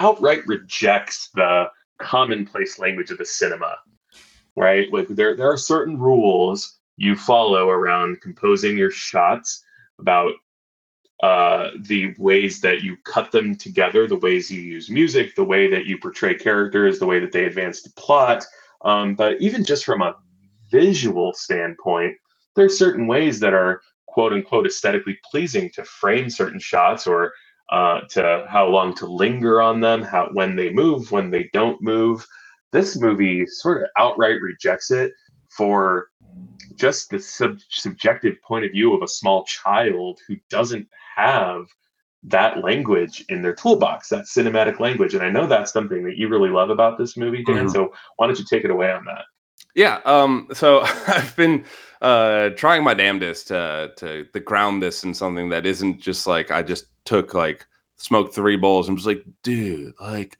outright 0.00 0.44
rejects 0.46 1.30
the 1.34 1.66
commonplace 1.98 2.78
language 2.78 3.10
of 3.10 3.18
the 3.18 3.24
cinema. 3.24 3.76
Right? 4.56 4.92
Like 4.92 5.08
there 5.08 5.36
there 5.36 5.50
are 5.50 5.56
certain 5.56 5.98
rules 5.98 6.79
you 7.00 7.16
follow 7.16 7.70
around 7.70 8.20
composing 8.20 8.76
your 8.76 8.90
shots 8.90 9.64
about 9.98 10.32
uh, 11.22 11.70
the 11.86 12.14
ways 12.18 12.60
that 12.60 12.82
you 12.82 12.94
cut 13.04 13.32
them 13.32 13.56
together, 13.56 14.06
the 14.06 14.16
ways 14.16 14.50
you 14.50 14.60
use 14.60 14.90
music, 14.90 15.34
the 15.34 15.42
way 15.42 15.66
that 15.70 15.86
you 15.86 15.96
portray 15.96 16.34
characters, 16.34 16.98
the 16.98 17.06
way 17.06 17.18
that 17.18 17.32
they 17.32 17.44
advance 17.44 17.80
the 17.80 17.90
plot. 17.92 18.44
Um, 18.84 19.14
but 19.14 19.40
even 19.40 19.64
just 19.64 19.86
from 19.86 20.02
a 20.02 20.14
visual 20.70 21.32
standpoint, 21.32 22.16
there 22.54 22.66
are 22.66 22.68
certain 22.84 23.06
ways 23.06 23.40
that 23.40 23.54
are 23.54 23.80
quote 24.06 24.34
unquote 24.34 24.66
aesthetically 24.66 25.18
pleasing 25.30 25.70
to 25.70 25.84
frame 25.84 26.28
certain 26.28 26.60
shots 26.60 27.06
or 27.06 27.32
uh, 27.70 28.02
to 28.10 28.44
how 28.46 28.66
long 28.66 28.92
to 28.96 29.06
linger 29.06 29.62
on 29.62 29.80
them, 29.80 30.02
how 30.02 30.28
when 30.34 30.54
they 30.54 30.68
move, 30.70 31.10
when 31.10 31.30
they 31.30 31.48
don't 31.54 31.80
move. 31.80 32.26
This 32.72 33.00
movie 33.00 33.46
sort 33.46 33.82
of 33.82 33.88
outright 33.96 34.42
rejects 34.42 34.90
it 34.90 35.12
for 35.50 36.08
just 36.76 37.10
the 37.10 37.18
sub- 37.18 37.58
subjective 37.68 38.40
point 38.42 38.64
of 38.64 38.72
view 38.72 38.94
of 38.94 39.02
a 39.02 39.08
small 39.08 39.44
child 39.44 40.18
who 40.26 40.36
doesn't 40.48 40.88
have 41.16 41.66
that 42.22 42.62
language 42.62 43.24
in 43.28 43.42
their 43.42 43.54
toolbox, 43.54 44.08
that 44.08 44.24
cinematic 44.24 44.78
language. 44.78 45.14
And 45.14 45.22
I 45.22 45.30
know 45.30 45.46
that's 45.46 45.72
something 45.72 46.04
that 46.04 46.16
you 46.16 46.28
really 46.28 46.50
love 46.50 46.70
about 46.70 46.98
this 46.98 47.16
movie, 47.16 47.42
Dan. 47.44 47.66
Mhm. 47.66 47.72
So 47.72 47.92
why 48.16 48.26
don't 48.26 48.38
you 48.38 48.44
take 48.44 48.64
it 48.64 48.70
away 48.70 48.90
on 48.92 49.04
that? 49.06 49.24
Yeah. 49.74 50.00
Um. 50.04 50.48
So 50.52 50.80
I've 51.06 51.34
been 51.36 51.64
uh 52.00 52.50
trying 52.50 52.84
my 52.84 52.94
damnedest 52.94 53.48
to 53.48 53.92
to 53.96 54.24
to 54.24 54.40
ground 54.40 54.82
this 54.82 55.04
in 55.04 55.14
something 55.14 55.48
that 55.50 55.66
isn't 55.66 56.00
just 56.00 56.26
like 56.26 56.50
I 56.50 56.62
just 56.62 56.86
took 57.04 57.34
like 57.34 57.66
smoked 57.96 58.34
three 58.34 58.56
bowls 58.56 58.88
and 58.88 58.96
was 58.96 59.06
like, 59.06 59.24
dude, 59.42 59.92
like, 60.00 60.38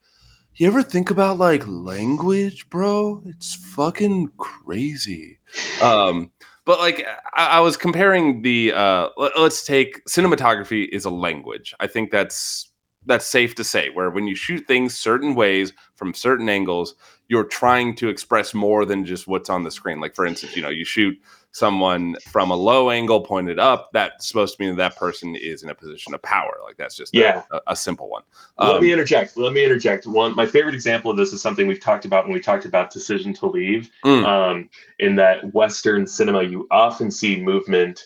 you 0.60 0.66
ever 0.66 0.82
think 0.82 1.10
about 1.10 1.38
like 1.38 1.66
language, 1.66 2.68
bro? 2.68 3.22
It's 3.24 3.54
fucking 3.54 4.30
crazy. 4.36 5.38
Um. 5.82 6.30
But 6.66 6.78
like 6.78 7.04
I, 7.34 7.46
I 7.46 7.60
was 7.60 7.78
comparing 7.78 8.42
the 8.42 8.72
uh 8.72 9.08
let, 9.16 9.38
let's 9.40 9.64
take 9.64 10.04
cinematography 10.04 10.86
is 10.92 11.06
a 11.06 11.10
language. 11.10 11.74
I 11.80 11.86
think 11.86 12.10
that's 12.10 12.70
that's 13.06 13.26
safe 13.26 13.54
to 13.54 13.64
say 13.64 13.88
where 13.88 14.10
when 14.10 14.26
you 14.26 14.34
shoot 14.34 14.66
things 14.66 14.94
certain 14.94 15.34
ways 15.34 15.72
from 15.96 16.12
certain 16.12 16.50
angles 16.50 16.94
you're 17.28 17.44
trying 17.44 17.94
to 17.94 18.08
express 18.08 18.52
more 18.52 18.84
than 18.84 19.06
just 19.06 19.28
what's 19.28 19.48
on 19.48 19.62
the 19.62 19.70
screen. 19.70 20.00
Like 20.00 20.16
for 20.16 20.26
instance, 20.26 20.56
you 20.56 20.62
know, 20.62 20.68
you 20.68 20.84
shoot 20.84 21.16
someone 21.52 22.14
from 22.28 22.50
a 22.50 22.54
low 22.54 22.90
angle 22.90 23.20
pointed 23.20 23.58
up, 23.58 23.90
that's 23.92 24.28
supposed 24.28 24.56
to 24.56 24.62
mean 24.64 24.76
that 24.76 24.96
person 24.96 25.34
is 25.34 25.62
in 25.62 25.70
a 25.70 25.74
position 25.74 26.14
of 26.14 26.22
power. 26.22 26.58
Like 26.64 26.76
that's 26.76 26.96
just 26.96 27.14
a- 27.14 27.18
Yeah. 27.18 27.42
a, 27.50 27.60
a 27.68 27.76
simple 27.76 28.08
one. 28.08 28.22
Let 28.58 28.76
Um, 28.76 28.82
me 28.82 28.92
interject. 28.92 29.36
Let 29.36 29.52
me 29.52 29.64
interject. 29.64 30.06
One, 30.06 30.34
my 30.36 30.46
favorite 30.46 30.74
example 30.74 31.10
of 31.10 31.16
this 31.16 31.32
is 31.32 31.42
something 31.42 31.66
we've 31.66 31.80
talked 31.80 32.04
about 32.04 32.24
when 32.24 32.32
we 32.32 32.40
talked 32.40 32.66
about 32.66 32.92
Decision 32.92 33.32
to 33.34 33.46
Leave. 33.46 33.90
Mm. 34.04 34.24
Um, 34.24 34.70
in 35.00 35.16
that 35.16 35.52
Western 35.52 36.06
cinema, 36.06 36.42
you 36.42 36.68
often 36.70 37.10
see 37.10 37.40
movement 37.40 38.04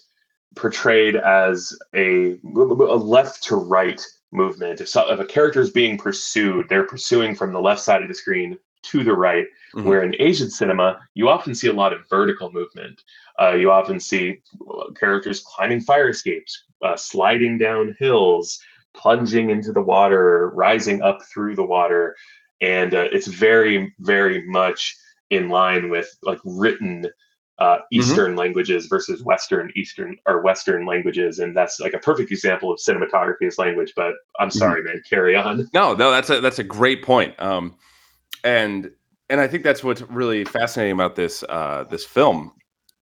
portrayed 0.56 1.16
as 1.16 1.76
a, 1.94 2.38
a 2.44 2.96
left 2.96 3.42
to 3.44 3.56
right 3.56 4.00
movement. 4.32 4.80
If, 4.80 4.88
so, 4.88 5.10
if 5.12 5.20
a 5.20 5.24
character 5.24 5.60
is 5.60 5.70
being 5.70 5.98
pursued, 5.98 6.68
they're 6.68 6.86
pursuing 6.86 7.34
from 7.34 7.52
the 7.52 7.60
left 7.60 7.80
side 7.82 8.02
of 8.02 8.08
the 8.08 8.14
screen 8.14 8.58
to 8.90 9.04
the 9.04 9.14
right. 9.14 9.46
Mhm. 9.74 9.84
Where 9.84 10.02
in 10.02 10.14
Asian 10.20 10.50
cinema, 10.50 11.00
you 11.14 11.28
often 11.28 11.54
see 11.54 11.68
a 11.68 11.72
lot 11.72 11.92
of 11.92 12.08
vertical 12.08 12.52
movement. 12.52 13.02
Uh, 13.40 13.52
you 13.52 13.70
often 13.70 13.98
see 13.98 14.38
uh, 14.70 14.92
characters 14.92 15.42
climbing 15.44 15.80
fire 15.80 16.08
escapes, 16.08 16.64
uh, 16.82 16.96
sliding 16.96 17.58
down 17.58 17.96
hills, 17.98 18.60
plunging 18.94 19.50
into 19.50 19.72
the 19.72 19.82
water, 19.82 20.50
rising 20.54 21.02
up 21.02 21.18
through 21.32 21.56
the 21.56 21.64
water, 21.64 22.14
and 22.60 22.94
uh, 22.94 23.08
it's 23.10 23.26
very, 23.26 23.92
very 23.98 24.46
much 24.46 24.96
in 25.30 25.48
line 25.48 25.90
with 25.90 26.16
like 26.22 26.38
written 26.44 27.06
uh, 27.58 27.78
Eastern 27.92 28.34
languages 28.36 28.86
versus 28.86 29.22
Western 29.22 29.70
Eastern 29.76 30.16
or 30.26 30.42
Western 30.42 30.86
languages, 30.86 31.38
and 31.38 31.56
that's 31.56 31.78
like 31.80 31.92
a 31.92 31.98
perfect 31.98 32.32
example 32.32 32.72
of 32.72 32.78
cinematography 32.78 33.46
as 33.46 33.58
language. 33.58 33.92
But 33.94 34.14
I'm 34.40 34.50
sorry, 34.50 34.82
man, 34.82 35.00
carry 35.08 35.36
on. 35.36 35.68
No, 35.72 35.94
no, 35.94 36.10
that's 36.10 36.30
a 36.30 36.40
that's 36.40 36.58
a 36.58 36.64
great 36.64 37.02
point. 37.02 37.34
Um, 37.40 37.76
and 38.44 38.90
and 39.30 39.40
I 39.40 39.48
think 39.48 39.64
that's 39.64 39.82
what's 39.82 40.02
really 40.02 40.44
fascinating 40.44 40.92
about 40.92 41.16
this 41.16 41.42
uh, 41.48 41.84
this 41.90 42.04
film 42.04 42.52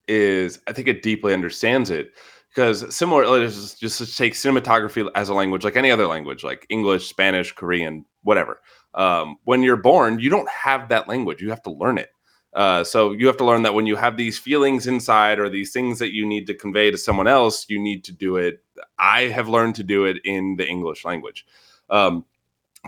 is 0.08 0.60
I 0.66 0.72
think 0.72 0.88
it 0.88 1.02
deeply 1.02 1.34
understands 1.34 1.90
it 1.90 2.12
because 2.54 2.94
similar 2.94 3.26
let's 3.26 3.76
just, 3.78 4.00
just 4.00 4.16
take 4.16 4.34
cinematography 4.34 5.10
as 5.14 5.28
a 5.28 5.34
language 5.34 5.64
like 5.64 5.76
any 5.76 5.90
other 5.90 6.06
language 6.06 6.44
like 6.44 6.66
English, 6.70 7.08
Spanish, 7.08 7.52
Korean, 7.52 8.04
whatever. 8.22 8.60
Um, 8.94 9.36
when 9.44 9.62
you're 9.62 9.76
born, 9.76 10.18
you 10.18 10.30
don't 10.30 10.48
have 10.48 10.88
that 10.88 11.08
language. 11.08 11.42
You 11.42 11.50
have 11.50 11.62
to 11.62 11.72
learn 11.72 11.98
it. 11.98 12.10
Uh, 12.54 12.84
so 12.84 13.12
you 13.12 13.26
have 13.26 13.38
to 13.38 13.44
learn 13.46 13.62
that 13.62 13.72
when 13.72 13.86
you 13.86 13.96
have 13.96 14.18
these 14.18 14.38
feelings 14.38 14.86
inside 14.86 15.38
or 15.38 15.48
these 15.48 15.72
things 15.72 15.98
that 15.98 16.12
you 16.12 16.26
need 16.26 16.46
to 16.46 16.54
convey 16.54 16.90
to 16.90 16.98
someone 16.98 17.26
else, 17.26 17.64
you 17.68 17.80
need 17.80 18.04
to 18.04 18.12
do 18.12 18.36
it. 18.36 18.62
I 18.98 19.22
have 19.22 19.48
learned 19.48 19.74
to 19.76 19.82
do 19.82 20.04
it 20.04 20.18
in 20.24 20.56
the 20.56 20.68
English 20.68 21.06
language. 21.06 21.46
Um, 21.88 22.26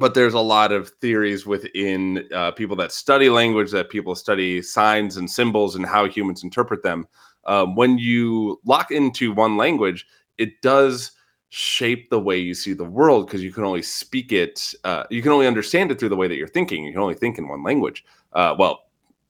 but 0.01 0.15
there's 0.15 0.35
a 0.35 0.41
lot 0.41 0.73
of 0.73 0.89
theories 1.01 1.47
within 1.47 2.29
uh, 2.35 2.51
people 2.53 2.77
that 2.77 2.93
study 2.93 3.31
language, 3.31 3.71
that 3.71 3.91
people 3.91 4.15
study 4.15 4.61
signs 4.61 5.17
and 5.17 5.31
symbols 5.31 5.77
and 5.77 5.87
how 5.87 6.07
humans 6.07 6.43
interpret 6.43 6.83
them. 6.83 7.07
Um, 7.47 7.77
when 7.77 7.99
you 7.99 8.61
lock 8.65 8.91
into 8.91 9.33
one 9.33 9.57
language, 9.57 10.07
it 10.39 10.61
does 10.63 11.13
shape 11.51 12.11
the 12.11 12.19
way 12.19 12.37
you 12.37 12.55
see 12.55 12.73
the 12.73 12.85
world 12.85 13.27
because 13.27 13.45
you 13.45 13.53
can 13.53 13.63
only 13.63 13.83
speak 13.83 14.33
it, 14.33 14.75
uh, 14.83 15.05
you 15.11 15.23
can 15.23 15.31
only 15.31 15.47
understand 15.47 15.93
it 15.93 16.01
through 16.01 16.09
the 16.09 16.17
way 16.17 16.27
that 16.27 16.35
you're 16.35 16.49
thinking. 16.49 16.85
You 16.85 16.93
can 16.93 17.03
only 17.03 17.15
think 17.15 17.39
in 17.39 17.47
one 17.47 17.63
language. 17.63 18.05
Uh, 18.33 18.57
well, 18.59 18.87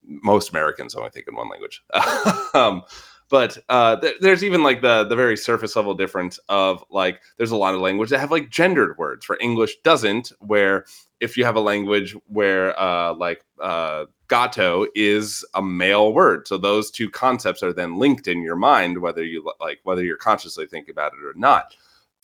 most 0.07 0.51
Americans 0.51 0.95
only 0.95 1.11
think 1.11 1.29
in 1.29 1.35
one 1.35 1.51
language. 1.51 1.83
um, 2.55 2.83
but 3.31 3.59
uh, 3.69 3.97
th- 3.97 4.17
there's 4.21 4.45
even 4.45 4.63
like 4.63 4.83
the 4.83 5.05
the 5.05 5.17
very 5.17 5.37
surface 5.37 5.77
level 5.77 5.95
difference 5.95 6.39
of 6.49 6.85
like 6.91 7.21
there's 7.37 7.51
a 7.51 7.57
lot 7.57 7.75
of 7.75 7.81
language 7.81 8.11
that 8.11 8.21
have 8.21 8.31
like 8.31 8.51
gendered 8.51 8.99
words 8.99 9.25
for 9.25 9.39
English 9.41 9.77
doesn't. 9.83 10.33
Where 10.41 10.85
if 11.21 11.37
you 11.37 11.45
have 11.45 11.57
a 11.57 11.61
language 11.61 12.15
where 12.27 12.79
uh, 12.79 13.15
like 13.15 13.45
uh, 13.61 14.05
gato 14.29 14.87
is 14.95 15.45
a 15.55 15.63
male 15.63 16.13
word, 16.13 16.47
so 16.47 16.59
those 16.59 16.91
two 16.91 17.09
concepts 17.09 17.63
are 17.63 17.73
then 17.73 17.99
linked 17.99 18.29
in 18.29 18.43
your 18.43 18.57
mind, 18.57 19.01
whether 19.01 19.25
you 19.25 19.51
like 19.61 19.81
whether 19.85 20.05
you're 20.05 20.17
consciously 20.17 20.67
thinking 20.67 20.93
about 20.93 21.13
it 21.13 21.25
or 21.25 21.33
not. 21.35 21.75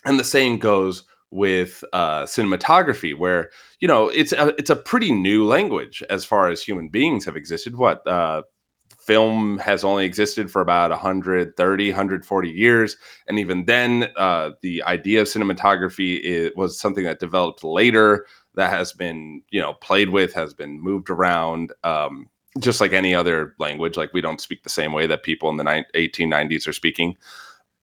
And 0.05 0.19
the 0.19 0.25
same 0.25 0.59
goes 0.59 1.05
with 1.31 1.85
uh, 1.93 2.25
cinematography, 2.25 3.17
where 3.17 3.51
you 3.81 3.89
know 3.89 4.09
it's 4.09 4.33
a, 4.33 4.49
it's 4.59 4.71
a 4.71 4.77
pretty 4.77 5.13
new 5.13 5.47
language 5.47 6.03
as 6.11 6.25
far 6.25 6.51
as 6.51 6.63
human 6.63 6.89
beings 6.89 7.25
have 7.25 7.37
existed. 7.37 7.77
What 7.77 8.07
uh, 8.07 8.43
film 9.11 9.59
has 9.59 9.83
only 9.83 10.05
existed 10.05 10.53
for 10.53 10.63
about 10.63 10.91
130 10.91 11.91
140 11.91 12.49
years. 12.49 12.97
And 13.27 13.41
even 13.41 13.65
then 13.65 14.09
uh, 14.17 14.53
the 14.63 14.85
idea 14.85 15.21
of 15.21 15.27
cinematography 15.27 16.55
was 16.55 16.79
something 16.79 17.03
that 17.03 17.19
developed 17.19 17.65
later 17.65 18.25
that 18.55 18.71
has 18.71 18.93
been 18.93 19.43
you 19.51 19.61
know 19.61 19.75
played 19.75 20.11
with 20.11 20.33
has 20.35 20.55
been 20.55 20.81
moved 20.81 21.11
around 21.11 21.73
um, 21.83 22.29
just 22.61 22.81
like 22.81 22.93
any 22.93 23.13
other 23.13 23.57
language. 23.59 23.97
Like 23.97 24.13
we 24.13 24.21
don't 24.21 24.41
speak 24.41 24.63
the 24.63 24.69
same 24.69 24.93
way 24.93 25.09
that 25.09 25.25
people 25.25 25.51
in 25.51 25.57
the 25.57 25.65
ni- 25.65 26.09
1890s 26.09 26.69
are 26.69 26.73
speaking 26.73 27.17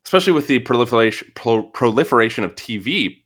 especially 0.06 0.32
with 0.32 0.48
the 0.48 0.60
proliferation 0.60 1.30
pro- 1.36 1.64
proliferation 1.64 2.46
of 2.46 2.56
tv 2.56 3.22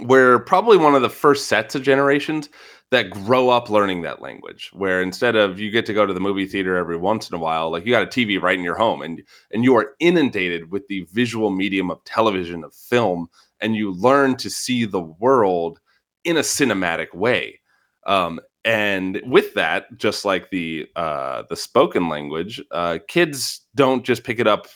we're 0.00 0.38
probably 0.38 0.78
one 0.78 0.94
of 0.94 1.02
the 1.02 1.10
first 1.10 1.48
sets 1.48 1.74
of 1.74 1.82
generations 1.82 2.48
that 2.90 3.10
grow 3.10 3.50
up 3.50 3.68
learning 3.68 4.02
that 4.02 4.22
language 4.22 4.70
where 4.72 5.02
instead 5.02 5.36
of 5.36 5.60
you 5.60 5.70
get 5.70 5.84
to 5.84 5.92
go 5.92 6.06
to 6.06 6.14
the 6.14 6.20
movie 6.20 6.46
theater 6.46 6.76
every 6.76 6.96
once 6.96 7.28
in 7.28 7.34
a 7.34 7.38
while 7.38 7.70
like 7.70 7.84
you 7.84 7.92
got 7.92 8.02
a 8.02 8.06
tv 8.06 8.40
right 8.40 8.58
in 8.58 8.64
your 8.64 8.76
home 8.76 9.02
and 9.02 9.22
and 9.52 9.62
you 9.62 9.76
are 9.76 9.92
inundated 10.00 10.70
with 10.70 10.86
the 10.88 11.06
visual 11.12 11.50
medium 11.50 11.90
of 11.90 12.02
television 12.04 12.64
of 12.64 12.74
film 12.74 13.28
and 13.60 13.76
you 13.76 13.92
learn 13.92 14.36
to 14.36 14.50
see 14.50 14.84
the 14.84 15.00
world 15.00 15.80
in 16.24 16.36
a 16.36 16.40
cinematic 16.40 17.14
way. 17.14 17.60
Um, 18.06 18.40
and 18.64 19.20
with 19.24 19.54
that 19.54 19.96
just 19.96 20.24
like 20.24 20.50
the 20.50 20.86
uh, 20.96 21.44
the 21.48 21.56
spoken 21.56 22.08
language 22.08 22.62
uh, 22.70 22.98
kids 23.08 23.62
don't 23.74 24.04
just 24.04 24.24
pick 24.24 24.38
it 24.38 24.46
up 24.46 24.66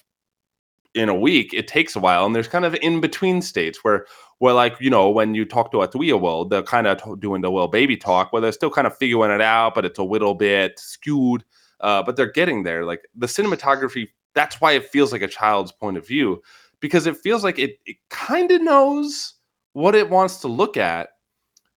in 0.94 1.08
a 1.08 1.14
week. 1.14 1.52
It 1.52 1.68
takes 1.68 1.96
a 1.96 2.00
while 2.00 2.24
and 2.24 2.34
there's 2.34 2.48
kind 2.48 2.64
of 2.64 2.74
in 2.76 3.00
between 3.00 3.42
states 3.42 3.82
where 3.82 4.06
where 4.42 4.54
like 4.54 4.74
you 4.80 4.90
know 4.90 5.08
when 5.08 5.36
you 5.36 5.44
talk 5.44 5.70
to 5.70 5.82
a 5.82 5.86
three-year-old 5.86 6.50
they're 6.50 6.64
kind 6.64 6.88
of 6.88 7.00
t- 7.00 7.14
doing 7.20 7.42
the 7.42 7.48
little 7.48 7.68
baby 7.68 7.96
talk 7.96 8.32
where 8.32 8.42
they're 8.42 8.50
still 8.50 8.70
kind 8.70 8.88
of 8.88 8.96
figuring 8.96 9.30
it 9.30 9.40
out 9.40 9.72
but 9.72 9.84
it's 9.84 10.00
a 10.00 10.02
little 10.02 10.34
bit 10.34 10.76
skewed 10.80 11.44
uh, 11.78 12.02
but 12.02 12.16
they're 12.16 12.30
getting 12.30 12.62
there. 12.64 12.84
Like 12.84 13.02
the 13.14 13.26
cinematography 13.28 14.08
that's 14.34 14.60
why 14.60 14.72
it 14.72 14.88
feels 14.88 15.12
like 15.12 15.22
a 15.22 15.28
child's 15.28 15.70
point 15.70 15.96
of 15.96 16.04
view 16.06 16.42
because 16.80 17.06
it 17.06 17.16
feels 17.16 17.44
like 17.44 17.60
it, 17.60 17.78
it 17.86 17.96
kind 18.08 18.50
of 18.50 18.60
knows 18.62 19.34
what 19.74 19.94
it 19.94 20.10
wants 20.10 20.38
to 20.38 20.48
look 20.48 20.76
at 20.76 21.10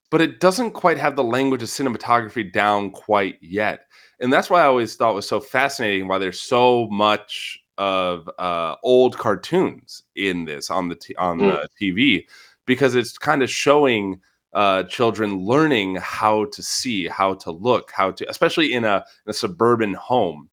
but 0.10 0.20
it 0.22 0.40
doesn't 0.40 0.72
quite 0.72 0.98
have 0.98 1.16
the 1.16 1.24
language 1.24 1.62
of 1.62 1.70
cinematography 1.70 2.52
down 2.52 2.90
quite 2.90 3.38
yet. 3.42 3.82
And 4.20 4.34
that's 4.34 4.50
why 4.50 4.62
i 4.62 4.66
always 4.66 4.96
thought 4.96 5.12
it 5.12 5.16
was 5.22 5.28
so 5.28 5.40
fascinating 5.40 6.08
why 6.08 6.18
there's 6.18 6.42
so 6.42 6.88
much 6.90 7.60
of 7.78 8.30
uh, 8.40 8.76
old 8.84 9.18
cartoons 9.18 10.04
in 10.16 10.46
this 10.46 10.70
on 10.72 10.88
the 10.90 10.96
t- 10.96 11.16
on 11.18 11.40
Mm. 11.40 11.62
the 11.62 11.70
TV 11.80 12.26
because 12.66 12.96
it's 12.96 13.18
kind 13.18 13.44
of 13.44 13.50
showing 13.50 14.20
uh, 14.54 14.84
children 14.84 15.40
learning 15.40 15.96
how 15.96 16.46
to 16.46 16.64
see, 16.64 17.08
how 17.08 17.34
to 17.36 17.52
look, 17.52 17.92
how 17.92 18.12
to, 18.12 18.30
especially 18.30 18.74
in 18.74 18.86
a, 18.86 19.04
in 19.26 19.30
a 19.30 19.34
suburban 19.34 19.94
home, 19.94 20.50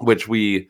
which 0.00 0.28
we 0.28 0.68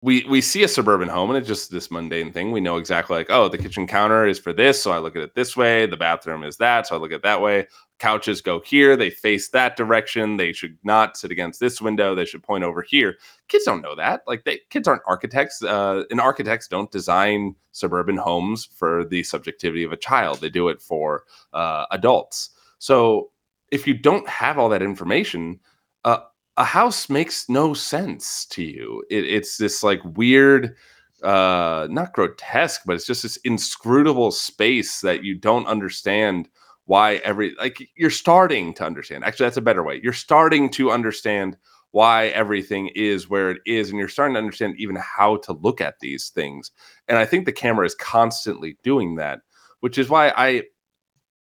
we 0.00 0.24
we 0.28 0.40
see 0.40 0.64
a 0.64 0.68
suburban 0.68 1.08
home 1.08 1.30
and 1.30 1.38
it's 1.38 1.46
just 1.46 1.70
this 1.70 1.90
mundane 1.90 2.32
thing. 2.32 2.50
We 2.50 2.60
know 2.60 2.76
exactly 2.76 3.16
like, 3.16 3.30
oh, 3.30 3.48
the 3.48 3.58
kitchen 3.58 3.86
counter 3.86 4.26
is 4.26 4.38
for 4.38 4.52
this, 4.52 4.82
so 4.82 4.90
I 4.90 4.98
look 4.98 5.16
at 5.16 5.22
it 5.22 5.34
this 5.34 5.56
way. 5.56 5.86
The 5.86 5.96
bathroom 5.96 6.42
is 6.42 6.56
that, 6.56 6.86
so 6.86 6.96
I 6.96 6.98
look 6.98 7.12
at 7.12 7.16
it 7.16 7.22
that 7.22 7.40
way. 7.40 7.68
Couches 8.02 8.40
go 8.40 8.58
here, 8.58 8.96
they 8.96 9.10
face 9.10 9.48
that 9.50 9.76
direction. 9.76 10.36
They 10.36 10.52
should 10.52 10.76
not 10.82 11.16
sit 11.16 11.30
against 11.30 11.60
this 11.60 11.80
window. 11.80 12.16
They 12.16 12.24
should 12.24 12.42
point 12.42 12.64
over 12.64 12.82
here. 12.82 13.16
Kids 13.46 13.64
don't 13.64 13.80
know 13.80 13.94
that. 13.94 14.22
Like 14.26 14.42
they 14.42 14.58
kids 14.70 14.88
aren't 14.88 15.02
architects, 15.06 15.62
uh, 15.62 16.02
and 16.10 16.20
architects 16.20 16.66
don't 16.66 16.90
design 16.90 17.54
suburban 17.70 18.16
homes 18.16 18.64
for 18.64 19.04
the 19.04 19.22
subjectivity 19.22 19.84
of 19.84 19.92
a 19.92 19.96
child. 19.96 20.40
They 20.40 20.50
do 20.50 20.68
it 20.68 20.82
for 20.82 21.22
uh, 21.52 21.86
adults. 21.92 22.50
So 22.80 23.30
if 23.70 23.86
you 23.86 23.94
don't 23.94 24.28
have 24.28 24.58
all 24.58 24.68
that 24.70 24.82
information, 24.82 25.60
uh, 26.04 26.18
a 26.56 26.64
house 26.64 27.08
makes 27.08 27.48
no 27.48 27.72
sense 27.72 28.46
to 28.46 28.64
you. 28.64 29.04
It, 29.10 29.24
it's 29.26 29.58
this 29.58 29.84
like 29.84 30.00
weird, 30.16 30.74
uh, 31.22 31.86
not 31.88 32.14
grotesque, 32.14 32.82
but 32.84 32.96
it's 32.96 33.06
just 33.06 33.22
this 33.22 33.36
inscrutable 33.44 34.32
space 34.32 35.02
that 35.02 35.22
you 35.22 35.36
don't 35.36 35.68
understand 35.68 36.48
why 36.86 37.16
every 37.16 37.54
like 37.58 37.88
you're 37.96 38.10
starting 38.10 38.74
to 38.74 38.84
understand. 38.84 39.24
Actually, 39.24 39.46
that's 39.46 39.56
a 39.56 39.62
better 39.62 39.82
way. 39.82 40.00
You're 40.02 40.12
starting 40.12 40.68
to 40.70 40.90
understand 40.90 41.56
why 41.92 42.28
everything 42.28 42.88
is 42.94 43.28
where 43.28 43.50
it 43.50 43.60
is, 43.66 43.90
and 43.90 43.98
you're 43.98 44.08
starting 44.08 44.34
to 44.34 44.40
understand 44.40 44.74
even 44.78 44.96
how 44.96 45.36
to 45.38 45.52
look 45.52 45.80
at 45.80 46.00
these 46.00 46.30
things. 46.30 46.70
And 47.08 47.18
I 47.18 47.26
think 47.26 47.44
the 47.44 47.52
camera 47.52 47.86
is 47.86 47.94
constantly 47.94 48.76
doing 48.82 49.16
that, 49.16 49.40
which 49.80 49.98
is 49.98 50.08
why 50.08 50.32
I 50.36 50.64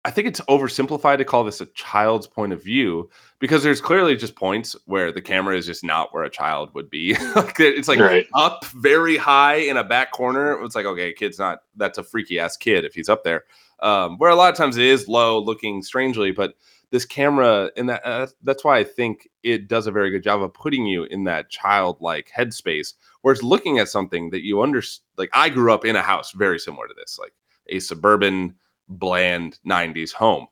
I 0.05 0.11
think 0.11 0.26
it's 0.28 0.41
oversimplified 0.43 1.18
to 1.18 1.24
call 1.24 1.45
this 1.45 1.61
a 1.61 1.66
child's 1.66 2.26
point 2.26 2.53
of 2.53 2.62
view 2.62 3.11
because 3.41 3.62
there's 3.62 3.80
clearly 3.80 4.16
just 4.16 4.36
points 4.36 4.74
where 4.86 5.12
the 5.12 5.20
camera 5.20 5.57
is 5.57 5.66
just 5.66 5.84
not 5.84 6.14
where 6.14 6.22
a 6.22 6.30
child 6.30 6.72
would 6.74 6.89
be. 6.89 7.14
it's 7.59 7.89
like 7.89 7.99
Right. 7.99 8.26
up 8.34 8.64
very 8.66 9.16
high 9.16 9.57
in 9.57 9.76
a 9.76 9.84
back 9.84 10.12
corner. 10.12 10.62
It's 10.64 10.76
like, 10.76 10.86
okay, 10.86 11.12
kid's 11.12 11.39
not 11.39 11.59
that's 11.76 11.99
a 11.99 12.03
freaky 12.03 12.39
ass 12.39 12.57
kid 12.57 12.84
if 12.84 12.95
he's 12.95 13.09
up 13.09 13.22
there. 13.24 13.45
Um, 13.81 14.18
where 14.18 14.31
a 14.31 14.35
lot 14.35 14.51
of 14.51 14.57
times 14.57 14.76
it 14.76 14.85
is 14.85 15.09
low 15.09 15.39
looking 15.39 15.83
strangely, 15.83 16.33
but 16.33 16.55
this 16.91 17.05
camera 17.05 17.70
and 17.76 17.89
that 17.89 18.05
uh, 18.05 18.26
that's 18.43 18.64
why 18.64 18.79
I 18.79 18.85
think 18.85 19.29
it 19.43 19.68
does 19.68 19.87
a 19.87 19.93
very 19.93 20.11
good 20.11 20.22
job 20.22 20.43
of 20.43 20.55
putting 20.55 20.87
you 20.87 21.05
in 21.05 21.24
that 21.24 21.51
childlike 21.51 22.31
headspace 22.37 22.95
where 23.22 23.33
it's 23.33 23.43
looking 23.43 23.79
at 23.79 23.89
something 23.89 24.31
that 24.31 24.45
you 24.45 24.62
understand. 24.62 25.05
Like 25.16 25.31
I 25.33 25.49
grew 25.49 25.72
up 25.72 25.85
in 25.85 25.97
a 25.97 26.03
house 26.03 26.33
very 26.33 26.59
similar 26.59 26.89
to 26.89 26.95
this, 26.95 27.18
like 27.18 27.35
a 27.68 27.79
suburban 27.79 28.55
bland 28.89 29.59
90s 29.66 30.12
home. 30.12 30.47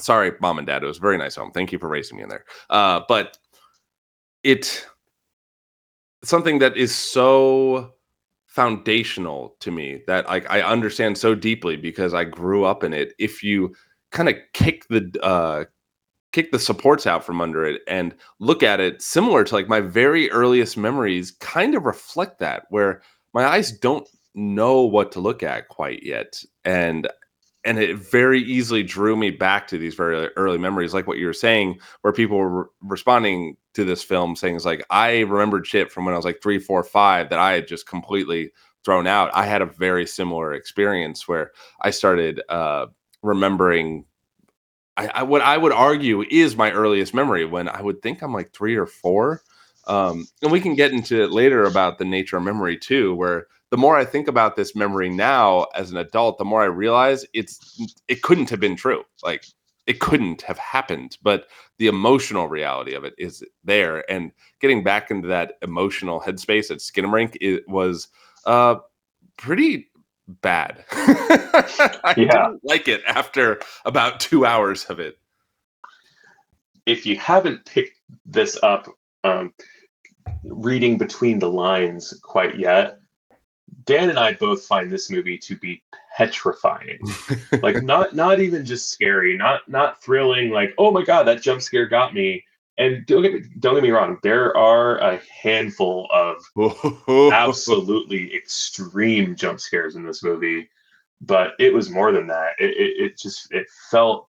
Sorry, 0.00 0.32
mom 0.40 0.58
and 0.58 0.66
dad. 0.66 0.82
It 0.82 0.86
was 0.86 0.98
a 0.98 1.00
very 1.00 1.18
nice 1.18 1.34
home. 1.34 1.50
Thank 1.50 1.72
you 1.72 1.78
for 1.78 1.88
raising 1.88 2.18
me 2.18 2.22
in 2.22 2.28
there. 2.28 2.44
Uh, 2.70 3.00
but 3.08 3.38
it 4.44 4.86
something 6.22 6.58
that 6.58 6.76
is 6.76 6.94
so 6.94 7.92
foundational 8.56 9.54
to 9.60 9.70
me 9.70 10.02
that 10.06 10.26
like 10.28 10.50
I 10.50 10.62
understand 10.62 11.18
so 11.18 11.34
deeply 11.34 11.76
because 11.76 12.14
I 12.14 12.24
grew 12.24 12.64
up 12.64 12.82
in 12.82 12.94
it. 12.94 13.12
If 13.18 13.42
you 13.42 13.74
kind 14.12 14.30
of 14.30 14.36
kick 14.54 14.88
the 14.88 15.12
uh 15.22 15.66
kick 16.32 16.52
the 16.52 16.58
supports 16.58 17.06
out 17.06 17.22
from 17.22 17.42
under 17.42 17.66
it 17.66 17.82
and 17.86 18.14
look 18.40 18.62
at 18.62 18.80
it 18.80 19.02
similar 19.02 19.44
to 19.44 19.54
like 19.54 19.68
my 19.68 19.80
very 19.80 20.30
earliest 20.30 20.78
memories 20.78 21.32
kind 21.32 21.74
of 21.74 21.84
reflect 21.84 22.38
that 22.38 22.64
where 22.70 23.02
my 23.34 23.44
eyes 23.44 23.72
don't 23.72 24.08
know 24.34 24.80
what 24.80 25.12
to 25.12 25.20
look 25.20 25.42
at 25.42 25.68
quite 25.68 26.02
yet 26.02 26.42
and 26.64 27.08
and 27.62 27.78
it 27.78 27.96
very 27.96 28.40
easily 28.40 28.82
drew 28.82 29.16
me 29.16 29.30
back 29.30 29.66
to 29.66 29.76
these 29.76 29.94
very 29.94 30.28
early 30.36 30.58
memories 30.58 30.94
like 30.94 31.06
what 31.06 31.18
you 31.18 31.26
were 31.26 31.32
saying 31.34 31.78
where 32.00 32.12
people 32.12 32.38
were 32.38 32.62
re- 32.62 32.68
responding 32.80 33.56
to 33.76 33.84
this 33.84 34.02
film 34.02 34.34
saying 34.34 34.56
it's 34.56 34.64
like 34.64 34.84
i 34.90 35.20
remembered 35.20 35.66
shit 35.66 35.92
from 35.92 36.04
when 36.04 36.14
i 36.14 36.16
was 36.16 36.24
like 36.24 36.42
three 36.42 36.58
four 36.58 36.82
five 36.82 37.28
that 37.30 37.38
i 37.38 37.52
had 37.52 37.68
just 37.68 37.86
completely 37.86 38.50
thrown 38.84 39.06
out 39.06 39.30
i 39.34 39.44
had 39.44 39.62
a 39.62 39.66
very 39.66 40.06
similar 40.06 40.52
experience 40.52 41.28
where 41.28 41.52
i 41.82 41.90
started 41.90 42.42
uh 42.48 42.86
remembering 43.22 44.04
I, 44.96 45.08
I 45.08 45.22
what 45.22 45.42
i 45.42 45.56
would 45.56 45.72
argue 45.72 46.22
is 46.22 46.56
my 46.56 46.72
earliest 46.72 47.14
memory 47.14 47.44
when 47.44 47.68
i 47.68 47.80
would 47.80 48.02
think 48.02 48.22
i'm 48.22 48.32
like 48.32 48.52
three 48.52 48.76
or 48.76 48.86
four 48.86 49.42
um 49.86 50.26
and 50.42 50.50
we 50.50 50.60
can 50.60 50.74
get 50.74 50.92
into 50.92 51.22
it 51.22 51.30
later 51.30 51.64
about 51.64 51.98
the 51.98 52.04
nature 52.04 52.38
of 52.38 52.42
memory 52.42 52.76
too 52.76 53.14
where 53.14 53.46
the 53.70 53.76
more 53.76 53.96
I 53.96 54.04
think 54.04 54.28
about 54.28 54.56
this 54.56 54.76
memory 54.76 55.08
now 55.08 55.66
as 55.74 55.90
an 55.90 55.96
adult, 55.96 56.38
the 56.38 56.44
more 56.44 56.62
I 56.62 56.66
realize 56.66 57.26
it's 57.32 57.80
it 58.06 58.22
couldn't 58.22 58.50
have 58.50 58.60
been 58.60 58.76
true. 58.76 59.02
Like 59.24 59.44
it 59.86 60.00
couldn't 60.00 60.42
have 60.42 60.58
happened, 60.58 61.16
but 61.22 61.46
the 61.78 61.86
emotional 61.86 62.48
reality 62.48 62.94
of 62.94 63.04
it 63.04 63.14
is 63.18 63.44
there. 63.64 64.08
And 64.10 64.32
getting 64.60 64.82
back 64.82 65.10
into 65.10 65.28
that 65.28 65.54
emotional 65.62 66.20
headspace 66.20 66.70
at 66.70 66.78
Skinamarink 66.78 67.36
it 67.40 67.68
was 67.68 68.08
uh 68.46 68.76
pretty 69.36 69.88
bad. 70.28 70.84
I 70.92 72.14
Yeah. 72.16 72.48
didn't 72.48 72.60
like 72.64 72.88
it 72.88 73.02
after 73.06 73.60
about 73.84 74.18
two 74.20 74.44
hours 74.44 74.84
of 74.86 74.98
it. 75.00 75.18
if 76.86 77.04
you 77.06 77.16
haven't 77.16 77.64
picked 77.64 77.98
this 78.24 78.58
up, 78.62 78.88
um, 79.24 79.52
reading 80.44 80.98
between 80.98 81.38
the 81.38 81.50
lines 81.50 82.18
quite 82.22 82.58
yet, 82.58 82.98
Dan 83.86 84.10
and 84.10 84.18
I 84.18 84.32
both 84.34 84.64
find 84.64 84.90
this 84.90 85.10
movie 85.10 85.38
to 85.38 85.56
be 85.56 85.82
petrifying. 86.16 86.98
like 87.62 87.82
not 87.82 88.14
not 88.14 88.40
even 88.40 88.64
just 88.64 88.90
scary, 88.90 89.36
not 89.36 89.68
not 89.68 90.02
thrilling. 90.02 90.50
Like 90.50 90.74
oh 90.78 90.90
my 90.90 91.04
god, 91.04 91.24
that 91.24 91.42
jump 91.42 91.62
scare 91.62 91.86
got 91.86 92.14
me. 92.14 92.44
And 92.78 93.06
don't 93.06 93.22
get 93.22 93.32
me, 93.32 93.42
don't 93.60 93.74
get 93.74 93.82
me 93.82 93.90
wrong, 93.90 94.18
there 94.22 94.54
are 94.54 94.98
a 94.98 95.18
handful 95.42 96.08
of 96.12 96.44
absolutely 97.32 98.34
extreme 98.34 99.34
jump 99.34 99.60
scares 99.60 99.96
in 99.96 100.04
this 100.04 100.22
movie, 100.22 100.68
but 101.22 101.52
it 101.58 101.72
was 101.72 101.88
more 101.88 102.12
than 102.12 102.26
that. 102.26 102.50
It, 102.58 102.76
it, 102.76 103.04
it 103.04 103.18
just 103.18 103.50
it 103.50 103.66
felt 103.90 104.28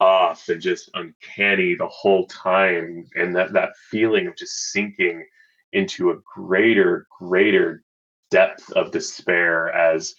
off 0.00 0.48
and 0.48 0.60
just 0.60 0.90
uncanny 0.94 1.74
the 1.74 1.88
whole 1.88 2.26
time, 2.28 3.08
and 3.14 3.34
that 3.36 3.52
that 3.52 3.76
feeling 3.90 4.26
of 4.26 4.36
just 4.36 4.70
sinking 4.72 5.26
into 5.72 6.10
a 6.10 6.16
greater 6.34 7.06
greater 7.18 7.82
depth 8.30 8.70
of 8.72 8.90
despair 8.90 9.70
as 9.72 10.14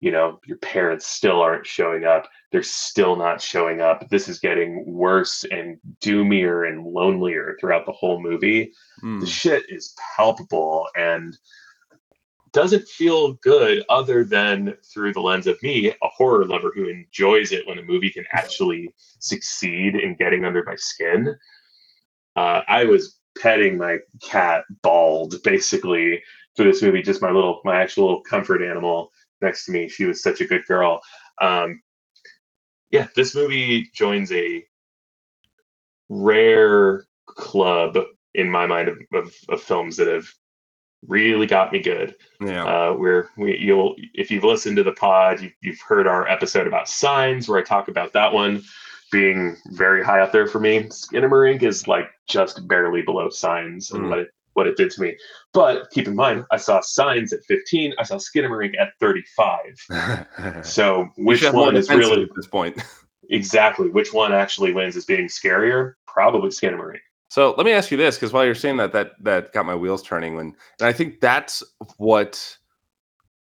you 0.00 0.10
know 0.10 0.40
your 0.46 0.58
parents 0.58 1.06
still 1.06 1.40
aren't 1.40 1.66
showing 1.66 2.04
up 2.04 2.28
they're 2.50 2.62
still 2.62 3.16
not 3.16 3.40
showing 3.40 3.80
up 3.80 4.08
this 4.08 4.28
is 4.28 4.38
getting 4.40 4.84
worse 4.86 5.44
and 5.50 5.78
doomier 6.00 6.68
and 6.68 6.84
lonelier 6.84 7.56
throughout 7.60 7.86
the 7.86 7.92
whole 7.92 8.20
movie 8.20 8.72
Mm. 9.02 9.20
the 9.20 9.26
shit 9.26 9.64
is 9.68 9.94
palpable 10.16 10.86
and 10.96 11.36
doesn't 12.52 12.86
feel 12.86 13.32
good 13.34 13.82
other 13.88 14.24
than 14.24 14.76
through 14.92 15.12
the 15.14 15.20
lens 15.20 15.46
of 15.46 15.60
me, 15.62 15.88
a 15.88 16.08
horror 16.08 16.44
lover 16.44 16.70
who 16.74 16.86
enjoys 16.86 17.50
it 17.50 17.66
when 17.66 17.78
a 17.78 17.82
movie 17.82 18.10
can 18.10 18.24
actually 18.32 18.94
succeed 19.18 19.94
in 19.96 20.14
getting 20.16 20.44
under 20.44 20.62
my 20.64 20.76
skin. 20.76 21.34
Uh, 22.36 22.60
I 22.68 22.84
was 22.84 23.18
petting 23.40 23.78
my 23.78 23.98
cat 24.20 24.64
bald 24.82 25.42
basically 25.42 26.22
for 26.56 26.64
this 26.64 26.82
movie, 26.82 27.02
just 27.02 27.22
my 27.22 27.30
little, 27.30 27.60
my 27.64 27.80
actual 27.80 28.20
comfort 28.22 28.62
animal 28.62 29.10
next 29.40 29.64
to 29.66 29.72
me. 29.72 29.88
She 29.88 30.04
was 30.04 30.22
such 30.22 30.40
a 30.40 30.46
good 30.46 30.64
girl. 30.66 31.00
Um, 31.40 31.80
yeah, 32.90 33.08
this 33.16 33.34
movie 33.34 33.90
joins 33.94 34.30
a 34.32 34.64
rare 36.08 37.04
club 37.26 37.96
in 38.34 38.50
my 38.50 38.66
mind 38.66 38.88
of, 38.88 38.98
of, 39.14 39.34
of 39.48 39.62
films 39.62 39.96
that 39.96 40.08
have 40.08 40.26
really 41.08 41.46
got 41.46 41.72
me 41.72 41.80
good. 41.80 42.14
Yeah. 42.40 42.64
Uh, 42.64 42.92
where 42.94 43.30
we 43.36 43.58
you'll 43.58 43.96
if 44.14 44.30
you've 44.30 44.44
listened 44.44 44.76
to 44.76 44.82
the 44.82 44.92
pod, 44.92 45.40
you, 45.40 45.50
you've 45.60 45.80
heard 45.80 46.06
our 46.06 46.28
episode 46.28 46.66
about 46.66 46.88
signs 46.88 47.48
where 47.48 47.58
I 47.58 47.62
talk 47.62 47.88
about 47.88 48.12
that 48.12 48.32
one 48.32 48.62
being 49.10 49.56
very 49.72 50.04
high 50.04 50.20
up 50.20 50.32
there 50.32 50.46
for 50.46 50.60
me. 50.60 50.84
Skinamarink 50.84 51.62
is 51.62 51.88
like 51.88 52.10
just 52.28 52.66
barely 52.68 53.02
below 53.02 53.28
signs 53.30 53.90
and 53.90 54.04
Mm. 54.04 54.08
what 54.10 54.18
it 54.20 54.28
what 54.54 54.66
it 54.66 54.76
did 54.76 54.90
to 54.92 55.00
me. 55.00 55.16
But 55.52 55.90
keep 55.90 56.06
in 56.06 56.14
mind, 56.14 56.44
I 56.50 56.56
saw 56.56 56.80
signs 56.80 57.32
at 57.32 57.44
15. 57.44 57.94
I 57.98 58.02
saw 58.02 58.16
Skinamarink 58.16 58.78
at 58.78 58.92
35. 59.00 60.26
So 60.64 61.08
which 61.16 61.40
should 61.40 61.46
have 61.46 61.54
more 61.54 61.66
one 61.66 61.76
is 61.76 61.88
really 61.88 62.22
at 62.22 62.28
this 62.34 62.46
point? 62.46 62.80
exactly 63.30 63.88
which 63.88 64.12
one 64.12 64.32
actually 64.32 64.72
wins 64.72 64.96
as 64.96 65.04
being 65.04 65.26
scarier? 65.26 65.94
Probably 66.06 66.50
Skinamarink. 66.50 67.00
So 67.28 67.54
let 67.56 67.64
me 67.64 67.72
ask 67.72 67.90
you 67.90 67.96
this, 67.96 68.16
because 68.16 68.32
while 68.32 68.44
you're 68.44 68.54
saying 68.54 68.76
that, 68.76 68.92
that 68.92 69.12
that 69.22 69.52
got 69.52 69.64
my 69.64 69.74
wheels 69.74 70.02
turning. 70.02 70.36
When 70.36 70.54
and 70.80 70.88
I 70.88 70.92
think 70.92 71.20
that's 71.20 71.62
what 71.96 72.58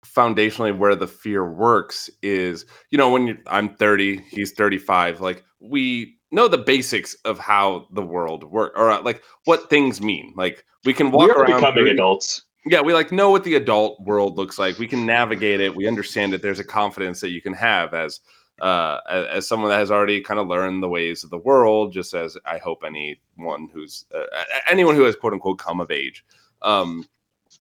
foundationally 0.07 0.77
where 0.77 0.95
the 0.95 1.07
fear 1.07 1.45
works 1.45 2.09
is, 2.23 2.65
you 2.91 2.97
know, 2.97 3.11
when 3.11 3.39
I'm 3.47 3.75
30, 3.75 4.23
he's 4.31 4.53
35. 4.53 5.21
Like 5.21 5.45
we 5.61 6.16
know 6.31 6.49
the 6.49 6.59
basics 6.59 7.15
of 7.25 7.39
how 7.39 7.87
the 7.93 8.03
world 8.03 8.45
work, 8.45 8.73
or 8.77 8.91
uh, 8.91 9.03
like 9.03 9.23
what 9.45 9.71
things 9.71 10.01
mean. 10.01 10.33
Like 10.37 10.65
we 10.85 10.93
can 10.93 11.11
walk 11.11 11.29
we 11.29 11.35
around. 11.35 11.57
becoming 11.61 11.85
through- 11.85 11.91
adults. 11.93 12.43
yeah, 12.67 12.81
we 12.81 12.93
like 12.95 13.13
know 13.13 13.31
what 13.31 13.45
the 13.45 13.55
adult 13.55 14.01
world 14.03 14.37
looks 14.37 14.59
like. 14.59 14.79
We 14.79 14.89
can 14.89 15.07
navigate 15.07 15.61
it. 15.61 15.75
We 15.75 15.87
understand 15.87 16.33
that 16.33 16.43
there's 16.43 16.59
a 16.61 16.65
confidence 16.65 17.21
that 17.21 17.31
you 17.31 17.41
can 17.41 17.53
have 17.55 17.95
as 17.95 18.21
uh, 18.61 19.01
as, 19.11 19.27
as 19.27 19.49
someone 19.49 19.71
that 19.71 19.79
has 19.79 19.91
already 19.91 20.21
kind 20.21 20.41
of 20.41 20.49
learned 20.49 20.83
the 20.83 20.89
ways 20.89 21.23
of 21.25 21.31
the 21.31 21.39
world. 21.39 21.93
Just 21.93 22.15
as 22.15 22.37
I 22.47 22.59
hope 22.59 22.83
anyone 22.85 23.69
who's 23.73 24.05
uh, 24.15 24.25
anyone 24.71 24.95
who 24.95 25.05
has 25.05 25.15
quote 25.17 25.33
unquote 25.33 25.59
come 25.59 25.81
of 25.81 25.91
age, 25.91 26.25
um, 26.63 27.05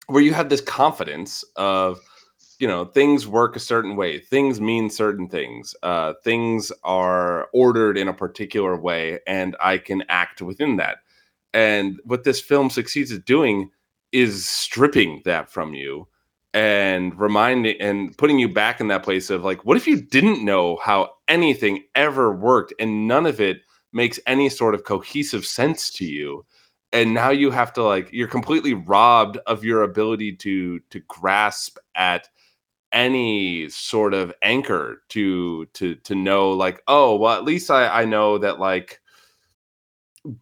where 0.07 0.23
you 0.23 0.33
have 0.33 0.49
this 0.49 0.61
confidence 0.61 1.43
of 1.55 1.99
you 2.59 2.67
know 2.67 2.85
things 2.85 3.27
work 3.27 3.55
a 3.55 3.59
certain 3.59 3.95
way 3.95 4.19
things 4.19 4.61
mean 4.61 4.89
certain 4.89 5.27
things 5.27 5.75
uh, 5.83 6.13
things 6.23 6.71
are 6.83 7.47
ordered 7.53 7.97
in 7.97 8.07
a 8.07 8.13
particular 8.13 8.77
way 8.79 9.19
and 9.27 9.55
i 9.61 9.77
can 9.77 10.03
act 10.09 10.41
within 10.41 10.77
that. 10.77 10.97
And 11.53 12.01
what 12.03 12.25
this 12.25 12.41
film 12.41 12.69
succeeds 12.69 13.13
at 13.13 13.23
doing 13.23 13.71
is 14.11 14.47
stripping 14.47 15.21
that 15.23 15.49
from 15.49 15.73
you 15.73 16.05
and 16.53 17.17
reminding 17.17 17.79
and 17.79 18.17
putting 18.17 18.39
you 18.39 18.49
back 18.49 18.81
in 18.81 18.89
that 18.89 19.03
place 19.03 19.29
of 19.29 19.43
like 19.43 19.63
what 19.65 19.77
if 19.77 19.87
you 19.87 20.01
didn't 20.01 20.43
know 20.43 20.77
how 20.83 21.11
anything 21.27 21.83
ever 21.95 22.35
worked 22.35 22.73
and 22.79 23.07
none 23.07 23.25
of 23.25 23.39
it 23.39 23.61
makes 23.93 24.19
any 24.27 24.49
sort 24.49 24.75
of 24.75 24.83
cohesive 24.83 25.45
sense 25.45 25.89
to 25.91 26.05
you? 26.05 26.45
And 26.91 27.13
now 27.13 27.29
you 27.29 27.51
have 27.51 27.71
to 27.73 27.83
like 27.83 28.09
you're 28.11 28.27
completely 28.27 28.73
robbed 28.73 29.37
of 29.47 29.63
your 29.63 29.83
ability 29.83 30.35
to 30.37 30.79
to 30.89 30.99
grasp 31.07 31.77
at 31.95 32.27
any 32.95 33.67
sort 33.69 34.13
of 34.13 34.33
anchor 34.41 35.03
to 35.09 35.65
to 35.73 35.95
to 35.95 36.15
know 36.15 36.51
like 36.51 36.81
oh 36.87 37.15
well 37.17 37.37
at 37.37 37.43
least 37.43 37.69
i 37.69 37.87
i 37.89 38.05
know 38.05 38.37
that 38.37 38.57
like 38.57 39.01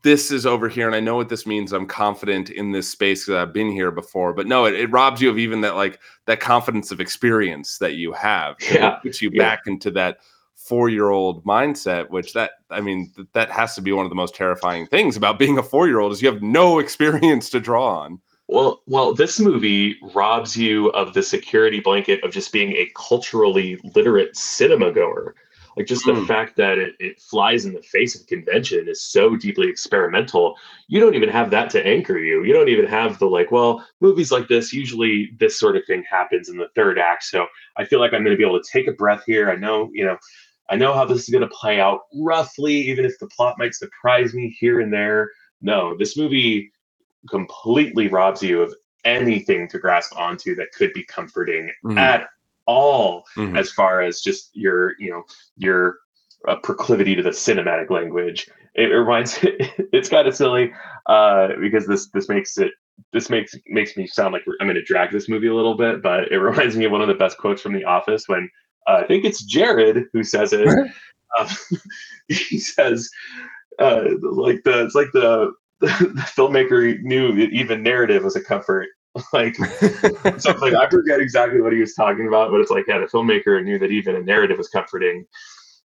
this 0.04 0.32
is 0.32 0.46
over 0.46 0.70
here 0.70 0.86
and 0.86 0.96
i 0.96 1.00
know 1.00 1.16
what 1.16 1.28
this 1.30 1.48
means 1.48 1.74
i'm 1.74 1.88
confident 1.88 2.52
in 2.52 2.72
this 2.72 2.88
space 2.88 3.26
because 3.26 3.42
i've 3.42 3.54
been 3.54 3.72
here 3.72 3.90
before 3.90 4.34
but 4.34 4.46
no 4.46 4.66
it, 4.66 4.76
it 4.76 4.92
robs 4.92 5.20
you 5.20 5.30
of 5.32 5.40
even 5.40 5.62
that 5.62 5.76
like 5.76 6.00
that 6.28 6.40
confidence 6.40 6.92
of 6.92 7.02
experience 7.02 7.80
that 7.80 7.96
you 7.96 8.14
have 8.14 8.56
It 8.60 8.76
Yeah, 8.76 8.98
puts 9.02 9.22
you 9.22 9.32
yeah. 9.34 9.40
back 9.44 9.62
into 9.66 9.90
that 9.92 10.20
four 10.56 10.90
year 10.90 11.10
old 11.10 11.44
mindset 11.44 12.08
which 12.12 12.34
that 12.34 12.52
i 12.70 12.80
mean 12.80 13.12
th- 13.16 13.28
that 13.34 13.50
has 13.50 13.74
to 13.74 13.82
be 13.82 13.92
one 13.92 14.06
of 14.06 14.12
the 14.12 14.16
most 14.16 14.36
terrifying 14.36 14.86
things 14.86 15.18
about 15.18 15.40
being 15.40 15.58
a 15.58 15.64
four 15.64 15.88
year 15.88 16.00
old 16.00 16.12
is 16.12 16.22
you 16.22 16.32
have 16.32 16.44
no 16.44 16.78
experience 16.86 17.50
to 17.50 17.60
draw 17.60 18.02
on 18.02 18.22
Well, 18.48 18.82
well, 18.88 19.14
this 19.14 19.40
movie 19.40 19.98
robs 20.14 20.56
you 20.58 20.90
of 20.90 21.14
the 21.14 21.24
security 21.24 21.80
blanket 21.80 22.24
of 22.24 22.32
just 22.32 22.52
being 22.52 22.74
a 22.74 22.92
culturally 22.96 23.80
literate 23.96 24.36
cinema 24.36 24.92
goer. 24.92 25.36
Like 25.76 25.88
just 25.88 26.06
the 26.06 26.12
Mm. 26.14 26.28
fact 26.28 26.56
that 26.58 26.78
it, 26.78 26.94
it 27.00 27.20
flies 27.20 27.66
in 27.66 27.74
the 27.74 27.82
face 27.82 28.20
of 28.20 28.28
convention 28.28 28.88
is 28.88 29.02
so 29.02 29.36
deeply 29.36 29.68
experimental. 29.70 30.56
You 30.88 31.00
don't 31.00 31.16
even 31.16 31.30
have 31.30 31.50
that 31.50 31.72
to 31.72 31.84
anchor 31.86 32.20
you. 32.20 32.44
You 32.44 32.54
don't 32.54 32.70
even 32.70 32.86
have 32.86 33.18
the 33.18 33.26
like, 33.26 33.52
well, 33.52 33.84
movies 34.00 34.32
like 34.32 34.48
this, 34.48 34.72
usually 34.72 35.32
this 35.40 35.58
sort 35.60 35.76
of 35.76 35.84
thing 35.88 36.04
happens 36.08 36.48
in 36.50 36.58
the 36.58 36.70
third 36.76 37.00
act. 37.00 37.24
So 37.24 37.48
I 37.78 37.86
feel 37.86 38.00
like 38.00 38.14
I'm 38.14 38.24
going 38.24 38.36
to 38.36 38.38
be 38.38 38.48
able 38.48 38.62
to 38.62 38.70
take 38.72 38.88
a 38.88 38.92
breath 38.92 39.24
here. 39.26 39.50
I 39.50 39.56
know, 39.56 39.90
you 39.94 40.06
know, 40.06 40.18
I 40.70 40.76
know 40.76 40.94
how 40.94 41.06
this 41.06 41.24
is 41.24 41.30
going 41.30 41.42
to 41.42 41.56
play 41.56 41.80
out 41.80 42.02
roughly, 42.14 42.76
even 42.76 43.04
if 43.04 43.18
the 43.20 43.28
plot 43.28 43.56
might 43.58 43.74
surprise 43.74 44.34
me 44.36 44.56
here 44.60 44.80
and 44.80 44.94
there. 44.94 45.32
No, 45.62 45.98
this 45.98 46.18
movie 46.18 46.72
completely 47.30 48.08
robs 48.08 48.42
you 48.42 48.62
of 48.62 48.74
anything 49.06 49.68
to 49.68 49.80
grasp 49.80 50.16
onto 50.18 50.56
that 50.56 50.72
could 50.72 50.94
be 50.94 51.04
comforting 51.04 51.72
Mhm. 51.84 51.98
at 51.98 52.30
all 52.66 53.26
Mhm. 53.36 53.58
as 53.58 53.72
far 53.72 54.02
as 54.02 54.22
just 54.22 54.50
your 54.54 54.94
you 55.00 55.10
know 55.12 55.24
your 55.58 55.98
uh, 56.48 56.56
proclivity 56.58 57.16
to 57.16 57.22
the 57.22 57.30
cinematic 57.30 57.90
language 57.90 58.50
it 58.76 58.86
reminds 58.86 59.40
it's 59.94 60.10
kind 60.10 60.28
of 60.28 60.36
silly 60.36 60.72
uh 61.08 61.50
because 61.60 61.86
this 61.86 62.10
this 62.12 62.30
makes 62.30 62.58
it 62.58 62.72
this 63.12 63.30
makes 63.30 63.56
makes 63.68 63.98
me 63.98 64.08
sound 64.08 64.32
like 64.34 64.44
i'm 64.62 64.68
going 64.68 64.76
to 64.76 64.84
drag 64.84 65.12
this 65.12 65.28
movie 65.28 65.48
a 65.48 65.54
little 65.56 65.76
bit 65.76 66.02
but 66.02 66.32
it 66.32 66.38
reminds 66.50 66.76
me 66.78 66.86
of 66.86 66.92
one 66.92 67.02
of 67.02 67.08
the 67.10 67.14
best 67.14 67.38
quotes 67.38 67.62
from 67.62 67.74
the 67.74 67.84
office 67.84 68.28
when 68.28 68.50
uh, 68.88 69.00
i 69.04 69.08
think 69.08 69.26
it's 69.26 69.44
jared 69.44 70.06
who 70.14 70.24
says 70.24 70.54
it 70.54 70.70
uh, 71.38 71.54
he 72.30 72.58
says 72.60 73.10
uh 73.80 74.04
like 74.22 74.64
the 74.64 74.86
it's 74.86 74.96
like 74.96 75.12
the 75.14 75.52
the 75.84 76.32
filmmaker 76.36 77.02
knew 77.02 77.34
that 77.36 77.52
even 77.52 77.84
narrative 77.84 78.24
was 78.24 78.36
a 78.36 78.42
comfort 78.42 78.88
like 79.34 79.56
something 80.38 80.76
I 80.80 80.88
forget 80.90 81.20
exactly 81.20 81.62
what 81.62 81.74
he 81.74 81.80
was 81.80 81.94
talking 81.94 82.28
about, 82.28 82.52
but 82.52 82.62
it's 82.62 82.72
like 82.72 82.86
yeah, 82.88 83.00
the 83.00 83.06
filmmaker 83.06 83.64
knew 83.64 83.78
that 83.80 83.92
even 83.92 84.16
a 84.16 84.24
narrative 84.24 84.58
was 84.58 84.70
comforting. 84.70 85.26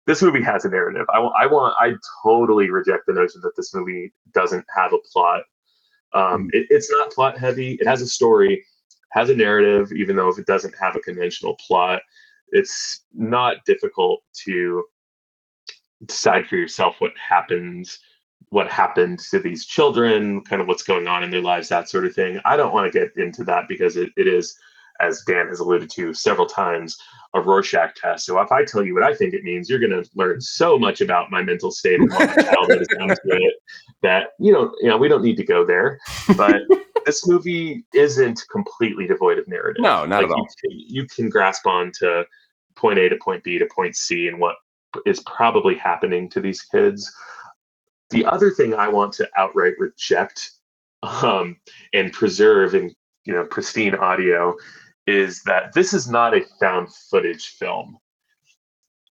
This 0.07 0.23
movie 0.23 0.43
has 0.43 0.65
a 0.65 0.71
narrative. 0.71 1.07
I, 1.13 1.19
I 1.19 1.47
want. 1.47 1.75
I 1.79 1.95
totally 2.23 2.71
reject 2.71 3.05
the 3.07 3.13
notion 3.13 3.43
that 3.43 3.55
this 3.57 3.75
movie 3.75 4.13
doesn't 4.33 4.65
have 4.75 4.95
a 4.95 4.99
plot. 5.13 5.43
Um, 6.15 6.49
it, 6.55 6.67
it's 6.71 6.91
not 6.91 7.13
plot 7.13 7.37
heavy. 7.37 7.75
It 7.75 7.87
has 7.87 8.01
a 8.01 8.07
story, 8.07 8.65
has 9.13 9.29
a 9.29 9.37
narrative, 9.37 9.93
even 9.93 10.17
though 10.17 10.29
if 10.29 10.39
it 10.39 10.47
doesn't 10.47 10.75
have 10.81 10.97
a 10.97 11.01
conventional 11.01 11.55
plot, 11.67 12.01
it's 12.49 13.05
not 13.13 13.57
difficult 13.67 14.23
to 14.47 14.85
decide 16.07 16.47
for 16.47 16.57
yourself 16.57 16.97
what 17.01 17.13
happens 17.19 17.99
what 18.51 18.71
happened 18.71 19.19
to 19.31 19.39
these 19.39 19.67
children, 19.67 20.43
kind 20.43 20.63
of 20.63 20.69
what's 20.69 20.83
going 20.83 21.07
on 21.07 21.23
in 21.23 21.31
their 21.31 21.43
lives, 21.43 21.69
that 21.69 21.89
sort 21.89 22.07
of 22.07 22.15
thing. 22.15 22.41
I 22.45 22.57
don't 22.57 22.73
want 22.73 22.91
to 22.91 22.99
get 22.99 23.17
into 23.17 23.45
that 23.45 23.65
because 23.69 23.97
it, 23.97 24.11
it 24.17 24.27
is, 24.27 24.59
as 25.01 25.23
Dan 25.27 25.49
has 25.49 25.61
alluded 25.61 25.91
to 25.91 26.15
several 26.15 26.47
times, 26.47 26.97
a 27.35 27.41
Rorschach 27.41 27.95
test. 27.95 28.25
So 28.25 28.41
if 28.41 28.51
I 28.51 28.65
tell 28.65 28.85
you 28.85 28.95
what 28.95 29.03
I 29.03 29.15
think 29.15 29.35
it 29.35 29.45
means, 29.45 29.69
you're 29.69 29.79
going 29.79 30.03
to 30.03 30.09
learn 30.15 30.41
so 30.41 30.79
much 30.79 31.01
about 31.03 31.31
my 31.31 31.43
mental 31.43 31.71
state 31.71 32.01
and 32.01 32.11
what 32.11 32.37
my 32.37 32.43
childhood 32.43 32.79
has 32.79 32.89
done 32.89 33.09
to 33.09 33.17
it 33.25 33.55
that 34.03 34.29
you 34.39 34.53
know, 34.53 34.73
you 34.81 34.89
know, 34.89 34.97
we 34.97 35.09
don't 35.09 35.23
need 35.23 35.37
to 35.37 35.45
go 35.45 35.65
there. 35.65 35.99
But 36.37 36.63
this 37.05 37.27
movie 37.29 37.85
isn't 37.95 38.43
completely 38.51 39.07
devoid 39.07 39.39
of 39.39 39.47
narrative. 39.47 39.83
no 39.83 40.07
not 40.07 40.23
Like, 40.23 40.25
at 40.25 40.29
you 40.31 40.35
all 40.37 40.47
can- 40.47 40.71
You, 40.71 41.07
can 41.07 41.29
grasp 41.29 41.67
on 41.67 41.93
to 42.01 42.25
point 42.77 42.99
A 42.99 43.09
to 43.11 43.17
point 43.23 43.45
B 43.45 43.59
to 43.59 43.67
point 43.75 43.95
C 43.95 44.27
and 44.29 44.39
what 44.41 44.57
is 45.05 45.21
probably 45.21 45.75
happening 45.75 46.31
to 46.31 46.41
these 46.41 46.63
kids. 46.63 47.15
The 48.11 48.25
other 48.25 48.51
thing 48.51 48.75
I 48.75 48.89
want 48.89 49.13
to 49.15 49.29
outright 49.37 49.75
reject 49.79 50.53
um, 51.03 51.57
and 51.93 52.13
preserve 52.13 52.75
in 52.75 52.95
you 53.25 53.35
know 53.35 53.45
pristine 53.45 53.95
audio 53.95 54.57
is 55.07 55.43
that 55.45 55.73
this 55.73 55.95
is 55.95 56.09
not 56.09 56.37
a 56.37 56.45
found 56.61 56.93
footage 56.95 57.49
film. 57.49 57.99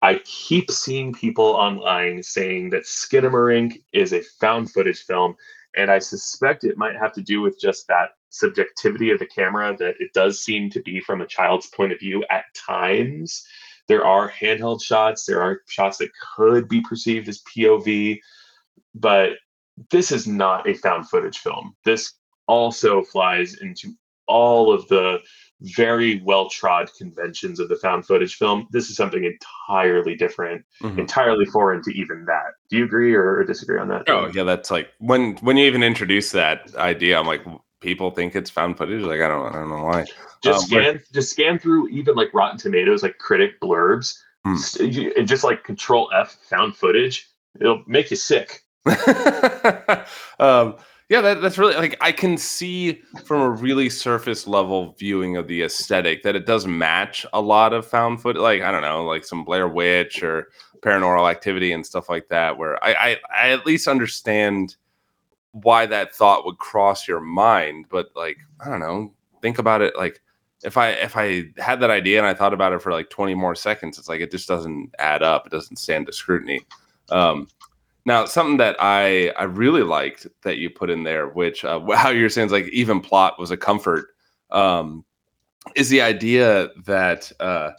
I 0.01 0.19
keep 0.25 0.69
seeing 0.69 1.13
people 1.13 1.45
online 1.45 2.21
saying 2.21 2.69
that 2.71 2.83
Skinamarink 2.83 3.81
is 3.93 4.13
a 4.13 4.21
found 4.39 4.71
footage 4.71 5.03
film, 5.03 5.35
and 5.75 5.89
I 5.89 5.99
suspect 5.99 6.63
it 6.63 6.77
might 6.77 6.95
have 6.95 7.13
to 7.13 7.21
do 7.21 7.41
with 7.41 7.59
just 7.59 7.87
that 7.87 8.09
subjectivity 8.29 9.11
of 9.11 9.19
the 9.19 9.25
camera 9.25 9.75
that 9.77 9.95
it 9.99 10.13
does 10.13 10.43
seem 10.43 10.69
to 10.71 10.81
be 10.81 10.99
from 10.99 11.21
a 11.21 11.27
child's 11.27 11.67
point 11.67 11.93
of 11.93 11.99
view 11.99 12.23
at 12.29 12.45
times. 12.53 13.45
There 13.87 14.05
are 14.05 14.29
handheld 14.29 14.83
shots, 14.83 15.25
there 15.25 15.41
are 15.41 15.61
shots 15.67 15.97
that 15.97 16.09
could 16.35 16.67
be 16.67 16.81
perceived 16.81 17.29
as 17.29 17.41
POV, 17.43 18.19
but 18.95 19.31
this 19.91 20.11
is 20.11 20.25
not 20.27 20.67
a 20.67 20.73
found 20.73 21.07
footage 21.09 21.37
film. 21.39 21.75
This 21.85 22.13
also 22.47 23.03
flies 23.03 23.55
into 23.55 23.91
all 24.27 24.71
of 24.73 24.87
the 24.87 25.19
very 25.61 26.21
well 26.23 26.49
trod 26.49 26.89
conventions 26.97 27.59
of 27.59 27.69
the 27.69 27.75
found 27.75 28.05
footage 28.05 28.35
film. 28.35 28.67
This 28.71 28.89
is 28.89 28.95
something 28.95 29.23
entirely 29.23 30.15
different, 30.15 30.65
Mhm. 30.81 30.97
entirely 30.99 31.45
foreign 31.45 31.81
to 31.83 31.91
even 31.91 32.25
that. 32.25 32.53
Do 32.69 32.77
you 32.77 32.85
agree 32.85 33.13
or, 33.13 33.43
disagree 33.43 33.79
on 33.79 33.87
that? 33.89 34.03
Oh 34.09 34.27
yeah, 34.33 34.43
that's 34.43 34.71
like 34.71 34.89
when 34.99 35.35
when 35.37 35.57
you 35.57 35.65
even 35.65 35.83
introduce 35.83 36.31
that 36.31 36.73
idea, 36.75 37.19
I'm 37.19 37.27
like, 37.27 37.43
people 37.81 38.11
think 38.11 38.35
it's 38.35 38.49
found 38.49 38.77
footage. 38.77 39.01
Like 39.03 39.21
I 39.21 39.27
don't 39.27 39.47
I 39.47 39.59
don't 39.59 39.69
know 39.69 39.83
why. 39.83 40.05
just 40.43 40.71
Um, 40.71 40.77
but- 40.79 40.83
scan 40.83 41.01
just 41.13 41.31
scan 41.31 41.59
through 41.59 41.87
even 41.89 42.15
like 42.15 42.33
Rotten 42.33 42.57
Tomatoes 42.57 43.03
like 43.03 43.17
critic 43.17 43.59
blurbs. 43.61 44.17
St- 44.57 45.17
and 45.17 45.27
just 45.27 45.43
like 45.43 45.63
Control 45.63 46.09
F 46.13 46.37
found 46.49 46.75
footage, 46.77 47.27
it'll 47.59 47.83
make 47.87 48.11
you 48.11 48.17
sick. 48.17 48.61
um, 50.39 50.75
yeah, 51.09 51.21
that, 51.21 51.41
that's 51.41 51.57
really 51.57 51.75
like 51.75 51.97
I 52.01 52.11
can 52.11 52.37
see 52.37 53.01
from 53.25 53.41
a 53.41 53.49
really 53.49 53.89
surface 53.89 54.47
level 54.47 54.95
viewing 54.97 55.37
of 55.37 55.47
the 55.47 55.61
aesthetic 55.63 56.23
that 56.23 56.35
it 56.35 56.45
does 56.45 56.65
match 56.65 57.25
a 57.33 57.41
lot 57.41 57.73
of 57.73 57.85
found 57.85 58.21
footage. 58.21 58.41
Like 58.41 58.61
I 58.61 58.71
don't 58.71 58.81
know, 58.81 59.05
like 59.05 59.23
some 59.23 59.43
Blair 59.43 59.67
Witch 59.67 60.23
or 60.23 60.49
Paranormal 60.81 61.29
Activity 61.29 61.73
and 61.73 61.85
stuff 61.85 62.09
like 62.09 62.27
that. 62.29 62.57
Where 62.57 62.83
I, 62.83 62.93
I, 62.93 63.17
I 63.35 63.49
at 63.49 63.65
least 63.65 63.87
understand 63.87 64.77
why 65.51 65.85
that 65.85 66.15
thought 66.15 66.45
would 66.45 66.57
cross 66.57 67.07
your 67.07 67.21
mind, 67.21 67.85
but 67.89 68.07
like 68.15 68.37
I 68.59 68.69
don't 68.69 68.79
know, 68.79 69.13
think 69.41 69.59
about 69.59 69.81
it 69.81 69.95
like 69.95 70.21
if 70.63 70.77
I 70.77 70.89
if 70.89 71.15
I 71.15 71.51
had 71.57 71.79
that 71.81 71.91
idea 71.91 72.17
and 72.17 72.27
I 72.27 72.33
thought 72.33 72.53
about 72.53 72.73
it 72.73 72.81
for 72.81 72.91
like 72.91 73.11
20 73.11 73.35
more 73.35 73.53
seconds, 73.53 73.99
it's 73.99 74.09
like 74.09 74.21
it 74.21 74.31
just 74.31 74.47
doesn't 74.47 74.91
add 74.97 75.21
up. 75.21 75.45
It 75.45 75.51
doesn't 75.51 75.77
stand 75.77 76.07
to 76.07 76.13
scrutiny. 76.13 76.61
Um, 77.09 77.47
now, 78.05 78.25
something 78.25 78.57
that 78.57 78.75
I 78.79 79.29
I 79.29 79.43
really 79.43 79.81
liked 79.81 80.27
that 80.43 80.57
you 80.57 80.69
put 80.69 80.89
in 80.89 81.03
there, 81.03 81.27
which 81.29 81.65
uh, 81.65 81.79
how 81.95 82.09
you're 82.09 82.29
saying 82.29 82.47
is 82.47 82.51
like 82.51 82.67
even 82.69 83.01
plot 83.01 83.39
was 83.39 83.51
a 83.51 83.57
comfort, 83.57 84.09
um, 84.51 85.03
is 85.75 85.89
the 85.89 86.01
idea 86.01 86.69
that 86.85 87.31
uh, 87.39 87.71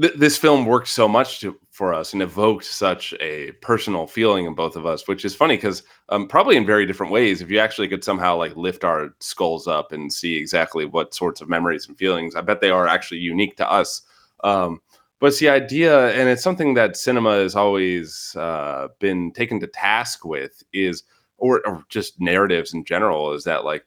th- 0.00 0.14
this 0.16 0.36
film 0.36 0.66
worked 0.66 0.88
so 0.88 1.08
much 1.08 1.40
to, 1.40 1.58
for 1.70 1.94
us 1.94 2.12
and 2.12 2.20
evoked 2.20 2.66
such 2.66 3.14
a 3.20 3.52
personal 3.62 4.06
feeling 4.06 4.44
in 4.44 4.54
both 4.54 4.76
of 4.76 4.84
us, 4.84 5.08
which 5.08 5.24
is 5.24 5.34
funny 5.34 5.56
because 5.56 5.82
um, 6.10 6.28
probably 6.28 6.56
in 6.56 6.66
very 6.66 6.84
different 6.84 7.12
ways. 7.12 7.40
If 7.40 7.50
you 7.50 7.58
actually 7.58 7.88
could 7.88 8.04
somehow 8.04 8.36
like 8.36 8.54
lift 8.54 8.84
our 8.84 9.14
skulls 9.20 9.66
up 9.66 9.92
and 9.92 10.12
see 10.12 10.36
exactly 10.36 10.84
what 10.84 11.14
sorts 11.14 11.40
of 11.40 11.48
memories 11.48 11.88
and 11.88 11.96
feelings, 11.96 12.34
I 12.34 12.42
bet 12.42 12.60
they 12.60 12.70
are 12.70 12.86
actually 12.86 13.20
unique 13.20 13.56
to 13.56 13.70
us. 13.70 14.02
Um, 14.44 14.82
but 15.22 15.28
it's 15.28 15.38
the 15.38 15.50
idea, 15.50 16.08
and 16.08 16.28
it's 16.28 16.42
something 16.42 16.74
that 16.74 16.96
cinema 16.96 17.36
has 17.36 17.54
always 17.54 18.34
uh, 18.34 18.88
been 18.98 19.30
taken 19.30 19.60
to 19.60 19.68
task 19.68 20.24
with, 20.24 20.64
is 20.72 21.04
or, 21.38 21.64
or 21.64 21.84
just 21.88 22.20
narratives 22.20 22.74
in 22.74 22.84
general, 22.84 23.32
is 23.32 23.44
that 23.44 23.64
like 23.64 23.84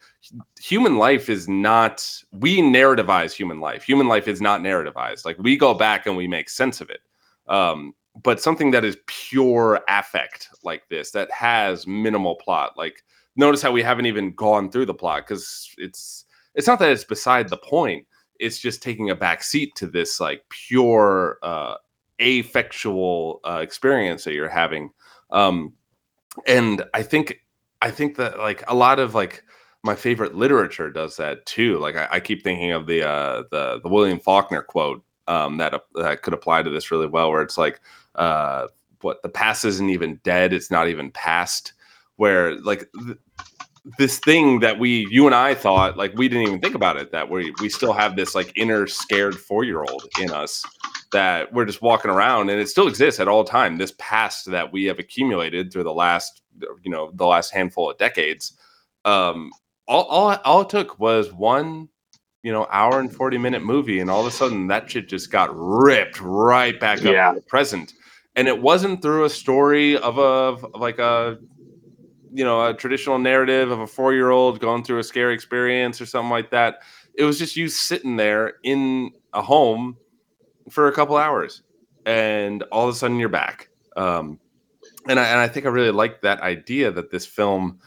human 0.57 0.97
life 0.97 1.29
is 1.29 1.49
not 1.49 2.09
we 2.31 2.61
narrativize 2.61 3.33
human 3.33 3.59
life. 3.59 3.83
Human 3.83 4.07
life 4.07 4.29
is 4.29 4.39
not 4.39 4.61
narrativized. 4.61 5.25
Like 5.25 5.37
we 5.37 5.57
go 5.57 5.73
back 5.73 6.05
and 6.05 6.15
we 6.15 6.25
make 6.25 6.47
sense 6.47 6.79
of 6.79 6.89
it. 6.89 7.01
Um, 7.49 7.93
but 8.23 8.39
something 8.41 8.71
that 8.71 8.85
is 8.85 8.95
pure 9.05 9.81
affect 9.89 10.47
like 10.63 10.87
this 10.87 11.11
that 11.11 11.29
has 11.31 11.85
minimal 11.85 12.35
plot. 12.35 12.77
Like 12.77 13.03
notice 13.35 13.61
how 13.61 13.73
we 13.73 13.83
haven't 13.83 14.05
even 14.05 14.33
gone 14.35 14.71
through 14.71 14.85
the 14.85 14.93
plot 14.93 15.27
because 15.27 15.69
it's 15.77 16.23
it's 16.53 16.67
not 16.67 16.79
that 16.79 16.91
it's 16.91 17.03
beside 17.03 17.49
the 17.49 17.57
point 17.57 18.07
it's 18.39 18.59
just 18.59 18.81
taking 18.83 19.09
a 19.09 19.15
back 19.15 19.43
seat 19.43 19.75
to 19.75 19.87
this 19.87 20.19
like 20.19 20.43
pure 20.49 21.37
uh 21.43 21.75
affectual 22.19 23.39
uh, 23.43 23.59
experience 23.61 24.23
that 24.23 24.33
you're 24.33 24.47
having. 24.49 24.91
Um 25.31 25.73
and 26.47 26.83
i 26.93 27.01
think 27.01 27.41
i 27.81 27.89
think 27.89 28.17
that 28.17 28.37
like 28.39 28.63
a 28.67 28.75
lot 28.75 28.99
of 28.99 29.15
like 29.15 29.43
my 29.83 29.95
favorite 29.95 30.33
literature 30.35 30.89
does 30.89 31.15
that 31.17 31.45
too. 31.45 31.77
Like 31.79 31.95
i, 31.95 32.07
I 32.11 32.19
keep 32.19 32.43
thinking 32.43 32.71
of 32.71 32.87
the 32.87 33.07
uh 33.07 33.43
the 33.51 33.79
the 33.81 33.89
william 33.89 34.19
faulkner 34.19 34.61
quote 34.61 35.03
um 35.27 35.57
that 35.57 35.73
uh, 35.73 35.79
that 35.95 36.21
could 36.21 36.33
apply 36.33 36.63
to 36.63 36.69
this 36.69 36.91
really 36.91 37.07
well 37.07 37.31
where 37.31 37.41
it's 37.41 37.57
like 37.57 37.79
uh 38.15 38.67
what 39.01 39.21
the 39.21 39.29
past 39.29 39.65
isn't 39.65 39.89
even 39.89 40.19
dead 40.23 40.53
it's 40.53 40.71
not 40.71 40.87
even 40.87 41.11
past 41.11 41.73
where 42.15 42.59
like 42.61 42.89
th- 43.05 43.17
this 43.97 44.19
thing 44.19 44.59
that 44.61 44.79
we 44.79 45.07
you 45.11 45.25
and 45.27 45.35
I 45.35 45.53
thought 45.53 45.95
like 45.97 46.13
we 46.15 46.27
didn't 46.27 46.47
even 46.47 46.59
think 46.59 46.73
about 46.75 46.97
it 46.97 47.11
that 47.11 47.29
we 47.29 47.53
we 47.61 47.69
still 47.69 47.93
have 47.93 48.15
this 48.15 48.33
like 48.33 48.51
inner 48.57 48.87
scared 48.87 49.35
four 49.39 49.63
year 49.63 49.83
old 49.83 50.07
in 50.19 50.31
us 50.31 50.63
that 51.11 51.53
we're 51.53 51.65
just 51.65 51.81
walking 51.83 52.09
around 52.09 52.49
and 52.49 52.59
it 52.59 52.67
still 52.67 52.87
exists 52.87 53.19
at 53.19 53.27
all 53.27 53.43
time. 53.43 53.77
This 53.77 53.93
past 53.99 54.49
that 54.51 54.71
we 54.73 54.85
have 54.85 54.97
accumulated 54.99 55.71
through 55.71 55.83
the 55.83 55.93
last 55.93 56.41
you 56.83 56.89
know 56.91 57.11
the 57.13 57.25
last 57.25 57.51
handful 57.51 57.89
of 57.91 57.97
decades 57.97 58.57
um 59.03 59.51
all 59.87 60.03
all, 60.05 60.35
all 60.45 60.61
it 60.61 60.69
took 60.69 60.97
was 60.99 61.31
one 61.33 61.87
you 62.43 62.51
know 62.51 62.65
hour 62.71 62.99
and 62.99 63.13
40 63.13 63.37
minute 63.37 63.63
movie 63.63 63.99
and 63.99 64.09
all 64.09 64.21
of 64.21 64.25
a 64.27 64.31
sudden 64.31 64.65
that 64.67 64.89
shit 64.89 65.07
just 65.09 65.31
got 65.31 65.49
ripped 65.53 66.19
right 66.21 66.79
back 66.79 66.99
up 66.99 67.05
Yeah. 67.13 67.29
to 67.33 67.35
the 67.35 67.41
present. 67.45 67.93
And 68.37 68.47
it 68.47 68.61
wasn't 68.61 69.01
through 69.01 69.25
a 69.25 69.29
story 69.29 69.95
of 69.97 70.17
a 70.17 70.21
of 70.21 70.65
like 70.73 70.97
a 70.99 71.37
you 72.35 72.43
know 72.43 72.67
a 72.67 72.73
traditional 72.73 73.17
narrative 73.17 73.71
of 73.71 73.79
a 73.79 73.87
four 73.87 74.13
year 74.13 74.29
old 74.29 74.59
going 74.59 74.83
through 74.83 74.99
a 74.99 75.03
scary 75.03 75.33
experience 75.33 76.01
or 76.01 76.05
something 76.05 76.29
like 76.29 76.51
that. 76.51 76.79
It 77.15 77.23
was 77.23 77.39
just 77.39 77.55
you 77.55 77.69
sitting 77.69 78.17
there 78.17 78.55
in 78.63 79.11
a 79.33 79.41
home 79.41 79.97
for 80.69 80.87
a 80.87 80.91
couple 80.91 81.15
hours 81.15 81.63
and 82.05 82.63
all 82.63 82.89
of 82.89 82.93
a 82.93 82.97
sudden 82.97 83.19
you're 83.19 83.29
back. 83.29 83.69
Um 83.95 84.39
and 85.07 85.19
I, 85.19 85.25
and 85.27 85.39
I 85.39 85.47
think 85.47 85.65
I 85.65 85.69
really 85.69 85.91
like 85.91 86.21
that 86.21 86.41
idea 86.41 86.91
that 86.91 87.11
this 87.11 87.25
film 87.25 87.79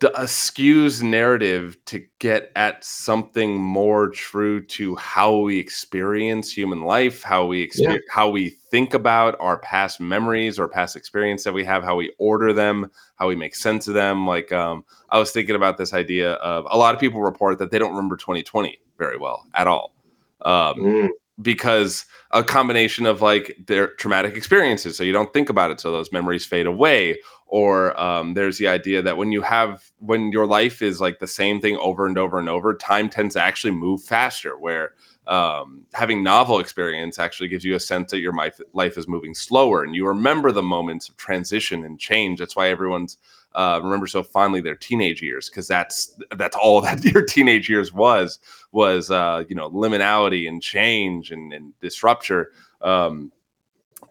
d- 0.00 0.08
skews 0.24 1.02
narrative 1.02 1.76
to 1.86 2.04
get 2.18 2.50
at 2.56 2.82
something 2.84 3.56
more 3.60 4.08
true 4.08 4.64
to 4.66 4.96
how 4.96 5.36
we 5.36 5.58
experience 5.58 6.50
human 6.50 6.82
life, 6.82 7.22
how 7.22 7.46
we 7.46 7.66
exper- 7.66 8.00
how 8.10 8.28
we 8.28 8.56
think 8.74 8.92
about 8.92 9.36
our 9.38 9.56
past 9.58 10.00
memories 10.00 10.58
or 10.58 10.66
past 10.66 10.96
experience 10.96 11.44
that 11.44 11.54
we 11.54 11.64
have, 11.64 11.84
how 11.84 11.94
we 11.94 12.12
order 12.18 12.52
them, 12.52 12.90
how 13.14 13.28
we 13.28 13.36
make 13.36 13.54
sense 13.54 13.86
of 13.86 13.94
them. 13.94 14.26
Like 14.26 14.50
um, 14.50 14.84
I 15.10 15.18
was 15.20 15.30
thinking 15.30 15.54
about 15.54 15.78
this 15.78 15.94
idea 15.94 16.32
of 16.34 16.66
a 16.68 16.76
lot 16.76 16.92
of 16.92 17.00
people 17.00 17.22
report 17.22 17.60
that 17.60 17.70
they 17.70 17.78
don't 17.78 17.94
remember 17.94 18.16
2020 18.16 18.76
very 18.98 19.16
well 19.16 19.46
at 19.54 19.68
all. 19.68 19.94
Um, 20.44 20.74
Mm, 20.74 21.08
because 21.40 22.04
a 22.32 22.42
combination 22.42 23.06
of 23.06 23.22
like 23.22 23.56
their 23.66 23.88
traumatic 23.94 24.36
experiences 24.36 24.96
so 24.96 25.02
you 25.02 25.12
don't 25.12 25.32
think 25.32 25.48
about 25.48 25.70
it 25.72 25.80
so 25.80 25.90
those 25.90 26.12
memories 26.12 26.46
fade 26.46 26.66
away 26.66 27.18
or 27.48 27.98
um, 28.00 28.34
there's 28.34 28.58
the 28.58 28.68
idea 28.68 29.02
that 29.02 29.16
when 29.16 29.32
you 29.32 29.42
have 29.42 29.90
when 29.98 30.30
your 30.30 30.46
life 30.46 30.80
is 30.80 31.00
like 31.00 31.18
the 31.18 31.26
same 31.26 31.60
thing 31.60 31.76
over 31.78 32.06
and 32.06 32.18
over 32.18 32.38
and 32.38 32.48
over 32.48 32.72
time 32.72 33.08
tends 33.08 33.34
to 33.34 33.42
actually 33.42 33.72
move 33.72 34.00
faster 34.00 34.56
where 34.56 34.92
um, 35.26 35.86
having 35.92 36.22
novel 36.22 36.58
experience 36.58 37.18
actually 37.18 37.48
gives 37.48 37.64
you 37.64 37.74
a 37.74 37.80
sense 37.80 38.10
that 38.10 38.20
your 38.20 38.34
life, 38.34 38.60
life 38.72 38.98
is 38.98 39.08
moving 39.08 39.34
slower 39.34 39.84
and 39.84 39.94
you 39.94 40.06
remember 40.06 40.52
the 40.52 40.62
moments 40.62 41.08
of 41.08 41.16
transition 41.16 41.84
and 41.84 41.98
change. 41.98 42.38
That's 42.38 42.56
why 42.56 42.68
everyone's 42.68 43.18
uh, 43.54 43.80
remember 43.82 44.06
so 44.06 44.22
fondly 44.22 44.60
their 44.60 44.74
teenage 44.74 45.22
years 45.22 45.48
because 45.48 45.68
that's 45.68 46.16
that's 46.36 46.56
all 46.56 46.80
that 46.82 47.04
your 47.04 47.24
teenage 47.24 47.68
years 47.68 47.92
was 47.92 48.38
was 48.72 49.10
uh, 49.10 49.44
you 49.48 49.54
know 49.54 49.70
liminality 49.70 50.48
and 50.48 50.62
change 50.62 51.30
and, 51.30 51.52
and 51.52 51.72
disrupture. 51.80 52.50
Um, 52.82 53.32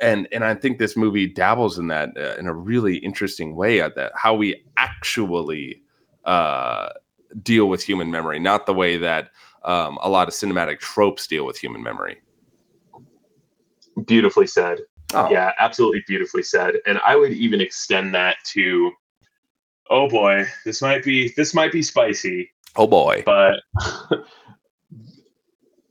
and 0.02 0.28
and 0.32 0.44
I 0.44 0.56
think 0.56 0.80
this 0.80 0.98
movie 0.98 1.28
dabbles 1.28 1.78
in 1.78 1.88
that 1.88 2.18
uh, 2.18 2.36
in 2.40 2.48
a 2.48 2.54
really 2.54 2.98
interesting 2.98 3.56
way 3.56 3.82
at 3.82 3.96
that 3.96 4.14
how 4.16 4.34
we 4.34 4.64
actually 4.78 5.84
uh, 6.26 6.90
deal 7.42 7.68
with 7.68 7.84
human 7.84 8.12
memory, 8.12 8.40
not 8.40 8.66
the 8.66 8.74
way 8.74 8.98
that 8.98 9.32
um, 9.66 9.98
a 10.02 10.10
lot 10.10 10.28
of 10.28 10.34
cinematic 10.34 10.80
tropes 10.80 11.28
deal 11.28 11.46
with 11.46 11.58
human 11.58 11.82
memory. 11.84 12.18
beautifully 14.06 14.48
said. 14.48 14.80
Oh, 15.14 15.30
Yeah, 15.30 15.52
absolutely 15.60 16.04
beautifully 16.08 16.44
said. 16.44 16.76
And 16.86 17.00
I 17.06 17.16
would 17.16 17.34
even 17.34 17.62
extend 17.62 18.14
that 18.16 18.38
to 18.46 18.92
oh 19.90 20.10
boy, 20.10 20.46
this 20.66 20.82
might 20.82 21.04
be 21.04 21.32
this 21.38 21.54
might 21.54 21.72
be 21.72 21.82
spicy, 21.82 22.52
oh 22.76 22.88
boy. 22.88 23.24
but 23.26 23.60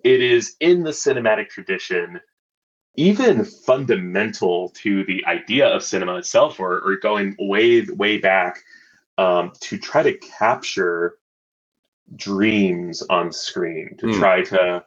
it 0.04 0.20
is 0.20 0.56
in 0.60 0.82
the 0.82 0.90
cinematic 0.90 1.48
tradition 1.48 2.20
even 2.96 3.44
fundamental 3.44 4.68
to 4.70 5.04
the 5.04 5.24
idea 5.26 5.66
of 5.66 5.82
cinema 5.82 6.16
itself 6.16 6.60
or, 6.60 6.80
or 6.80 6.96
going 6.96 7.34
way 7.38 7.82
way 7.82 8.18
back 8.18 8.58
um, 9.18 9.52
to 9.60 9.78
try 9.78 10.02
to 10.02 10.12
capture 10.18 11.14
dreams 12.16 13.02
on 13.10 13.32
screen 13.32 13.96
to 13.98 14.06
Hmm. 14.06 14.18
try 14.18 14.42
to 14.42 14.84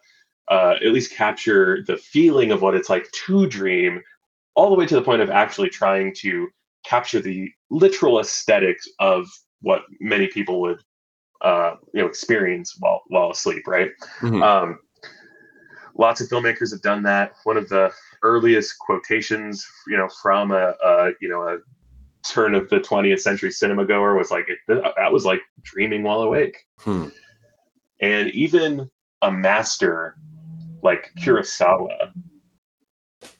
uh, 0.49 0.76
at 0.86 0.91
least 0.93 1.11
capture 1.11 1.84
the 1.88 1.97
feeling 1.97 2.51
of 2.51 2.61
what 2.61 2.76
it's 2.76 2.89
like 2.89 3.09
to 3.11 3.47
dream 3.47 4.01
all 4.55 4.70
the 4.70 4.76
way 4.76 4.86
to 4.86 4.95
the 4.95 5.01
point 5.01 5.22
of 5.22 5.30
actually 5.30 5.70
trying 5.70 6.13
to 6.13 6.47
capture 6.86 7.20
the 7.20 7.51
literal 7.70 8.20
aesthetics 8.20 8.88
of 8.99 9.28
what 9.61 9.82
many 9.99 10.28
people 10.28 10.61
would 10.61 10.82
uh, 11.41 11.76
you 11.93 12.01
know 12.01 12.07
experience 12.07 12.76
while 12.80 13.01
while 13.07 13.32
asleep 13.32 13.68
right 13.68 13.91
Mhm. 14.22 14.43
um, 14.43 14.80
lots 15.97 16.22
of 16.22 16.28
filmmakers 16.28 16.72
have 16.72 16.82
done 16.82 17.03
that. 17.03 17.34
One 17.43 17.57
of 17.57 17.70
the 17.70 17.91
earliest 18.24 18.78
quotations, 18.80 19.66
you 19.88 19.97
know, 19.97 20.09
from 20.22 20.51
a, 20.51 20.74
a 20.84 21.11
you 21.22 21.30
know 21.30 21.41
a 21.41 21.57
turn 22.30 22.55
of 22.55 22.69
the 22.69 22.80
20th 22.80 23.21
century 23.21 23.51
cinema 23.51 23.86
goer 23.86 24.15
was 24.15 24.32
like, 24.32 24.45
it, 24.49 24.59
"That 24.67 25.11
was 25.11 25.26
like 25.26 25.41
dreaming 25.61 26.03
while 26.03 26.21
awake." 26.21 26.57
Hmm. 26.80 27.07
And 28.01 28.30
even 28.32 28.89
a 29.21 29.32
master 29.32 30.17
like 30.84 31.11
Kurosawa 31.19 32.11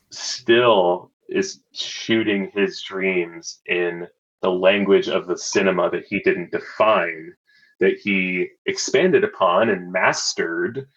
still 0.09 1.11
is 1.29 1.61
shooting 1.73 2.51
his 2.53 2.81
dreams 2.81 3.61
in 3.67 4.07
the 4.41 4.51
language 4.51 5.07
of 5.07 5.27
the 5.27 5.38
cinema 5.38 5.89
that 5.89 6.05
he 6.05 6.19
didn't 6.19 6.51
define, 6.51 7.33
that 7.79 7.97
he 7.97 8.47
expanded 8.65 9.23
upon 9.23 9.69
and 9.69 9.91
mastered, 9.91 10.88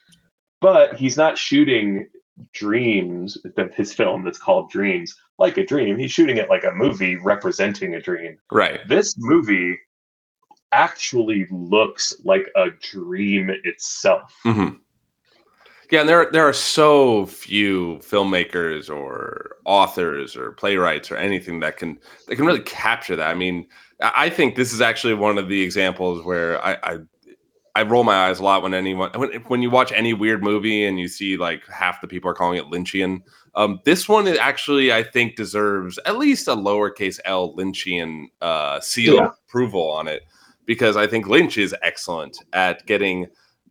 but 0.60 0.94
he's 0.96 1.16
not 1.16 1.38
shooting 1.38 2.08
dreams 2.52 3.36
that 3.56 3.74
his 3.74 3.92
film 3.92 4.24
that's 4.24 4.38
called 4.38 4.70
dreams 4.70 5.14
like 5.38 5.56
a 5.58 5.66
dream 5.66 5.98
he's 5.98 6.12
shooting 6.12 6.36
it 6.36 6.48
like 6.48 6.64
a 6.64 6.72
movie 6.72 7.16
representing 7.16 7.94
a 7.94 8.00
dream 8.00 8.38
Right. 8.50 8.86
this 8.88 9.14
movie 9.18 9.78
actually 10.72 11.46
looks 11.50 12.14
like 12.24 12.48
a 12.56 12.70
dream 12.70 13.50
itself 13.64 14.34
hmm 14.42 14.68
Yeah, 15.90 16.00
and 16.00 16.08
there 16.08 16.30
there 16.30 16.46
are 16.46 16.52
so 16.52 17.26
few 17.26 17.98
filmmakers 18.02 18.94
or 18.94 19.56
authors 19.64 20.36
or 20.36 20.52
playwrights 20.52 21.10
or 21.10 21.16
anything 21.16 21.60
that 21.60 21.78
can 21.78 21.98
that 22.26 22.36
can 22.36 22.44
really 22.44 22.60
capture 22.60 23.16
that. 23.16 23.28
I 23.28 23.34
mean, 23.34 23.66
I 24.02 24.12
I 24.26 24.30
think 24.30 24.54
this 24.54 24.72
is 24.72 24.80
actually 24.82 25.14
one 25.14 25.38
of 25.38 25.48
the 25.48 25.62
examples 25.62 26.24
where 26.24 26.62
I 26.62 26.74
I, 26.82 26.98
I 27.74 27.82
roll 27.82 28.04
my 28.04 28.28
eyes 28.28 28.40
a 28.40 28.44
lot 28.44 28.62
when 28.62 28.74
anyone 28.74 29.10
when 29.14 29.30
when 29.48 29.62
you 29.62 29.70
watch 29.70 29.92
any 29.92 30.14
weird 30.14 30.42
movie 30.42 30.84
and 30.84 30.98
you 30.98 31.08
see 31.08 31.36
like 31.36 31.66
half 31.68 32.00
the 32.00 32.08
people 32.08 32.30
are 32.30 32.34
calling 32.34 32.58
it 32.58 32.64
Lynchian. 32.66 33.22
Um, 33.54 33.80
this 33.84 34.08
one 34.08 34.26
actually 34.28 34.92
I 34.92 35.02
think 35.02 35.36
deserves 35.36 35.98
at 36.06 36.18
least 36.18 36.48
a 36.48 36.56
lowercase 36.56 37.18
L 37.24 37.54
Lynchian 37.56 38.26
uh, 38.40 38.80
seal 38.80 39.14
Yeah. 39.16 39.30
approval 39.48 39.90
on 39.90 40.08
it 40.08 40.22
because 40.66 40.96
I 40.96 41.06
think 41.06 41.26
Lynch 41.28 41.56
is 41.58 41.74
excellent 41.82 42.38
at 42.52 42.84
getting 42.86 43.26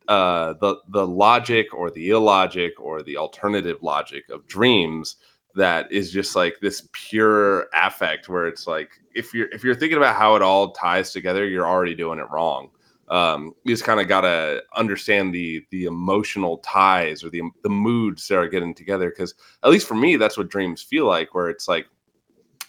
uh, 0.08 0.54
the 0.62 0.78
the 0.90 1.06
logic 1.06 1.74
or 1.74 1.92
the 1.92 2.10
illogic 2.10 2.80
or 2.80 3.04
the 3.04 3.18
alternative 3.18 3.78
logic 3.82 4.30
of 4.30 4.48
dreams 4.48 5.18
that 5.56 5.92
is 5.92 6.12
just 6.12 6.36
like 6.36 6.56
this 6.62 6.88
pure 6.94 7.68
affect 7.74 8.30
where 8.30 8.48
it's 8.48 8.68
like 8.68 8.90
if 9.16 9.34
you're 9.34 9.48
if 9.50 9.64
you're 9.64 9.76
thinking 9.76 9.98
about 9.98 10.16
how 10.16 10.36
it 10.36 10.42
all 10.42 10.72
ties 10.72 11.12
together 11.12 11.46
you're 11.48 11.68
already 11.68 11.96
doing 11.96 12.20
it 12.20 12.30
wrong 12.32 12.70
um, 13.10 13.54
you 13.64 13.74
just 13.74 13.86
kind 13.86 14.02
of 14.02 14.08
got 14.08 14.22
to 14.22 14.62
understand 14.76 15.34
the 15.34 15.66
the 15.72 15.86
emotional 15.86 16.58
ties 16.60 17.24
or 17.24 17.30
the 17.30 17.42
the 17.64 17.70
moods 17.70 18.28
that 18.28 18.38
are 18.38 18.48
getting 18.48 18.74
together 18.74 19.10
because 19.10 19.34
at 19.64 19.70
least 19.70 19.88
for 19.88 19.96
me 19.96 20.16
that's 20.16 20.38
what 20.38 20.50
dreams 20.50 20.82
feel 20.82 21.06
like 21.06 21.34
where 21.34 21.50
it's 21.50 21.68
like 21.68 21.88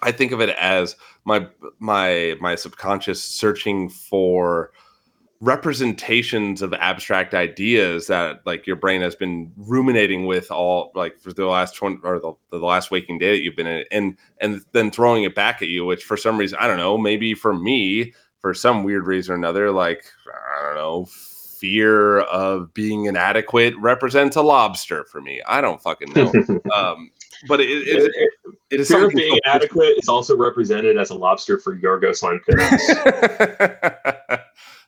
i 0.02 0.12
think 0.12 0.32
of 0.32 0.40
it 0.40 0.50
as 0.50 0.94
my 1.24 1.46
my 1.78 2.36
my 2.40 2.54
subconscious 2.54 3.22
searching 3.22 3.88
for 3.88 4.70
representations 5.40 6.62
of 6.62 6.74
abstract 6.74 7.32
ideas 7.32 8.08
that 8.08 8.44
like 8.44 8.66
your 8.66 8.74
brain 8.74 9.00
has 9.00 9.14
been 9.14 9.52
ruminating 9.56 10.26
with 10.26 10.50
all 10.50 10.90
like 10.96 11.16
for 11.20 11.32
the 11.32 11.46
last 11.46 11.76
20 11.76 11.98
or 12.02 12.18
the, 12.18 12.32
the 12.50 12.58
last 12.58 12.90
waking 12.90 13.18
day 13.18 13.30
that 13.30 13.42
you've 13.42 13.54
been 13.54 13.66
in 13.66 13.84
and 13.92 14.16
and 14.40 14.64
then 14.72 14.90
throwing 14.90 15.22
it 15.22 15.36
back 15.36 15.62
at 15.62 15.68
you 15.68 15.84
which 15.84 16.02
for 16.02 16.16
some 16.16 16.36
reason 16.36 16.58
i 16.60 16.66
don't 16.66 16.76
know 16.76 16.98
maybe 16.98 17.34
for 17.34 17.54
me 17.54 18.12
for 18.40 18.54
some 18.54 18.84
weird 18.84 19.06
reason 19.06 19.32
or 19.34 19.36
another 19.36 19.70
like 19.70 20.04
i 20.58 20.64
don't 20.64 20.76
know 20.76 21.06
fear 21.06 22.20
of 22.20 22.72
being 22.72 23.06
inadequate 23.06 23.74
represents 23.78 24.36
a 24.36 24.42
lobster 24.42 25.04
for 25.04 25.20
me 25.20 25.42
i 25.46 25.60
don't 25.60 25.82
fucking 25.82 26.12
know 26.14 26.32
um 26.74 27.10
but 27.46 27.60
it, 27.60 27.68
it, 27.68 28.12
it, 28.14 28.30
it 28.70 28.80
is 28.80 28.88
fear 28.88 29.06
of 29.06 29.12
being 29.12 29.32
so- 29.32 29.40
inadequate 29.44 29.98
is 29.98 30.08
also 30.08 30.36
represented 30.36 30.96
as 30.96 31.10
a 31.10 31.14
lobster 31.14 31.58
for 31.58 31.76
yorgos 31.76 32.22
lanthimos 32.48 34.42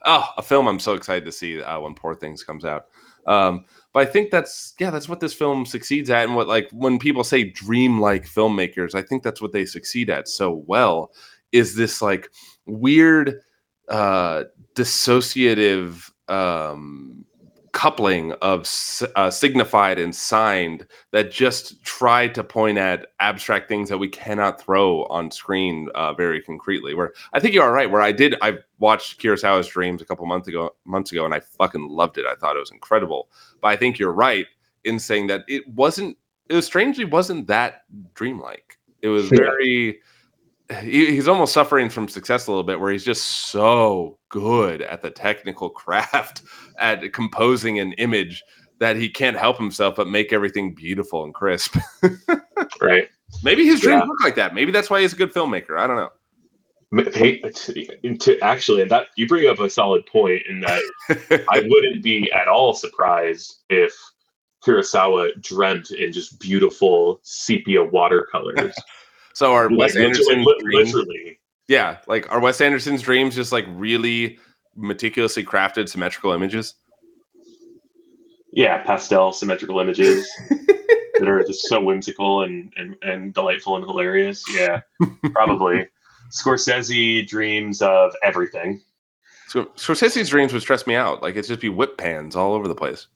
oh, 0.05 0.29
a 0.37 0.43
film 0.43 0.67
I'm 0.67 0.79
so 0.79 0.95
excited 0.95 1.25
to 1.25 1.33
see 1.33 1.63
uh, 1.63 1.81
when 1.81 1.95
Poor 1.95 2.15
Things 2.15 2.43
comes 2.43 2.65
out. 2.65 2.87
Um, 3.27 3.65
but 3.93 4.07
I 4.07 4.11
think 4.11 4.31
that's 4.31 4.75
yeah, 4.79 4.91
that's 4.91 5.09
what 5.09 5.21
this 5.21 5.35
film 5.35 5.67
succeeds 5.67 6.11
at, 6.11 6.25
and 6.25 6.35
what 6.35 6.49
like 6.49 6.69
when 6.73 6.99
people 6.99 7.25
say 7.25 7.45
dream-like 7.45 8.25
filmmakers, 8.25 8.95
I 8.95 9.03
think 9.03 9.23
that's 9.23 9.43
what 9.43 9.53
they 9.53 9.65
succeed 9.65 10.11
at 10.11 10.29
so 10.29 10.65
well. 10.67 11.13
Is 11.53 11.75
this 11.75 12.01
like 12.01 12.31
weird, 12.71 13.41
uh, 13.89 14.45
dissociative 14.75 16.11
um, 16.29 17.25
coupling 17.73 18.33
of 18.43 18.69
uh, 19.17 19.31
signified 19.31 19.99
and 19.99 20.15
signed 20.15 20.87
that 21.13 21.31
just 21.31 21.83
try 21.85 22.27
to 22.29 22.43
point 22.43 22.79
at 22.79 23.07
abstract 23.21 23.69
things 23.69 23.89
that 23.89 23.99
we 23.99 24.09
cannot 24.09 24.61
throw 24.61 25.05
on 25.05 25.31
screen 25.31 25.89
uh, 25.95 26.13
very 26.13 26.43
concretely. 26.43 26.95
Where 26.95 27.13
I 27.33 27.41
think 27.41 27.55
you 27.55 27.63
are 27.63 27.73
right. 27.73 27.91
Where 27.91 28.03
I 28.03 28.13
did, 28.13 28.35
I 28.43 28.59
watched 28.79 29.21
Kurosawa's 29.21 29.69
Dreams 29.69 30.03
a 30.03 30.05
couple 30.05 30.27
months 30.27 30.49
ago, 30.49 30.75
months 30.85 31.13
ago, 31.13 31.25
and 31.25 31.35
I 31.35 31.41
fucking 31.41 31.89
loved 31.89 32.19
it. 32.19 32.27
I 32.27 32.35
thought 32.35 32.57
it 32.57 32.61
was 32.61 32.73
incredible. 32.73 33.29
But 33.61 33.69
I 33.69 33.77
think 33.77 33.99
you're 33.99 34.13
right 34.13 34.47
in 34.85 34.99
saying 34.99 35.29
that 35.29 35.45
it 35.49 35.67
wasn't. 35.69 36.17
It 36.49 36.55
was 36.55 36.67
strangely 36.67 37.05
wasn't 37.05 37.47
that 37.47 37.83
dreamlike. 38.15 38.79
It 39.03 39.09
was 39.09 39.29
very. 39.29 40.01
He, 40.81 41.07
he's 41.07 41.29
almost 41.29 41.53
suffering 41.53 41.91
from 41.91 42.09
success 42.09 42.47
a 42.47 42.51
little 42.51 42.63
bit, 42.65 42.79
where 42.79 42.93
he's 42.93 43.05
just 43.05 43.49
so 43.51 44.19
good 44.29 44.83
at 44.83 45.03
the 45.03 45.11
technical 45.11 45.69
craft 45.83 46.43
at 46.79 47.13
composing 47.13 47.79
an 47.81 47.93
image 47.95 48.43
that 48.79 48.97
he 48.97 49.09
can't 49.09 49.37
help 49.37 49.59
himself 49.59 49.97
but 49.97 50.09
make 50.09 50.33
everything 50.33 50.75
beautiful 50.75 51.25
and 51.25 51.35
crisp. 51.35 51.77
right 52.81 53.09
Maybe 53.45 53.65
his 53.65 53.81
dreams 53.81 54.01
Yeah. 54.01 54.07
look 54.07 54.21
like 54.23 54.35
that. 54.37 54.55
Maybe 54.55 54.73
that's 54.73 54.89
why 54.91 55.01
he's 55.03 55.13
a 55.13 55.17
good 55.17 55.33
filmmaker. 55.33 55.79
I 55.79 55.87
don't 55.87 55.97
know. 55.97 56.11
Hey, 57.13 57.39
to, 57.39 58.17
to 58.17 58.41
actually 58.41 58.83
that 58.85 59.09
you 59.17 59.29
bring 59.29 59.49
up 59.49 59.61
a 59.61 59.71
solid 59.71 60.05
point 60.07 60.43
in 60.49 60.61
that 60.61 60.83
I 61.49 61.61
wouldn't 61.69 62.03
be 62.03 62.31
at 62.33 62.49
all 62.49 62.75
surprised 62.75 63.61
if 63.69 63.95
Kurosawa 64.65 65.41
dreamt 65.41 65.93
in 65.93 66.13
just 66.13 66.41
beautiful 66.41 67.21
sepia 67.23 67.85
watercolors. 67.85 68.75
So 69.41 69.55
are 69.55 69.71
Wes 69.75 69.95
like, 69.95 70.05
Anderson's 70.05 70.45
literally, 70.45 70.75
dreams, 70.75 70.93
literally. 70.93 71.41
yeah, 71.67 71.97
like 72.07 72.31
are 72.31 72.41
Wes 72.41 72.61
Anderson's 72.61 73.01
dreams 73.01 73.35
just 73.35 73.53
like 73.53 73.65
really 73.71 74.39
meticulously 74.77 75.43
crafted 75.43 75.89
symmetrical 75.89 76.33
images? 76.33 76.75
Yeah, 78.53 78.83
pastel 78.83 79.33
symmetrical 79.33 79.81
images 79.81 80.31
that 80.51 81.27
are 81.27 81.43
just 81.43 81.67
so 81.69 81.81
whimsical 81.81 82.43
and, 82.43 82.71
and, 82.77 82.97
and 83.01 83.33
delightful 83.33 83.77
and 83.77 83.85
hilarious. 83.87 84.45
Yeah, 84.55 84.83
probably. 85.33 85.89
Scorsese 86.31 87.27
dreams 87.27 87.81
of 87.81 88.13
everything. 88.23 88.83
So 89.49 89.65
Scorsese's 89.75 90.29
dreams 90.29 90.53
would 90.53 90.61
stress 90.61 90.87
me 90.87 90.97
out. 90.97 91.23
Like 91.23 91.37
it's 91.37 91.49
just 91.49 91.63
be 91.63 91.71
whip 91.71 91.97
pans 91.97 92.37
all 92.37 92.53
over 92.53 92.69
the 92.69 92.75
place. 92.75 93.07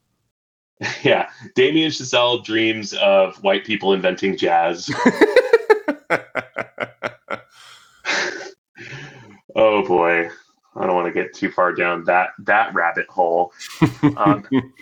Yeah, 1.02 1.28
Damien 1.54 1.90
Chazelle 1.90 2.42
dreams 2.42 2.94
of 2.94 3.36
white 3.44 3.66
people 3.66 3.92
inventing 3.92 4.38
jazz. 4.38 4.90
oh 9.56 9.86
boy, 9.86 10.28
I 10.76 10.86
don't 10.86 10.94
want 10.94 11.06
to 11.06 11.12
get 11.12 11.34
too 11.34 11.50
far 11.50 11.72
down 11.72 12.04
that 12.04 12.30
that 12.40 12.74
rabbit 12.74 13.06
hole. 13.08 13.52
Um, 14.16 14.44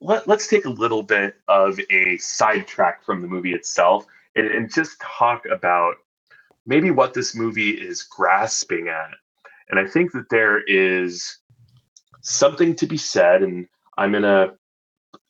let, 0.00 0.26
let's 0.26 0.48
take 0.48 0.64
a 0.64 0.70
little 0.70 1.02
bit 1.02 1.36
of 1.48 1.78
a 1.90 2.16
sidetrack 2.18 3.04
from 3.04 3.22
the 3.22 3.28
movie 3.28 3.54
itself 3.54 4.06
and, 4.34 4.46
and 4.46 4.72
just 4.72 5.00
talk 5.00 5.44
about 5.50 5.94
maybe 6.66 6.90
what 6.90 7.14
this 7.14 7.34
movie 7.34 7.70
is 7.70 8.02
grasping 8.02 8.88
at. 8.88 9.10
And 9.70 9.78
I 9.78 9.86
think 9.86 10.12
that 10.12 10.30
there 10.30 10.62
is 10.62 11.38
something 12.22 12.74
to 12.76 12.86
be 12.86 12.96
said, 12.96 13.42
and 13.42 13.66
I'm 13.96 14.12
gonna 14.12 14.54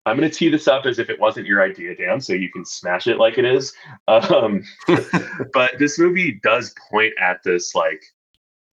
I'm 0.08 0.16
gonna 0.16 0.30
tee 0.30 0.48
this 0.48 0.68
up 0.68 0.86
as 0.86 0.98
if 0.98 1.10
it 1.10 1.20
wasn't 1.20 1.46
your 1.46 1.62
idea, 1.62 1.94
Dan, 1.94 2.20
so 2.20 2.32
you 2.32 2.50
can 2.50 2.64
smash 2.64 3.06
it 3.06 3.18
like 3.18 3.38
it 3.38 3.44
is. 3.44 3.72
Um, 4.08 4.64
but 5.52 5.78
this 5.78 5.98
movie 5.98 6.40
does 6.42 6.74
point 6.90 7.12
at 7.20 7.42
this 7.44 7.74
like 7.74 8.02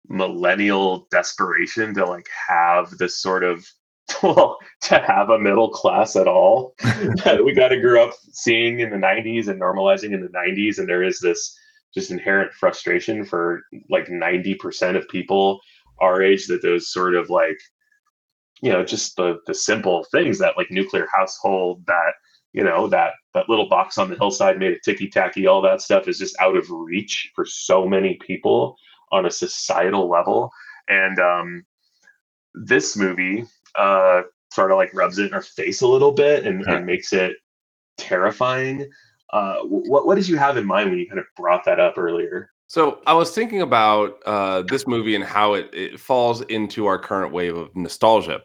millennial 0.08 1.06
desperation 1.10 1.94
to 1.94 2.04
like 2.04 2.28
have 2.48 2.90
this 2.98 3.20
sort 3.20 3.42
of 3.42 3.66
well 4.22 4.58
to 4.82 4.98
have 4.98 5.30
a 5.30 5.38
middle 5.38 5.70
class 5.70 6.14
at 6.14 6.28
all 6.28 6.74
that 7.24 7.42
we 7.42 7.54
got 7.54 7.68
to 7.68 7.80
grow 7.80 8.06
up 8.06 8.14
seeing 8.32 8.80
in 8.80 8.90
the 8.90 8.96
90s 8.96 9.48
and 9.48 9.60
normalizing 9.60 10.12
in 10.12 10.20
the 10.20 10.28
90s 10.28 10.78
and 10.78 10.88
there 10.88 11.02
is 11.02 11.20
this 11.20 11.58
just 11.94 12.10
inherent 12.10 12.52
frustration 12.52 13.24
for 13.24 13.62
like 13.88 14.08
90% 14.08 14.96
of 14.96 15.08
people 15.08 15.60
our 16.00 16.22
age 16.22 16.46
that 16.48 16.60
those 16.60 16.92
sort 16.92 17.14
of 17.14 17.30
like 17.30 17.58
you 18.64 18.72
know 18.72 18.82
just 18.84 19.16
the 19.16 19.28
the 19.46 19.54
simple 19.54 19.98
things 20.10 20.38
that 20.38 20.56
like 20.56 20.70
nuclear 20.70 21.06
household 21.12 21.84
that 21.86 22.12
you 22.52 22.64
know 22.64 22.88
that 22.88 23.10
that 23.34 23.48
little 23.48 23.68
box 23.68 23.98
on 23.98 24.08
the 24.08 24.16
hillside 24.16 24.58
made 24.58 24.72
of 24.72 24.82
ticky 24.82 25.08
tacky 25.08 25.46
all 25.46 25.60
that 25.62 25.82
stuff 25.82 26.08
is 26.08 26.18
just 26.18 26.34
out 26.40 26.56
of 26.56 26.64
reach 26.70 27.30
for 27.34 27.44
so 27.44 27.86
many 27.86 28.12
people 28.26 28.76
on 29.12 29.26
a 29.26 29.30
societal 29.30 30.08
level 30.08 30.50
and 30.88 31.18
um 31.18 31.48
this 32.54 32.96
movie 32.96 33.44
uh 33.78 34.22
sort 34.52 34.70
of 34.70 34.76
like 34.78 34.94
rubs 34.94 35.18
it 35.18 35.26
in 35.26 35.34
our 35.34 35.42
face 35.42 35.80
a 35.82 35.86
little 35.94 36.12
bit 36.12 36.46
and, 36.46 36.64
Yeah. 36.66 36.76
and 36.76 36.86
makes 36.86 37.12
it 37.12 37.36
terrifying 37.98 38.88
uh 39.32 39.56
what 39.64 40.06
what 40.06 40.14
did 40.14 40.28
you 40.28 40.36
have 40.38 40.56
in 40.56 40.64
mind 40.66 40.90
when 40.90 40.98
you 40.98 41.06
kind 41.08 41.18
of 41.18 41.26
brought 41.36 41.64
that 41.66 41.80
up 41.80 41.98
earlier 41.98 42.50
So 42.66 43.00
I 43.06 43.14
was 43.14 43.30
thinking 43.32 43.60
about 43.62 44.08
uh, 44.26 44.62
this 44.72 44.86
movie 44.86 45.14
and 45.14 45.24
how 45.24 45.54
it, 45.54 45.68
it 45.72 46.00
falls 46.00 46.40
into 46.48 46.86
our 46.86 46.98
current 46.98 47.30
wave 47.32 47.56
of 47.56 47.68
nostalgia. 47.76 48.40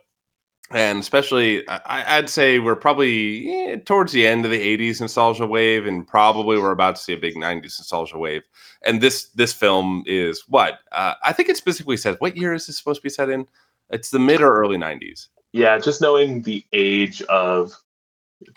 And 0.71 0.99
especially, 0.99 1.67
I, 1.67 2.17
I'd 2.17 2.29
say 2.29 2.59
we're 2.59 2.75
probably 2.75 3.49
eh, 3.51 3.77
towards 3.85 4.11
the 4.11 4.27
end 4.27 4.45
of 4.45 4.51
the 4.51 4.59
'80s 4.77 5.01
nostalgia 5.01 5.47
wave, 5.47 5.87
and 5.87 6.07
probably 6.07 6.59
we're 6.59 6.71
about 6.71 6.95
to 6.97 7.01
see 7.01 7.13
a 7.13 7.17
big 7.17 7.35
'90s 7.35 7.79
nostalgia 7.79 8.17
wave. 8.19 8.43
And 8.83 9.01
this 9.01 9.29
this 9.29 9.51
film 9.51 10.03
is 10.05 10.43
what 10.47 10.79
uh, 10.91 11.15
I 11.23 11.33
think 11.33 11.49
it 11.49 11.57
specifically 11.57 11.97
says. 11.97 12.17
What 12.19 12.37
year 12.37 12.53
is 12.53 12.67
this 12.67 12.77
supposed 12.77 12.99
to 13.01 13.03
be 13.03 13.09
set 13.09 13.29
in? 13.29 13.47
It's 13.89 14.11
the 14.11 14.19
mid 14.19 14.41
or 14.41 14.53
early 14.59 14.77
'90s. 14.77 15.27
yeah 15.53 15.79
just 15.79 16.01
knowing 16.01 16.43
the 16.43 16.63
age 16.71 17.23
of 17.23 17.73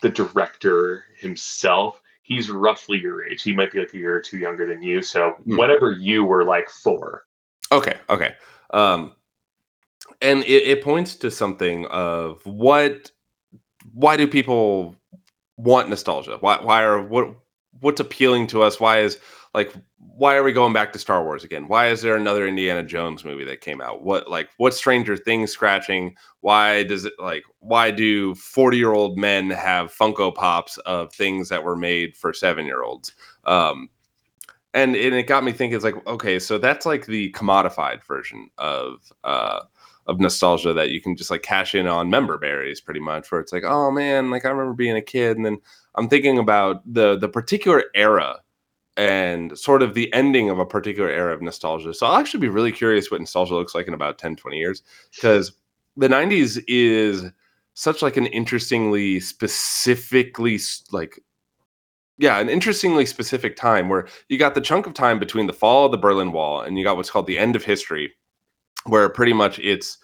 the 0.02 0.10
director 0.10 1.04
himself, 1.18 2.00
he's 2.22 2.50
roughly 2.50 3.00
your 3.00 3.24
age. 3.24 3.42
He 3.42 3.54
might 3.54 3.72
be 3.72 3.78
like 3.80 3.94
a 3.94 3.96
year 3.96 4.14
or 4.16 4.20
two 4.20 4.36
younger 4.38 4.66
than 4.66 4.82
you. 4.82 5.00
So 5.02 5.30
Hmm. 5.46 5.56
whatever 5.56 5.92
you 5.92 6.24
were 6.24 6.44
like 6.44 6.68
four. 6.68 7.24
Okay, 7.72 7.96
okay. 8.10 8.34
Um, 8.74 9.12
and 10.20 10.44
it, 10.44 10.66
it 10.66 10.84
points 10.84 11.16
to 11.16 11.30
something 11.30 11.86
of 11.86 12.44
what 12.46 13.10
why 13.92 14.16
do 14.16 14.26
people 14.26 14.96
want 15.56 15.88
nostalgia? 15.88 16.38
Why 16.40 16.58
why 16.62 16.82
are 16.82 17.00
what 17.00 17.34
what's 17.80 18.00
appealing 18.00 18.46
to 18.48 18.62
us? 18.62 18.80
Why 18.80 19.00
is 19.00 19.18
like 19.54 19.72
why 19.98 20.36
are 20.36 20.42
we 20.42 20.52
going 20.52 20.72
back 20.72 20.92
to 20.92 20.98
Star 20.98 21.24
Wars 21.24 21.44
again? 21.44 21.68
Why 21.68 21.88
is 21.88 22.02
there 22.02 22.16
another 22.16 22.46
Indiana 22.46 22.82
Jones 22.82 23.24
movie 23.24 23.44
that 23.44 23.60
came 23.60 23.80
out? 23.80 24.02
What 24.02 24.28
like 24.28 24.50
what 24.56 24.74
Stranger 24.74 25.16
Things 25.16 25.50
scratching? 25.50 26.14
Why 26.40 26.82
does 26.82 27.04
it 27.04 27.14
like 27.18 27.44
why 27.60 27.90
do 27.90 28.34
40 28.34 28.76
year 28.76 28.92
old 28.92 29.18
men 29.18 29.50
have 29.50 29.94
Funko 29.94 30.34
Pops 30.34 30.78
of 30.78 31.12
things 31.12 31.48
that 31.48 31.64
were 31.64 31.76
made 31.76 32.16
for 32.16 32.32
seven 32.32 32.66
year 32.66 32.82
olds? 32.82 33.12
Um, 33.44 33.88
and, 34.74 34.96
and 34.96 35.14
it 35.14 35.24
got 35.24 35.44
me 35.44 35.52
thinking 35.52 35.76
it's 35.76 35.84
like 35.84 36.06
okay 36.06 36.38
so 36.38 36.56
that's 36.56 36.86
like 36.86 37.04
the 37.04 37.30
commodified 37.32 38.02
version 38.04 38.48
of 38.56 39.12
uh 39.24 39.60
of 40.06 40.20
nostalgia 40.20 40.72
that 40.72 40.90
you 40.90 41.00
can 41.00 41.16
just 41.16 41.30
like 41.30 41.42
cash 41.42 41.74
in 41.74 41.86
on 41.86 42.10
member 42.10 42.36
berries 42.36 42.80
pretty 42.80 43.00
much 43.00 43.30
where 43.30 43.40
it's 43.40 43.52
like 43.52 43.64
oh 43.64 43.90
man 43.90 44.30
like 44.30 44.44
i 44.44 44.48
remember 44.48 44.74
being 44.74 44.96
a 44.96 45.02
kid. 45.02 45.36
And 45.36 45.46
then 45.46 45.58
i'm 45.94 46.08
thinking 46.08 46.38
about 46.38 46.82
the 46.90 47.16
the 47.16 47.28
particular 47.28 47.84
era 47.94 48.40
and 48.96 49.56
sort 49.56 49.82
of 49.82 49.94
the 49.94 50.12
ending 50.12 50.50
of 50.50 50.58
a 50.58 50.66
particular 50.66 51.08
era 51.08 51.32
of 51.32 51.40
nostalgia. 51.40 51.94
So 51.94 52.06
i'll 52.06 52.16
actually 52.16 52.40
be 52.40 52.48
really 52.48 52.72
curious 52.72 53.10
what 53.10 53.20
nostalgia 53.20 53.54
looks 53.54 53.74
like 53.74 53.88
in 53.88 53.94
about 53.94 54.18
10 54.18 54.36
20 54.36 54.58
years 54.58 54.82
because 55.14 55.52
the 55.96 56.08
90s 56.08 56.62
is 56.68 57.30
such 57.74 58.02
like 58.02 58.16
an 58.16 58.26
interestingly 58.26 59.20
specifically 59.20 60.58
like 60.90 61.20
yeah, 62.18 62.38
an 62.38 62.48
interestingly 62.48 63.06
specific 63.06 63.56
time 63.56 63.88
where 63.88 64.06
you 64.28 64.38
got 64.38 64.54
the 64.54 64.60
chunk 64.60 64.86
of 64.86 64.94
time 64.94 65.18
between 65.18 65.46
the 65.46 65.52
fall 65.52 65.86
of 65.86 65.92
the 65.92 65.98
Berlin 65.98 66.30
Wall 66.30 66.60
and 66.60 66.78
you 66.78 66.84
got 66.84 66.96
what's 66.96 67.10
called 67.10 67.26
the 67.26 67.38
end 67.38 67.56
of 67.56 67.64
history, 67.64 68.12
where 68.86 69.08
pretty 69.08 69.32
much 69.32 69.58
it's 69.58 69.98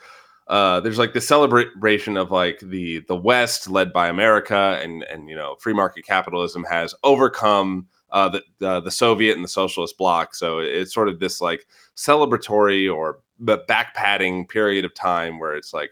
uh, 0.48 0.80
there's 0.80 0.98
like 0.98 1.12
the 1.12 1.20
celebration 1.20 2.16
of 2.16 2.30
like 2.30 2.58
the 2.60 3.00
the 3.00 3.16
West 3.16 3.68
led 3.68 3.92
by 3.92 4.08
America 4.08 4.80
and 4.82 5.02
and 5.04 5.28
you 5.28 5.36
know 5.36 5.56
free 5.60 5.74
market 5.74 6.06
capitalism 6.06 6.64
has 6.64 6.94
overcome 7.04 7.86
uh, 8.10 8.28
the, 8.28 8.42
the 8.58 8.80
the 8.80 8.90
Soviet 8.90 9.34
and 9.34 9.44
the 9.44 9.48
socialist 9.48 9.98
bloc. 9.98 10.34
So 10.34 10.60
it's 10.60 10.94
sort 10.94 11.08
of 11.08 11.20
this 11.20 11.40
like 11.40 11.66
celebratory 11.96 12.92
or 12.92 13.20
the 13.38 13.58
back 13.68 13.94
padding 13.94 14.46
period 14.46 14.84
of 14.84 14.94
time 14.94 15.38
where 15.38 15.54
it's 15.54 15.74
like 15.74 15.90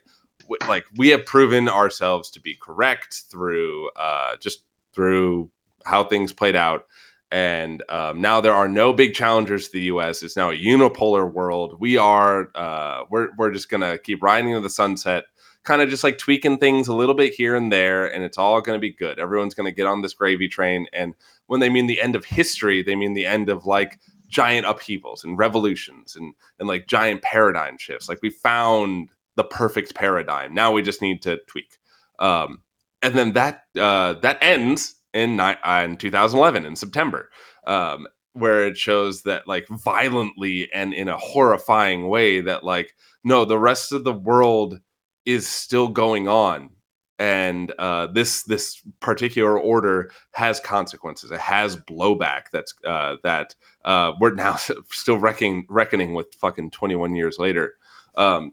like 0.69 0.85
we 0.97 1.09
have 1.09 1.27
proven 1.27 1.69
ourselves 1.69 2.31
to 2.31 2.41
be 2.41 2.55
correct 2.55 3.25
through 3.31 3.91
uh, 3.97 4.37
just 4.37 4.63
through 4.95 5.51
how 5.85 6.03
things 6.03 6.33
played 6.33 6.57
out. 6.57 6.87
And 7.33 7.83
um, 7.89 8.21
now 8.21 8.41
there 8.41 8.55
are 8.55 8.69
no 8.69 8.93
big 8.93 9.15
challengers 9.15 9.67
to 9.67 9.73
the 9.73 9.83
U.S. 9.83 10.23
It's 10.23 10.37
now 10.37 10.51
a 10.51 10.57
unipolar 10.57 11.31
world. 11.31 11.77
We 11.81 11.97
are 11.97 12.51
uh, 12.55 13.05
we're 13.11 13.31
we're 13.37 13.51
just 13.51 13.69
gonna 13.69 13.99
keep 13.99 14.23
riding 14.23 14.55
to 14.55 14.61
the 14.61 14.71
sunset, 14.71 15.25
kind 15.65 15.83
of 15.83 15.89
just 15.89 16.05
like 16.05 16.19
tweaking 16.19 16.59
things 16.59 16.87
a 16.87 16.95
little 16.95 17.17
bit 17.17 17.35
here 17.35 17.57
and 17.57 17.73
there, 17.73 18.07
and 18.07 18.23
it's 18.23 18.39
all 18.39 18.61
gonna 18.61 18.79
be 18.79 18.93
good. 18.93 19.19
Everyone's 19.19 19.55
gonna 19.55 19.73
get 19.73 19.87
on 19.87 20.03
this 20.03 20.15
gravy 20.15 20.49
train. 20.49 20.87
And 20.93 21.15
when 21.47 21.59
they 21.59 21.69
mean 21.69 21.89
the 21.89 22.01
end 22.01 22.15
of 22.15 22.25
history, 22.25 22.83
they 22.83 22.95
mean 22.95 23.15
the 23.15 23.27
end 23.27 23.49
of 23.49 23.67
like 23.67 23.99
giant 24.29 24.67
upheavals 24.67 25.25
and 25.25 25.39
revolutions 25.39 26.17
and 26.17 26.33
and 26.59 26.69
like 26.69 26.87
giant 26.87 27.23
paradigm 27.23 27.77
shifts. 27.79 28.09
Like 28.09 28.23
we 28.23 28.31
found 28.31 29.09
the 29.35 29.45
perfect 29.45 29.95
paradigm. 29.95 30.55
Now 30.55 30.73
we 30.73 30.83
just 30.83 31.03
need 31.03 31.23
to 31.23 31.39
tweak. 31.47 31.79
Um, 32.19 32.63
and 33.03 33.15
then 33.15 33.33
that 33.35 33.65
uh, 33.79 34.15
that 34.15 34.39
ends 34.41 34.96
in, 35.17 35.37
ni- 35.37 35.57
uh, 35.65 35.83
in 35.85 35.97
2011 35.97 36.65
in 36.67 36.77
September, 36.77 37.31
um, 37.67 38.07
where 38.35 38.67
it 38.67 38.77
shows 38.77 39.23
that 39.23 39.49
like 39.49 39.67
violently 39.69 40.71
and 40.73 40.93
in 40.93 41.09
a 41.09 41.17
horrifying 41.17 42.09
way 42.09 42.41
that 42.41 42.65
like 42.65 42.95
no, 43.25 43.45
the 43.45 43.59
rest 43.59 43.91
of 43.91 44.05
the 44.05 44.13
world 44.13 44.79
is 45.25 45.49
still 45.49 45.89
going 45.89 46.29
on, 46.29 46.71
and 47.19 47.73
uh, 47.79 48.07
this 48.07 48.45
this 48.45 48.81
particular 49.01 49.59
order 49.59 50.13
has 50.33 50.61
consequences. 50.61 51.33
It 51.33 51.41
has 51.41 51.77
blowback. 51.77 52.43
That's 52.53 52.73
uh, 52.85 53.17
that 53.25 53.57
uh, 53.85 54.13
we're 54.21 54.35
now 54.35 54.57
still 54.91 55.19
reckoning 55.19 55.67
reckoning 55.69 56.15
with 56.15 56.35
fucking 56.35 56.71
21 56.71 57.17
years 57.17 57.39
later. 57.39 57.75
Um, 58.17 58.53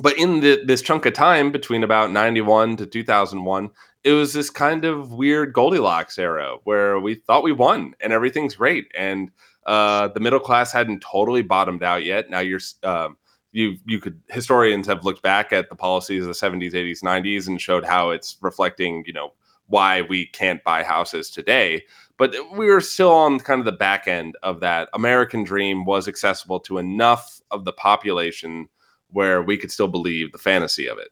but 0.00 0.18
in 0.18 0.40
the, 0.40 0.62
this 0.64 0.82
chunk 0.82 1.06
of 1.06 1.12
time 1.12 1.50
between 1.50 1.82
about 1.82 2.12
91 2.12 2.76
to 2.76 2.86
2001 2.86 3.70
it 4.04 4.12
was 4.12 4.32
this 4.32 4.50
kind 4.50 4.84
of 4.84 5.12
weird 5.12 5.52
goldilocks 5.52 6.18
era 6.18 6.56
where 6.64 7.00
we 7.00 7.14
thought 7.14 7.42
we 7.42 7.52
won 7.52 7.94
and 8.00 8.12
everything's 8.12 8.54
great. 8.54 8.90
And 8.96 9.30
uh, 9.66 10.08
the 10.08 10.20
middle 10.20 10.40
class 10.40 10.72
hadn't 10.72 11.00
totally 11.00 11.42
bottomed 11.42 11.82
out 11.82 12.04
yet. 12.04 12.30
Now 12.30 12.40
you're 12.40 12.60
um, 12.84 13.16
you 13.52 13.76
you 13.86 14.00
could 14.00 14.20
historians 14.28 14.86
have 14.86 15.04
looked 15.04 15.22
back 15.22 15.52
at 15.52 15.68
the 15.68 15.74
policies 15.74 16.22
of 16.22 16.28
the 16.28 16.34
70s 16.34 16.72
80s 16.72 17.02
90s 17.02 17.48
and 17.48 17.60
showed 17.60 17.84
how 17.84 18.10
it's 18.10 18.36
reflecting 18.40 19.02
you 19.06 19.12
know 19.12 19.32
why 19.66 20.02
we 20.02 20.26
can't 20.26 20.64
buy 20.64 20.82
houses 20.82 21.30
today. 21.30 21.84
But 22.16 22.34
we 22.52 22.66
were 22.66 22.80
still 22.80 23.12
on 23.12 23.38
kind 23.38 23.60
of 23.60 23.66
the 23.66 23.72
back 23.72 24.08
end 24.08 24.36
of 24.42 24.60
that. 24.60 24.88
American 24.94 25.44
dream 25.44 25.84
was 25.84 26.08
accessible 26.08 26.58
to 26.60 26.78
enough 26.78 27.40
of 27.50 27.64
the 27.64 27.72
population 27.72 28.68
where 29.10 29.42
we 29.42 29.56
could 29.56 29.70
still 29.70 29.88
believe 29.88 30.32
the 30.32 30.38
fantasy 30.38 30.88
of 30.88 30.98
it. 30.98 31.10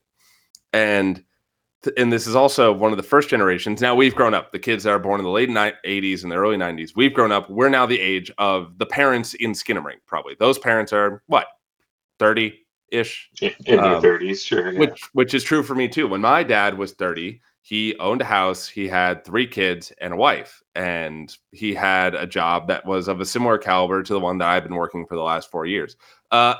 And 0.73 1.23
and 1.97 2.13
this 2.13 2.27
is 2.27 2.35
also 2.35 2.73
one 2.73 2.91
of 2.93 2.97
the 2.97 3.03
first 3.03 3.29
generations. 3.29 3.81
Now 3.81 3.95
we've 3.95 4.15
grown 4.15 4.35
up. 4.35 4.53
The 4.53 4.59
kids 4.59 4.85
that 4.85 4.91
are 4.91 4.99
born 4.99 5.21
in 5.21 5.25
the 5.25 5.31
late 5.31 5.49
ni- 5.49 5.73
80s 5.85 6.23
and 6.23 6.31
the 6.33 6.37
early 6.37 6.57
90s, 6.57 6.93
we've 6.97 7.13
grown 7.15 7.33
up. 7.33 7.49
We're 7.51 7.69
now 7.69 7.87
the 7.87 8.01
age 8.01 8.31
of 8.39 8.79
the 8.79 8.87
parents 8.87 9.35
in 9.35 9.53
Skinamarink, 9.53 10.01
probably. 10.07 10.37
Those 10.39 10.59
parents 10.59 10.93
are 10.93 11.23
what? 11.27 11.47
30 12.19 12.59
ish, 12.91 13.29
In, 13.43 13.53
in 13.67 13.79
Um, 13.81 14.01
their 14.01 14.19
30s, 14.19 14.45
sure. 14.47 14.73
yeah. 14.73 14.79
which 14.81 15.03
which 15.13 15.35
is 15.35 15.43
true 15.45 15.63
for 15.63 15.75
me 15.75 15.89
too. 15.89 16.07
When 16.09 16.21
my 16.21 16.43
dad 16.43 16.79
was 16.79 16.93
30, 16.93 17.41
he 17.63 17.97
owned 17.99 18.21
a 18.21 18.25
house, 18.25 18.69
he 18.69 18.87
had 18.87 19.25
three 19.25 19.47
kids 19.47 19.93
and 20.01 20.13
a 20.15 20.17
wife, 20.17 20.63
and 20.77 21.37
he 21.51 21.75
had 21.75 22.15
a 22.15 22.25
job 22.27 22.69
that 22.69 22.87
was 22.87 23.09
of 23.09 23.21
a 23.21 23.27
similar 23.27 23.59
caliber 23.59 24.03
to 24.05 24.13
the 24.13 24.21
one 24.21 24.39
that 24.39 24.49
I've 24.49 24.63
been 24.63 24.77
working 24.77 25.05
for 25.05 25.17
the 25.17 25.23
last 25.23 25.51
four 25.51 25.67
years. 25.67 25.97
Uh, 26.31 26.55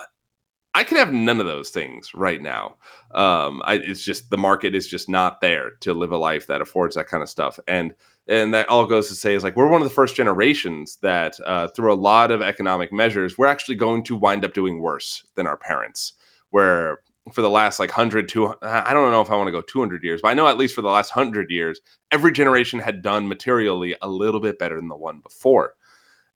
I 0.77 0.85
can 0.85 0.99
have 0.99 1.11
none 1.11 1.41
of 1.41 1.47
those 1.47 1.71
things 1.71 2.15
right 2.15 2.43
now. 2.43 2.77
Um, 3.13 3.63
I, 3.65 3.77
it's 3.77 4.05
just 4.05 4.29
the 4.29 4.37
market 4.37 4.75
is 4.75 4.87
just 4.87 5.09
not 5.09 5.41
there 5.41 5.71
to 5.81 5.95
live 5.95 6.13
a 6.13 6.19
life 6.19 6.47
that 6.49 6.61
affords 6.61 6.97
that 6.97 7.07
kind 7.07 7.23
of 7.23 7.31
stuff, 7.31 7.59
and 7.67 7.95
and 8.29 8.53
that 8.53 8.69
all 8.69 8.85
goes 8.85 9.09
to 9.09 9.15
say 9.15 9.35
is 9.35 9.43
like 9.43 9.57
we're 9.57 9.69
one 9.69 9.81
of 9.81 9.89
the 9.89 9.95
first 9.95 10.17
generations 10.17 10.99
that 11.01 11.41
uh, 11.47 11.69
through 11.69 11.95
a 11.95 11.97
lot 11.97 12.31
of 12.31 12.43
economic 12.43 12.93
measures 12.93 13.39
we're 13.39 13.47
actually 13.47 13.75
going 13.75 14.05
to 14.05 14.17
wind 14.17 14.45
up 14.45 14.53
doing 14.53 14.79
worse 14.79 15.25
than 15.35 15.47
our 15.47 15.57
parents. 15.57 16.13
Where 16.51 16.99
for 17.33 17.41
the 17.41 17.49
last 17.49 17.81
like 17.81 17.91
100 17.91 18.29
to 18.29 18.55
i 18.63 18.93
don't 18.93 19.11
know 19.11 19.21
if 19.21 19.31
i 19.31 19.35
want 19.35 19.49
to 19.49 19.53
go 19.53 19.61
200 19.61 20.05
years 20.05 20.21
but 20.23 20.29
i 20.29 20.35
know 20.35 20.47
at 20.47 20.57
least 20.57 20.77
for 20.77 20.83
the 20.83 20.89
last 20.89 21.17
100 21.17 21.51
years 21.51 21.81
every 22.13 22.31
generation 22.31 22.79
had 22.79 23.03
done 23.03 23.27
materially 23.27 23.97
a 24.03 24.09
little 24.09 24.39
bit 24.39 24.61
better 24.61 24.77
than 24.77 24.87
the 24.87 24.97
one 24.97 25.19
before. 25.21 25.73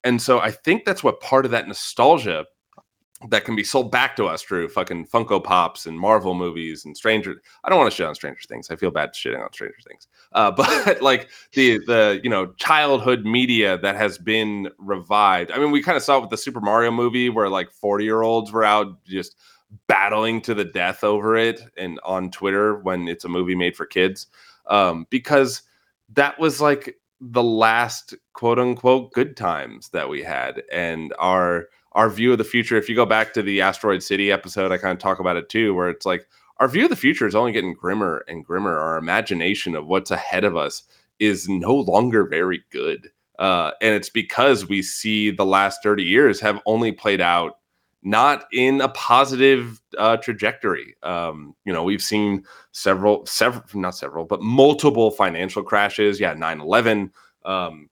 And 0.02 0.20
so 0.20 0.40
i 0.40 0.50
think 0.50 0.84
that's 0.84 1.04
what 1.04 1.20
part 1.20 1.44
of 1.44 1.50
that 1.50 1.68
nostalgia 1.68 2.46
that 3.28 3.44
can 3.44 3.54
be 3.54 3.62
sold 3.62 3.92
back 3.92 4.16
to 4.16 4.24
us 4.24 4.42
through 4.42 4.68
fucking 4.68 5.06
Funko 5.06 5.42
Pops 5.42 5.84
and 5.84 5.98
Marvel 5.98 6.34
movies 6.34 6.86
and 6.86 6.96
Stranger. 6.96 7.42
I 7.64 7.68
don't 7.68 7.78
want 7.78 7.90
to 7.90 7.94
shit 7.94 8.06
on 8.06 8.14
Stranger 8.14 8.40
Things. 8.48 8.70
I 8.70 8.76
feel 8.76 8.90
bad 8.90 9.12
shitting 9.12 9.44
on 9.44 9.52
Stranger 9.52 9.76
Things. 9.86 10.08
Uh, 10.32 10.50
but 10.56 11.02
like 11.02 11.28
the 11.52 11.78
the 11.86 12.20
you 12.22 12.30
know 12.30 12.52
childhood 12.54 13.26
media 13.26 13.76
that 13.78 13.96
has 13.96 14.16
been 14.16 14.70
revived. 14.78 15.52
I 15.52 15.58
mean, 15.58 15.70
we 15.70 15.82
kind 15.82 15.96
of 15.96 16.02
saw 16.02 16.18
it 16.18 16.22
with 16.22 16.30
the 16.30 16.38
Super 16.38 16.60
Mario 16.60 16.90
movie 16.90 17.28
where 17.28 17.48
like 17.48 17.70
forty 17.70 18.04
year 18.04 18.22
olds 18.22 18.52
were 18.52 18.64
out 18.64 19.04
just 19.04 19.36
battling 19.86 20.40
to 20.40 20.54
the 20.54 20.64
death 20.64 21.04
over 21.04 21.36
it 21.36 21.62
and 21.76 22.00
on 22.04 22.30
Twitter 22.30 22.76
when 22.80 23.06
it's 23.06 23.24
a 23.24 23.28
movie 23.28 23.54
made 23.54 23.76
for 23.76 23.86
kids 23.86 24.26
um, 24.66 25.06
because 25.10 25.62
that 26.12 26.38
was 26.38 26.60
like 26.60 26.96
the 27.20 27.42
last 27.42 28.14
quote 28.32 28.58
unquote 28.58 29.12
good 29.12 29.36
times 29.36 29.90
that 29.90 30.08
we 30.08 30.22
had 30.22 30.62
and 30.72 31.14
our 31.18 31.68
our 31.92 32.08
view 32.08 32.32
of 32.32 32.38
the 32.38 32.44
future 32.44 32.76
if 32.76 32.88
you 32.88 32.94
go 32.94 33.06
back 33.06 33.32
to 33.32 33.42
the 33.42 33.60
asteroid 33.60 34.02
city 34.02 34.30
episode 34.30 34.72
i 34.72 34.78
kind 34.78 34.92
of 34.92 34.98
talk 34.98 35.18
about 35.18 35.36
it 35.36 35.48
too 35.48 35.74
where 35.74 35.88
it's 35.88 36.06
like 36.06 36.26
our 36.58 36.68
view 36.68 36.84
of 36.84 36.90
the 36.90 36.96
future 36.96 37.26
is 37.26 37.34
only 37.34 37.52
getting 37.52 37.74
grimmer 37.74 38.24
and 38.28 38.44
grimmer 38.44 38.78
our 38.78 38.96
imagination 38.96 39.74
of 39.74 39.86
what's 39.86 40.10
ahead 40.10 40.44
of 40.44 40.56
us 40.56 40.82
is 41.18 41.48
no 41.48 41.74
longer 41.74 42.24
very 42.24 42.62
good 42.70 43.10
uh, 43.38 43.70
and 43.80 43.94
it's 43.94 44.10
because 44.10 44.68
we 44.68 44.82
see 44.82 45.30
the 45.30 45.46
last 45.46 45.82
30 45.82 46.02
years 46.02 46.40
have 46.40 46.60
only 46.66 46.92
played 46.92 47.22
out 47.22 47.56
not 48.02 48.46
in 48.52 48.80
a 48.80 48.88
positive 48.88 49.80
uh, 49.98 50.16
trajectory. 50.16 50.96
Um, 51.02 51.54
you 51.64 51.72
know, 51.72 51.82
we've 51.82 52.02
seen 52.02 52.44
several, 52.72 53.26
several, 53.26 53.64
not 53.74 53.94
several, 53.94 54.24
but 54.24 54.40
multiple 54.40 55.10
financial 55.10 55.62
crashes. 55.62 56.18
Yeah, 56.18 56.34
9 56.34 56.60
11. 56.60 57.12
Um, 57.44 57.90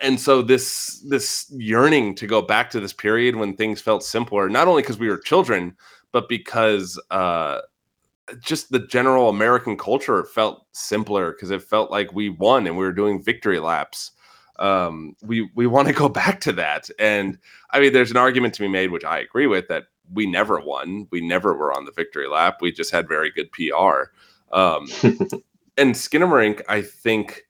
and 0.00 0.20
so 0.20 0.42
this 0.42 1.02
this 1.08 1.50
yearning 1.56 2.14
to 2.16 2.26
go 2.26 2.42
back 2.42 2.70
to 2.70 2.80
this 2.80 2.92
period 2.92 3.36
when 3.36 3.56
things 3.56 3.80
felt 3.80 4.02
simpler, 4.02 4.48
not 4.48 4.68
only 4.68 4.82
because 4.82 4.98
we 4.98 5.08
were 5.08 5.18
children, 5.18 5.76
but 6.12 6.28
because 6.28 7.00
uh, 7.10 7.60
just 8.40 8.70
the 8.70 8.80
general 8.80 9.28
American 9.28 9.76
culture 9.76 10.24
felt 10.24 10.66
simpler 10.72 11.32
because 11.32 11.50
it 11.50 11.62
felt 11.62 11.90
like 11.90 12.12
we 12.12 12.28
won 12.28 12.66
and 12.66 12.76
we 12.76 12.84
were 12.84 12.92
doing 12.92 13.22
victory 13.22 13.58
laps. 13.60 14.12
Um, 14.58 15.14
we 15.22 15.50
we 15.54 15.66
want 15.66 15.88
to 15.88 15.94
go 15.94 16.08
back 16.22 16.40
to 16.42 16.52
that, 16.52 16.88
and 16.98 17.38
I 17.70 17.80
mean, 17.80 17.92
there's 17.92 18.10
an 18.10 18.16
argument 18.16 18.54
to 18.54 18.62
be 18.62 18.68
made, 18.68 18.90
which 18.90 19.04
I 19.04 19.18
agree 19.18 19.46
with, 19.46 19.68
that 19.68 19.84
we 20.12 20.26
never 20.26 20.60
won. 20.60 21.06
We 21.10 21.20
never 21.20 21.54
were 21.54 21.76
on 21.76 21.84
the 21.84 21.92
victory 21.92 22.28
lap. 22.28 22.58
We 22.60 22.72
just 22.72 22.92
had 22.92 23.08
very 23.08 23.30
good 23.30 23.50
PR. 23.52 24.10
Um, 24.52 24.88
and 25.76 25.94
Skinamarink, 25.94 26.62
I 26.68 26.82
think, 26.82 27.45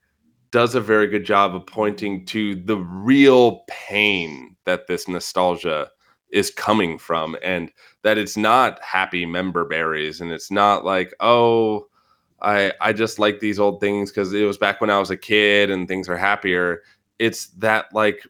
does 0.56 0.74
a 0.74 0.80
very 0.80 1.06
good 1.06 1.22
job 1.22 1.54
of 1.54 1.66
pointing 1.66 2.24
to 2.24 2.54
the 2.54 2.78
real 2.78 3.62
pain 3.68 4.56
that 4.64 4.86
this 4.86 5.06
nostalgia 5.06 5.90
is 6.30 6.50
coming 6.50 6.98
from, 6.98 7.36
and 7.42 7.70
that 8.00 8.16
it's 8.16 8.38
not 8.38 8.82
happy 8.82 9.26
member 9.26 9.66
berries, 9.66 10.22
and 10.22 10.32
it's 10.32 10.50
not 10.50 10.82
like 10.82 11.14
oh. 11.20 11.86
I, 12.42 12.70
I 12.82 12.92
just 12.92 13.18
like 13.18 13.40
these 13.40 13.58
old 13.58 13.80
things 13.80 14.10
because 14.10 14.32
it 14.34 14.44
was 14.44 14.58
back 14.58 14.82
when 14.82 14.90
I 14.90 14.98
was 14.98 15.10
a 15.10 15.16
kid 15.16 15.70
and 15.70 15.88
things 15.88 16.06
are 16.06 16.18
happier. 16.18 16.82
It's 17.18 17.46
that 17.58 17.86
like 17.94 18.26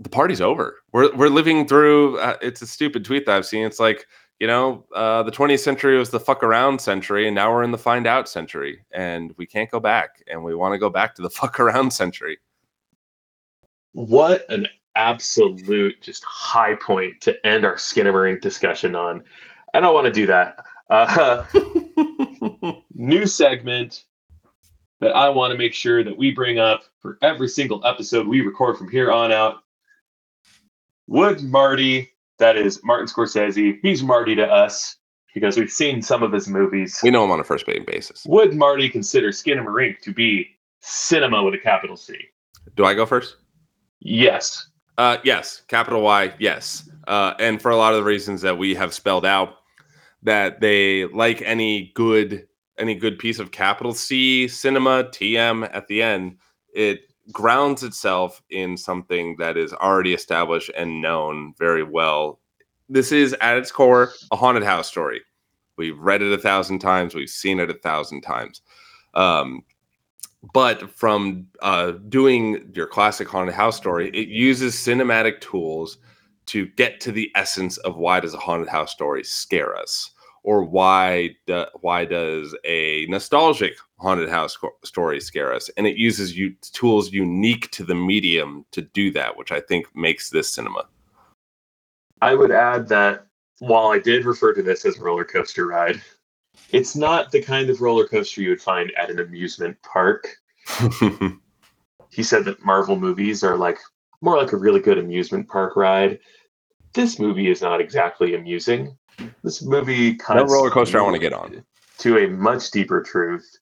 the 0.00 0.08
party's 0.08 0.40
over. 0.40 0.78
We're 0.92 1.14
we're 1.14 1.28
living 1.28 1.68
through. 1.68 2.18
Uh, 2.18 2.36
it's 2.40 2.62
a 2.62 2.66
stupid 2.66 3.04
tweet 3.04 3.26
that 3.26 3.36
I've 3.36 3.46
seen. 3.46 3.66
It's 3.66 3.78
like 3.78 4.06
you 4.38 4.46
know, 4.46 4.84
uh, 4.94 5.22
the 5.22 5.30
20th 5.30 5.60
century 5.60 5.96
was 5.96 6.10
the 6.10 6.20
fuck 6.20 6.42
around 6.42 6.80
century, 6.80 7.26
and 7.26 7.34
now 7.34 7.50
we're 7.50 7.62
in 7.62 7.70
the 7.70 7.78
find 7.78 8.06
out 8.06 8.28
century, 8.28 8.84
and 8.92 9.32
we 9.36 9.46
can't 9.46 9.70
go 9.70 9.80
back, 9.80 10.22
and 10.30 10.42
we 10.42 10.54
want 10.54 10.74
to 10.74 10.78
go 10.78 10.90
back 10.90 11.14
to 11.14 11.22
the 11.22 11.30
fuck 11.40 11.58
around 11.58 11.92
century. 11.92 12.38
What 13.92 14.44
an 14.50 14.68
absolute 14.94 16.00
just 16.02 16.24
high 16.24 16.74
point 16.74 17.20
to 17.22 17.46
end 17.46 17.64
our 17.64 17.76
Skinamarink 17.76 18.40
discussion 18.42 18.94
on. 18.94 19.24
I 19.72 19.80
don't 19.80 19.94
want 19.94 20.06
to 20.06 20.12
do 20.12 20.26
that. 20.26 20.58
Uh, 20.90 21.44
new 22.94 23.26
segment 23.26 24.04
that 25.00 25.14
I 25.14 25.28
want 25.28 25.52
to 25.52 25.58
make 25.58 25.74
sure 25.74 26.04
that 26.04 26.16
we 26.16 26.30
bring 26.30 26.58
up 26.58 26.84
for 27.00 27.18
every 27.22 27.48
single 27.48 27.84
episode 27.84 28.26
we 28.26 28.40
record 28.40 28.78
from 28.78 28.90
here 28.90 29.10
on 29.10 29.32
out. 29.32 29.62
Would 31.06 31.42
Marty, 31.42 32.10
that 32.38 32.56
is 32.56 32.80
Martin 32.84 33.06
Scorsese, 33.06 33.78
he's 33.82 34.02
Marty 34.02 34.34
to 34.34 34.46
us 34.46 34.96
because 35.34 35.56
we've 35.56 35.70
seen 35.70 36.00
some 36.00 36.22
of 36.22 36.32
his 36.32 36.48
movies. 36.48 36.98
We 37.02 37.10
know 37.10 37.24
him 37.24 37.30
on 37.30 37.40
a 37.40 37.44
first 37.44 37.68
name 37.68 37.84
basis. 37.86 38.24
Would 38.26 38.54
Marty 38.54 38.88
consider 38.88 39.28
Skinamarink 39.28 40.00
to 40.00 40.12
be 40.12 40.48
cinema 40.80 41.42
with 41.42 41.54
a 41.54 41.58
capital 41.58 41.96
C? 41.96 42.16
Do 42.74 42.84
I 42.84 42.94
go 42.94 43.06
first? 43.06 43.36
Yes. 44.00 44.68
Uh, 44.98 45.18
yes, 45.24 45.62
capital 45.68 46.02
Y, 46.02 46.32
yes. 46.38 46.88
Uh, 47.06 47.34
and 47.38 47.60
for 47.60 47.70
a 47.70 47.76
lot 47.76 47.92
of 47.92 47.98
the 47.98 48.04
reasons 48.04 48.40
that 48.42 48.56
we 48.56 48.74
have 48.74 48.94
spelled 48.94 49.26
out, 49.26 49.56
that 50.22 50.60
they 50.60 51.04
like 51.06 51.42
any 51.42 51.92
good 51.94 52.48
any 52.78 52.94
good 52.94 53.18
piece 53.18 53.38
of 53.38 53.50
capital 53.50 53.94
C 53.94 54.48
cinema 54.48 55.04
TM 55.04 55.68
at 55.72 55.86
the 55.86 56.02
end, 56.02 56.36
it 56.74 57.05
grounds 57.32 57.82
itself 57.82 58.42
in 58.50 58.76
something 58.76 59.36
that 59.38 59.56
is 59.56 59.72
already 59.72 60.14
established 60.14 60.70
and 60.76 61.02
known 61.02 61.54
very 61.58 61.82
well. 61.82 62.40
This 62.88 63.12
is 63.12 63.34
at 63.40 63.56
its 63.56 63.72
core 63.72 64.12
a 64.30 64.36
haunted 64.36 64.62
house 64.62 64.88
story. 64.88 65.22
We've 65.76 65.98
read 65.98 66.22
it 66.22 66.32
a 66.32 66.38
thousand 66.38 66.78
times, 66.78 67.14
we've 67.14 67.28
seen 67.28 67.60
it 67.60 67.70
a 67.70 67.74
thousand 67.74 68.22
times. 68.22 68.62
Um, 69.14 69.62
but 70.52 70.90
from 70.90 71.46
uh, 71.60 71.92
doing 72.08 72.70
your 72.74 72.86
classic 72.86 73.28
haunted 73.28 73.54
house 73.54 73.76
story, 73.76 74.10
it 74.10 74.28
uses 74.28 74.74
cinematic 74.74 75.40
tools 75.40 75.98
to 76.46 76.66
get 76.76 77.00
to 77.00 77.12
the 77.12 77.30
essence 77.34 77.76
of 77.78 77.96
why 77.96 78.20
does 78.20 78.34
a 78.34 78.38
haunted 78.38 78.68
house 78.68 78.92
story 78.92 79.24
scare 79.24 79.76
us 79.76 80.12
or 80.46 80.62
why 80.64 81.28
do, 81.46 81.66
why 81.80 82.06
does 82.06 82.56
a 82.64 83.04
nostalgic 83.10 83.76
haunted 83.98 84.30
house 84.30 84.56
story 84.84 85.20
scare 85.20 85.52
us 85.52 85.68
and 85.76 85.86
it 85.86 85.96
uses 85.96 86.38
you 86.38 86.54
tools 86.72 87.12
unique 87.12 87.70
to 87.70 87.84
the 87.84 87.94
medium 87.94 88.64
to 88.70 88.80
do 88.80 89.10
that 89.10 89.36
which 89.36 89.52
i 89.52 89.60
think 89.60 89.86
makes 89.94 90.30
this 90.30 90.48
cinema 90.48 90.86
I 92.22 92.34
would 92.34 92.50
add 92.50 92.88
that 92.88 93.26
while 93.58 93.88
I 93.88 93.98
did 93.98 94.24
refer 94.24 94.52
to 94.54 94.62
this 94.62 94.84
as 94.84 94.98
a 94.98 95.02
roller 95.02 95.24
coaster 95.24 95.66
ride, 95.66 96.00
it's 96.70 96.96
not 96.96 97.30
the 97.30 97.42
kind 97.42 97.68
of 97.70 97.80
roller 97.80 98.06
coaster 98.06 98.40
you 98.40 98.50
would 98.50 98.60
find 98.60 98.90
at 98.96 99.10
an 99.10 99.20
amusement 99.20 99.76
park. 99.82 100.36
He 102.10 102.22
said 102.22 102.46
that 102.46 102.64
Marvel 102.64 102.98
movies 102.98 103.44
are 103.44 103.58
like 103.58 103.78
more 104.22 104.38
like 104.38 104.52
a 104.52 104.56
really 104.56 104.80
good 104.80 104.96
amusement 104.96 105.46
park 105.48 105.76
ride. 105.76 106.18
This 106.94 107.18
movie 107.18 107.50
is 107.50 107.60
not 107.60 107.80
exactly 107.80 108.34
amusing. 108.34 108.96
This 109.42 109.62
movie 109.62 110.14
cuts 110.14 110.52
roller 110.52 110.70
coaster 110.70 110.98
i 110.98 111.02
want 111.02 111.14
to 111.14 111.20
get 111.20 111.32
on 111.32 111.64
to 111.98 112.18
a 112.18 112.28
much 112.28 112.70
deeper 112.70 113.02
truth. 113.02 113.58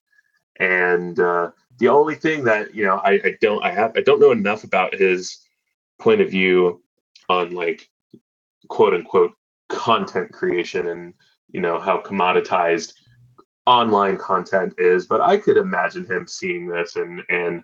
And 0.60 1.18
uh, 1.18 1.50
the 1.78 1.88
only 1.88 2.14
thing 2.14 2.44
that 2.44 2.74
you 2.74 2.84
know, 2.84 2.96
I, 2.96 3.12
I 3.12 3.36
don't, 3.40 3.64
I 3.64 3.70
have, 3.70 3.92
I 3.96 4.00
don't 4.00 4.20
know 4.20 4.32
enough 4.32 4.64
about 4.64 4.94
his 4.94 5.38
point 5.98 6.20
of 6.20 6.30
view 6.30 6.82
on 7.28 7.52
like 7.54 7.88
quote 8.68 8.94
unquote 8.94 9.32
content 9.68 10.32
creation 10.32 10.88
and 10.88 11.14
you 11.50 11.60
know 11.60 11.80
how 11.80 12.00
commoditized 12.00 12.94
online 13.66 14.16
content 14.18 14.74
is. 14.78 15.06
But 15.06 15.20
I 15.20 15.36
could 15.36 15.56
imagine 15.56 16.04
him 16.04 16.26
seeing 16.26 16.66
this 16.68 16.96
and 16.96 17.22
and 17.28 17.62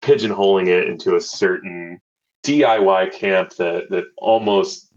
pigeonholing 0.00 0.66
it 0.66 0.88
into 0.88 1.16
a 1.16 1.20
certain 1.20 2.00
DIY 2.44 3.12
camp 3.12 3.54
that 3.56 3.90
that 3.90 4.04
almost 4.18 4.92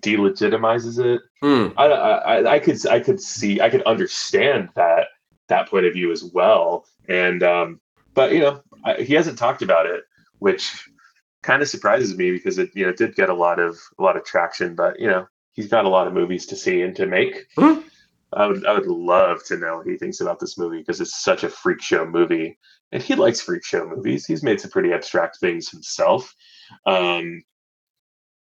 delegitimizes 0.00 1.04
it. 1.04 1.22
Hmm. 1.42 1.68
I, 1.78 1.86
I 1.86 2.52
I 2.54 2.58
could 2.58 2.86
I 2.86 3.00
could 3.00 3.20
see 3.20 3.60
I 3.60 3.70
could 3.70 3.82
understand 3.82 4.70
that 4.74 5.08
that 5.48 5.68
point 5.68 5.86
of 5.86 5.92
view 5.92 6.12
as 6.12 6.24
well. 6.24 6.86
And 7.08 7.42
um, 7.42 7.80
but 8.14 8.32
you 8.32 8.40
know 8.40 8.62
I, 8.84 8.94
he 8.94 9.14
hasn't 9.14 9.38
talked 9.38 9.62
about 9.62 9.86
it, 9.86 10.04
which 10.38 10.88
kind 11.42 11.62
of 11.62 11.68
surprises 11.68 12.16
me 12.16 12.30
because 12.30 12.58
it 12.58 12.70
you 12.74 12.84
know 12.86 12.92
did 12.92 13.14
get 13.14 13.30
a 13.30 13.34
lot 13.34 13.58
of 13.58 13.78
a 13.98 14.02
lot 14.02 14.16
of 14.16 14.24
traction. 14.24 14.74
But 14.74 14.98
you 15.00 15.08
know 15.08 15.26
he's 15.52 15.68
got 15.68 15.84
a 15.84 15.88
lot 15.88 16.06
of 16.06 16.12
movies 16.12 16.46
to 16.46 16.56
see 16.56 16.82
and 16.82 16.94
to 16.96 17.06
make. 17.06 17.46
Mhm. 17.56 17.84
I 18.34 18.46
would 18.46 18.66
I 18.66 18.74
would 18.74 18.86
love 18.86 19.42
to 19.46 19.56
know 19.56 19.78
what 19.78 19.86
he 19.86 19.96
thinks 19.96 20.20
about 20.20 20.38
this 20.38 20.58
movie 20.58 20.78
because 20.78 21.00
it's 21.00 21.22
such 21.22 21.44
a 21.44 21.48
freak 21.48 21.80
show 21.80 22.04
movie, 22.04 22.58
and 22.92 23.02
he 23.02 23.14
likes 23.14 23.40
freak 23.40 23.64
show 23.64 23.86
movies. 23.88 24.26
He's 24.26 24.42
made 24.42 24.60
some 24.60 24.70
pretty 24.70 24.92
abstract 24.92 25.38
things 25.40 25.70
himself. 25.70 26.34
Um, 26.84 27.42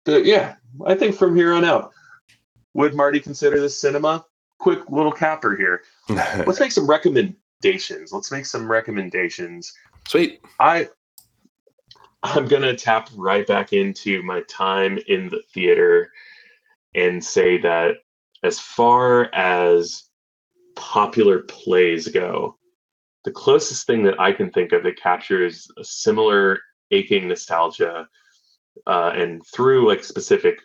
but 0.07 0.25
yeah, 0.25 0.55
I 0.87 0.95
think 0.95 1.17
from 1.17 1.37
here 1.37 1.53
on 1.53 1.65
out, 1.65 1.93
would 2.73 2.95
Marty 2.95 3.21
consider 3.21 3.61
this 3.61 3.79
cinema? 3.79 4.25
Quick 4.59 4.89
little 4.89 5.13
capper 5.13 5.55
here. 5.57 5.83
Let's 6.09 6.61
make 6.61 6.73
some 6.73 6.87
recommendations. 6.87 8.13
Let's 8.13 8.33
make 8.33 8.47
some 8.47 8.71
recommendations. 8.71 9.73
sweet 10.09 10.41
I 10.61 10.89
I'm 12.23 12.47
gonna 12.47 12.75
tap 12.75 13.11
right 13.15 13.47
back 13.47 13.73
into 13.73 14.23
my 14.23 14.41
time 14.43 14.99
in 15.09 15.29
the 15.29 15.43
theater 15.53 16.11
and 16.95 17.23
say 17.23 17.59
that 17.59 17.97
as 18.43 18.59
far 18.59 19.35
as 19.35 20.05
popular 20.77 21.41
plays 21.41 22.09
go, 22.09 22.57
the 23.25 23.33
closest 23.33 23.87
thing 23.87 24.03
that 24.05 24.21
I 24.21 24.33
can 24.33 24.51
think 24.51 24.73
of 24.73 24.83
that 24.85 25.01
captures 25.01 25.69
a 25.79 25.85
similar 25.85 26.61
aching 26.91 27.29
nostalgia 27.29 28.09
uh, 28.87 29.13
and 29.15 29.43
through 29.55 29.89
like 29.89 30.05
specific 30.05 30.59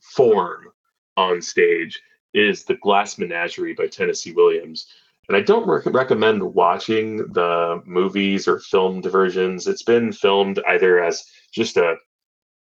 form 0.00 0.68
on 1.16 1.42
stage 1.42 2.00
is 2.34 2.64
the 2.64 2.76
Glass 2.76 3.18
Menagerie 3.18 3.74
by 3.74 3.86
Tennessee 3.86 4.32
Williams. 4.32 4.86
And 5.28 5.36
I 5.36 5.42
don't 5.42 5.68
rec- 5.68 5.86
recommend 5.86 6.42
watching 6.42 7.18
the 7.18 7.82
movies 7.84 8.48
or 8.48 8.60
filmed 8.60 9.04
versions. 9.04 9.66
It's 9.66 9.82
been 9.82 10.12
filmed 10.12 10.60
either 10.66 11.02
as 11.02 11.24
just 11.52 11.76
a 11.76 11.96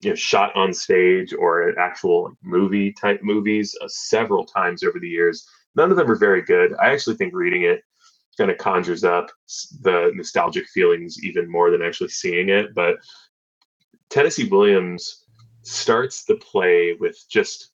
you 0.02 0.10
know 0.10 0.16
shot 0.16 0.56
on 0.56 0.74
stage 0.74 1.34
or 1.34 1.70
an 1.70 1.76
actual 1.78 2.32
movie 2.42 2.94
type 2.94 3.20
movies 3.22 3.76
uh, 3.82 3.88
several 3.88 4.46
times 4.46 4.84
over 4.84 5.00
the 5.00 5.08
years. 5.08 5.48
None 5.76 5.92
of 5.92 5.98
them 5.98 6.10
are 6.10 6.16
very 6.16 6.42
good. 6.42 6.74
I 6.82 6.92
actually 6.92 7.18
think 7.18 7.34
reading 7.34 7.64
it 7.64 7.82
kind 8.38 8.50
of 8.50 8.58
conjures 8.58 9.04
up 9.04 9.30
the 9.82 10.12
nostalgic 10.16 10.66
feelings 10.68 11.22
even 11.24 11.52
more 11.52 11.70
than 11.70 11.82
actually 11.82 12.10
seeing 12.10 12.50
it. 12.50 12.74
But 12.74 12.96
Tennessee 14.10 14.48
Williams 14.50 15.26
starts 15.64 16.24
the 16.24 16.36
play 16.36 16.96
with 17.00 17.18
just 17.30 17.72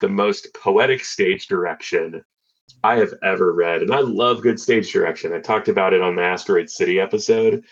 the 0.00 0.08
most 0.08 0.54
poetic 0.54 1.04
stage 1.04 1.46
direction 1.46 2.24
I 2.84 2.96
have 2.96 3.12
ever 3.22 3.52
read. 3.52 3.82
And 3.82 3.92
I 3.92 4.00
love 4.00 4.42
good 4.42 4.60
stage 4.60 4.92
direction. 4.92 5.32
I 5.32 5.40
talked 5.40 5.68
about 5.68 5.92
it 5.92 6.00
on 6.00 6.16
the 6.16 6.22
Asteroid 6.22 6.70
City 6.70 7.00
episode, 7.00 7.64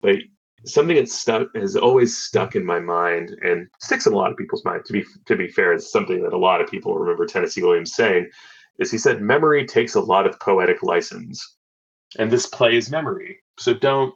but 0.00 0.16
something 0.64 0.96
that 0.96 1.08
stuck 1.08 1.54
has 1.56 1.76
always 1.76 2.16
stuck 2.16 2.56
in 2.56 2.64
my 2.64 2.80
mind 2.80 3.36
and 3.42 3.68
sticks 3.80 4.06
in 4.06 4.12
a 4.12 4.16
lot 4.16 4.30
of 4.30 4.36
people's 4.36 4.64
mind. 4.64 4.84
To 4.86 4.92
be 4.92 5.04
to 5.26 5.36
be 5.36 5.48
fair, 5.48 5.72
it's 5.72 5.90
something 5.90 6.22
that 6.22 6.32
a 6.32 6.38
lot 6.38 6.60
of 6.60 6.70
people 6.70 6.96
remember 6.96 7.26
Tennessee 7.26 7.62
Williams 7.62 7.94
saying, 7.94 8.30
is 8.78 8.90
he 8.90 8.98
said 8.98 9.20
memory 9.20 9.66
takes 9.66 9.94
a 9.94 10.00
lot 10.00 10.26
of 10.26 10.38
poetic 10.40 10.82
license. 10.82 11.56
And 12.18 12.30
this 12.30 12.46
play 12.46 12.76
is 12.76 12.90
memory. 12.90 13.38
So 13.58 13.74
don't 13.74 14.14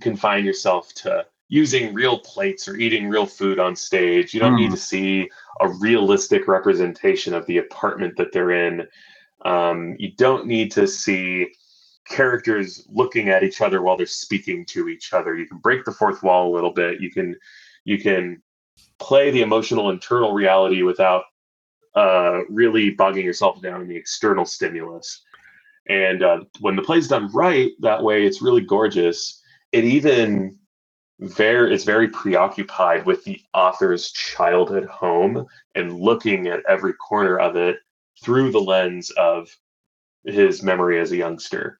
confine 0.00 0.44
yourself 0.44 0.92
to 0.94 1.26
using 1.50 1.92
real 1.92 2.20
plates 2.20 2.68
or 2.68 2.76
eating 2.76 3.08
real 3.08 3.26
food 3.26 3.58
on 3.58 3.74
stage. 3.76 4.32
You 4.32 4.40
don't 4.40 4.54
need 4.54 4.68
Mm. 4.70 4.74
to 4.74 4.76
see 4.78 5.30
a 5.60 5.68
realistic 5.68 6.46
representation 6.46 7.34
of 7.34 7.44
the 7.46 7.58
apartment 7.58 8.16
that 8.16 8.32
they're 8.32 8.52
in. 8.52 8.86
Um, 9.44 9.96
you 9.98 10.12
don't 10.12 10.46
need 10.46 10.70
to 10.72 10.86
see 10.86 11.48
characters 12.08 12.86
looking 12.88 13.28
at 13.30 13.42
each 13.42 13.60
other 13.60 13.82
while 13.82 13.96
they're 13.96 14.06
speaking 14.06 14.64
to 14.66 14.88
each 14.88 15.12
other. 15.12 15.36
You 15.36 15.46
can 15.46 15.58
break 15.58 15.84
the 15.84 15.92
fourth 15.92 16.22
wall 16.22 16.48
a 16.50 16.54
little 16.54 16.72
bit. 16.72 17.00
You 17.00 17.10
can 17.10 17.36
you 17.84 17.98
can 17.98 18.40
play 19.00 19.32
the 19.32 19.42
emotional 19.42 19.90
internal 19.90 20.32
reality 20.32 20.82
without 20.82 21.24
uh, 21.96 22.42
really 22.48 22.90
bogging 22.90 23.24
yourself 23.24 23.60
down 23.60 23.82
in 23.82 23.88
the 23.88 23.96
external 23.96 24.44
stimulus. 24.44 25.22
And 25.88 26.22
uh, 26.22 26.44
when 26.60 26.76
the 26.76 26.82
play's 26.82 27.08
done 27.08 27.28
right, 27.32 27.72
that 27.80 28.00
way 28.04 28.24
it's 28.24 28.40
really 28.40 28.60
gorgeous. 28.60 29.42
It 29.72 29.84
even 29.84 30.59
very 31.20 31.74
is 31.74 31.84
very 31.84 32.08
preoccupied 32.08 33.04
with 33.04 33.22
the 33.24 33.40
author's 33.52 34.10
childhood 34.12 34.86
home 34.86 35.46
and 35.74 36.00
looking 36.00 36.46
at 36.46 36.62
every 36.68 36.94
corner 36.94 37.38
of 37.38 37.56
it 37.56 37.76
through 38.22 38.50
the 38.50 38.60
lens 38.60 39.10
of 39.10 39.48
his 40.24 40.62
memory 40.62 40.98
as 40.98 41.12
a 41.12 41.16
youngster. 41.16 41.78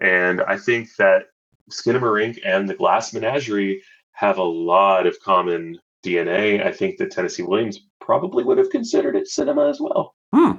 And 0.00 0.42
I 0.42 0.58
think 0.58 0.88
that 0.98 1.24
Skinamarink 1.70 2.38
and 2.44 2.68
the 2.68 2.74
Glass 2.74 3.12
Menagerie 3.12 3.82
have 4.12 4.38
a 4.38 4.42
lot 4.42 5.06
of 5.06 5.18
common 5.20 5.78
DNA. 6.04 6.64
I 6.64 6.72
think 6.72 6.98
that 6.98 7.10
Tennessee 7.10 7.42
Williams 7.42 7.80
probably 8.00 8.44
would 8.44 8.58
have 8.58 8.70
considered 8.70 9.16
it 9.16 9.28
cinema 9.28 9.68
as 9.68 9.80
well. 9.80 10.14
Hmm. 10.32 10.52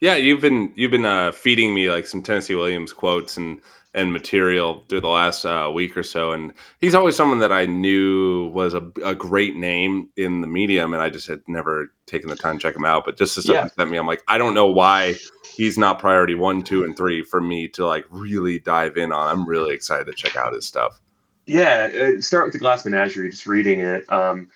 Yeah, 0.00 0.16
you've 0.16 0.40
been 0.40 0.72
you've 0.76 0.90
been 0.90 1.04
uh, 1.04 1.32
feeding 1.32 1.74
me 1.74 1.90
like 1.90 2.06
some 2.06 2.22
Tennessee 2.22 2.54
Williams 2.54 2.92
quotes 2.92 3.36
and 3.36 3.60
and 3.92 4.12
material 4.12 4.84
through 4.88 5.00
the 5.00 5.08
last 5.08 5.44
uh, 5.44 5.70
week 5.74 5.96
or 5.96 6.02
so, 6.04 6.30
and 6.32 6.52
he's 6.80 6.94
always 6.94 7.16
someone 7.16 7.40
that 7.40 7.50
I 7.50 7.66
knew 7.66 8.48
was 8.48 8.72
a, 8.72 8.90
a 9.04 9.14
great 9.14 9.56
name 9.56 10.08
in 10.16 10.40
the 10.40 10.46
medium, 10.46 10.94
and 10.94 11.02
I 11.02 11.10
just 11.10 11.26
had 11.26 11.40
never 11.48 11.92
taken 12.06 12.28
the 12.28 12.36
time 12.36 12.56
to 12.58 12.62
check 12.62 12.76
him 12.76 12.84
out. 12.84 13.04
But 13.04 13.16
just 13.16 13.34
to 13.34 13.42
stuff 13.42 13.54
Yeah. 13.54 13.68
sent 13.76 13.90
me, 13.90 13.98
I'm 13.98 14.06
like, 14.06 14.22
I 14.28 14.38
don't 14.38 14.54
know 14.54 14.66
why 14.66 15.16
he's 15.56 15.76
not 15.76 15.98
priority 15.98 16.36
one, 16.36 16.62
two, 16.62 16.84
and 16.84 16.96
three 16.96 17.24
for 17.24 17.40
me 17.40 17.66
to 17.68 17.84
like 17.84 18.04
really 18.10 18.60
dive 18.60 18.96
in 18.96 19.12
on. 19.12 19.28
I'm 19.28 19.44
really 19.44 19.74
excited 19.74 20.06
to 20.06 20.12
check 20.12 20.36
out 20.36 20.52
his 20.52 20.66
stuff. 20.66 21.00
Yeah, 21.46 21.90
uh, 22.16 22.20
start 22.20 22.44
with 22.44 22.52
the 22.52 22.60
Glass 22.60 22.84
Menagerie. 22.84 23.30
Just 23.30 23.46
reading 23.46 23.80
it, 23.80 24.10
um, 24.12 24.48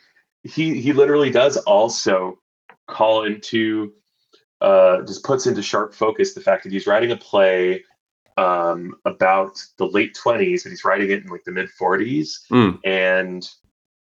he 0.44 0.80
he 0.80 0.92
literally 0.92 1.30
does 1.30 1.56
also 1.56 2.38
call 2.86 3.24
into, 3.24 3.92
uh, 4.60 5.02
just 5.02 5.24
puts 5.24 5.46
into 5.48 5.62
sharp 5.62 5.92
focus 5.92 6.34
the 6.34 6.40
fact 6.40 6.62
that 6.62 6.70
he's 6.72 6.86
writing 6.86 7.10
a 7.10 7.16
play 7.16 7.82
um, 8.36 8.96
about 9.04 9.62
the 9.78 9.86
late 9.86 10.14
twenties, 10.14 10.62
but 10.64 10.70
he's 10.70 10.84
writing 10.84 11.10
it 11.10 11.22
in 11.24 11.28
like 11.30 11.44
the 11.44 11.52
mid 11.52 11.70
forties, 11.70 12.44
Mm. 12.50 12.78
and 12.84 13.48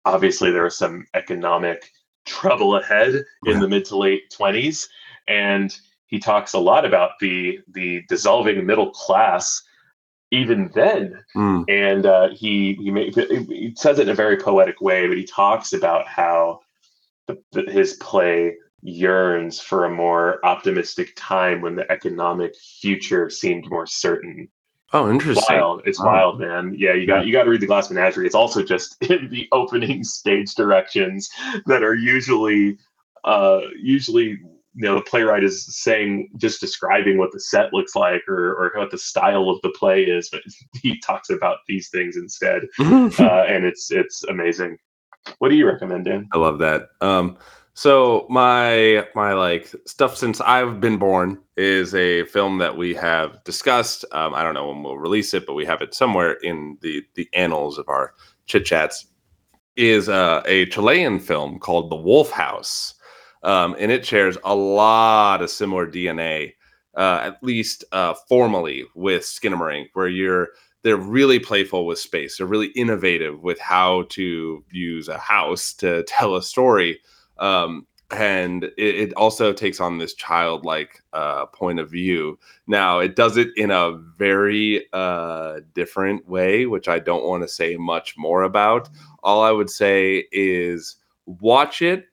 obviously 0.06 0.52
there 0.52 0.66
is 0.66 0.78
some 0.78 1.06
economic 1.14 1.92
trouble 2.26 2.76
ahead 2.76 3.24
in 3.46 3.60
the 3.60 3.68
mid 3.68 3.86
to 3.86 3.98
late 3.98 4.30
twenties, 4.32 4.90
and 5.28 5.78
he 6.08 6.20
talks 6.20 6.54
a 6.54 6.60
lot 6.60 6.86
about 6.86 7.12
the 7.20 7.60
the 7.74 8.04
dissolving 8.10 8.66
middle 8.66 8.92
class 8.92 9.62
even 10.32 10.70
then 10.74 11.24
Mm. 11.36 11.66
and 11.70 12.06
uh, 12.06 12.30
he 12.30 12.74
he, 12.82 12.90
ma- 12.92 13.02
he 13.02 13.74
says 13.78 14.00
it 14.00 14.04
in 14.04 14.10
a 14.10 14.16
very 14.16 14.38
poetic 14.38 14.82
way, 14.82 15.08
but 15.08 15.18
he 15.18 15.24
talks 15.24 15.72
about 15.74 16.08
how 16.08 16.62
the, 17.28 17.38
the, 17.52 17.62
his 17.72 17.94
play 17.94 18.56
yearns 18.86 19.60
for 19.60 19.86
a 19.86 19.90
more 19.90 20.46
optimistic 20.46 21.14
time 21.16 21.62
when 21.62 21.76
the 21.76 21.92
economic 21.92 22.56
future 22.56 23.30
seemed 23.30 23.70
more 23.70 23.88
certain. 23.88 24.48
Oh, 24.94 25.10
interesting. 25.10 25.56
Wild, 25.56 25.82
it's 25.86 26.00
Wow. 26.00 26.06
wild, 26.06 26.40
man. 26.40 26.76
Yeah, 26.78 26.94
you 26.94 27.08
got 27.08 27.26
you 27.26 27.34
got 27.34 27.44
to 27.44 27.50
read 27.50 27.62
the 27.62 27.68
Glass 27.68 27.90
Menagerie. 27.90 28.28
It's 28.28 28.36
also 28.36 28.64
just 28.64 29.02
in 29.10 29.30
the 29.30 29.48
opening 29.52 30.04
stage 30.04 30.54
directions 30.56 31.30
that 31.66 31.84
are 31.84 31.96
usually 31.96 32.78
uh 33.24 33.62
usually 33.82 34.38
you 34.78 34.84
know 34.84 34.96
the 34.96 35.02
playwright 35.02 35.44
is 35.44 35.66
saying 35.82 36.30
just 36.38 36.60
describing 36.62 37.18
what 37.18 37.32
the 37.32 37.40
set 37.40 37.74
looks 37.74 37.96
like 37.96 38.22
or 38.28 38.52
or 38.52 38.72
what 38.76 38.92
the 38.92 38.98
style 38.98 39.50
of 39.50 39.60
the 39.64 39.70
play 39.72 40.04
is 40.04 40.30
but 40.30 40.42
he 40.84 41.00
talks 41.00 41.32
about 41.32 41.58
these 41.68 41.90
things 41.90 42.18
instead 42.18 42.64
uh, 42.80 43.46
and 43.48 43.66
it's 43.66 43.90
it's 43.90 44.24
amazing 44.26 44.78
what 45.40 45.50
do 45.50 45.56
you 45.56 45.66
recommend 45.66 46.06
dan 46.06 46.28
I 46.34 46.38
love 46.38 46.60
that. 46.60 46.90
Um, 47.02 47.38
so 47.76 48.26
my 48.30 49.06
my 49.16 49.34
like 49.34 49.68
stuff 49.86 50.16
since 50.16 50.40
I've 50.40 50.80
been 50.80 50.98
born 50.98 51.38
is 51.58 51.94
a 51.94 52.24
film 52.26 52.58
that 52.60 52.78
we 52.78 52.94
have 52.96 53.44
discussed. 53.44 54.06
Um, 54.14 54.34
I 54.34 54.44
don't 54.44 54.54
know 54.54 54.70
when 54.70 54.82
we'll 54.82 54.98
release 54.98 55.34
it, 55.34 55.46
but 55.46 55.56
we 55.56 55.66
have 55.66 55.82
it 55.82 55.94
somewhere 55.94 56.34
in 56.36 56.78
the 56.82 57.04
the 57.16 57.28
annals 57.34 57.78
of 57.78 57.90
our 57.90 58.14
chit 58.46 58.66
chats. 58.66 59.08
Is 59.76 60.08
uh, 60.08 60.42
a 60.46 60.68
Chilean 60.68 61.20
film 61.20 61.60
called 61.60 61.92
The 61.92 61.98
Wolf 61.98 62.32
House, 62.32 62.94
um, 63.44 63.76
and 63.78 63.92
it 63.92 64.06
shares 64.06 64.38
a 64.46 64.56
lot 64.56 65.42
of 65.42 65.50
similar 65.50 65.86
DNA, 65.86 66.54
uh, 66.96 67.20
at 67.24 67.44
least 67.44 67.84
uh, 67.92 68.14
formally, 68.30 68.86
with 68.96 69.24
Skinamarink, 69.24 69.88
where 69.92 70.08
you're 70.08 70.48
they're 70.84 70.96
really 70.96 71.40
playful 71.40 71.86
with 71.86 72.00
space. 72.00 72.38
They're 72.38 72.48
really 72.48 72.68
innovative 72.68 73.42
with 73.42 73.60
how 73.60 74.04
to 74.12 74.64
use 74.72 75.10
a 75.10 75.18
house 75.18 75.74
to 75.74 76.04
tell 76.08 76.38
a 76.38 76.42
story. 76.42 77.02
Um, 77.38 77.88
and 78.12 78.66
it, 78.78 78.96
it 78.96 79.14
also 79.14 79.52
takes 79.52 79.80
on 79.80 79.98
this 79.98 80.14
childlike 80.14 81.02
uh, 81.14 81.48
point 81.48 81.80
of 81.80 81.90
view. 81.90 82.38
Now, 82.68 83.00
it 83.00 83.16
does 83.16 83.38
it 83.38 83.50
in 83.58 83.72
a 83.72 83.98
very 84.18 84.86
uh, 84.94 85.62
different 85.74 86.28
way, 86.28 86.66
which 86.66 86.88
I 86.88 87.00
don't 87.00 87.26
want 87.26 87.44
to 87.44 87.48
say 87.48 87.76
much 87.78 88.16
more 88.18 88.44
about. 88.44 88.90
All 89.24 89.44
I 89.44 89.52
would 89.52 89.70
say 89.70 90.26
is 90.32 90.98
watch 91.26 91.82
it, 91.82 92.06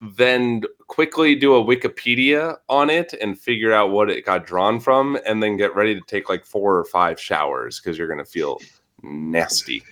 then 0.00 0.62
quickly 0.86 1.34
do 1.34 1.54
a 1.56 1.64
Wikipedia 1.64 2.58
on 2.68 2.90
it 2.90 3.12
and 3.20 3.38
figure 3.38 3.72
out 3.72 3.90
what 3.90 4.10
it 4.10 4.24
got 4.24 4.46
drawn 4.46 4.78
from, 4.78 5.18
and 5.26 5.42
then 5.42 5.56
get 5.56 5.74
ready 5.74 5.94
to 5.94 6.02
take 6.06 6.28
like 6.28 6.44
four 6.44 6.76
or 6.76 6.84
five 6.84 7.20
showers 7.20 7.80
because 7.80 7.98
you're 7.98 8.06
going 8.06 8.24
to 8.24 8.24
feel 8.24 8.60
nasty. 9.02 9.82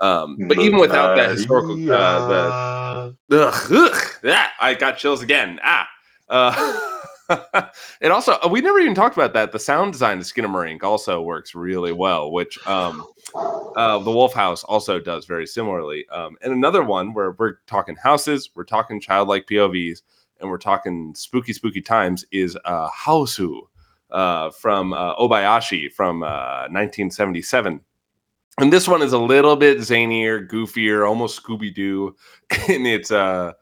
Um, 0.00 0.36
but 0.48 0.58
even 0.58 0.78
without 0.78 1.16
that 1.16 1.30
historical, 1.30 1.92
uh, 1.92 3.12
the 3.28 3.48
ugh, 3.48 3.72
ugh, 3.72 4.02
yeah, 4.24 4.48
I 4.60 4.74
got 4.74 4.96
chills 4.96 5.22
again. 5.22 5.60
Ah, 5.62 5.88
uh, 6.28 6.80
it 8.00 8.10
also 8.10 8.38
we 8.48 8.60
never 8.60 8.78
even 8.78 8.94
talked 8.94 9.16
about 9.16 9.34
that. 9.34 9.52
The 9.52 9.58
sound 9.58 9.92
design 9.92 10.18
of 10.18 10.24
Skinamarink 10.24 10.82
also 10.82 11.20
works 11.20 11.54
really 11.54 11.92
well, 11.92 12.32
which 12.32 12.58
um, 12.66 13.06
uh, 13.34 13.98
the 13.98 14.10
Wolf 14.10 14.32
House 14.32 14.64
also 14.64 14.98
does 14.98 15.26
very 15.26 15.46
similarly. 15.46 16.08
Um, 16.08 16.36
and 16.42 16.52
another 16.52 16.82
one 16.82 17.12
where 17.12 17.32
we're 17.32 17.56
talking 17.66 17.96
houses, 17.96 18.50
we're 18.54 18.64
talking 18.64 19.00
childlike 19.00 19.46
POVs, 19.46 20.02
and 20.40 20.50
we're 20.50 20.58
talking 20.58 21.14
spooky, 21.14 21.52
spooky 21.52 21.80
times 21.82 22.24
is 22.32 22.56
uh, 22.64 22.88
Hausu 22.88 23.60
uh, 24.10 24.50
from 24.50 24.92
uh, 24.92 25.14
Obayashi 25.16 25.92
from 25.92 26.22
uh, 26.22 26.66
1977. 26.70 27.80
And 28.58 28.72
this 28.72 28.88
one 28.88 29.02
is 29.02 29.12
a 29.12 29.18
little 29.18 29.56
bit 29.56 29.78
zanier, 29.78 30.46
goofier, 30.46 31.08
almost 31.08 31.42
Scooby 31.42 31.74
Doo 31.74 32.14
in 32.68 32.84
its 32.86 33.10
uh, 33.10 33.52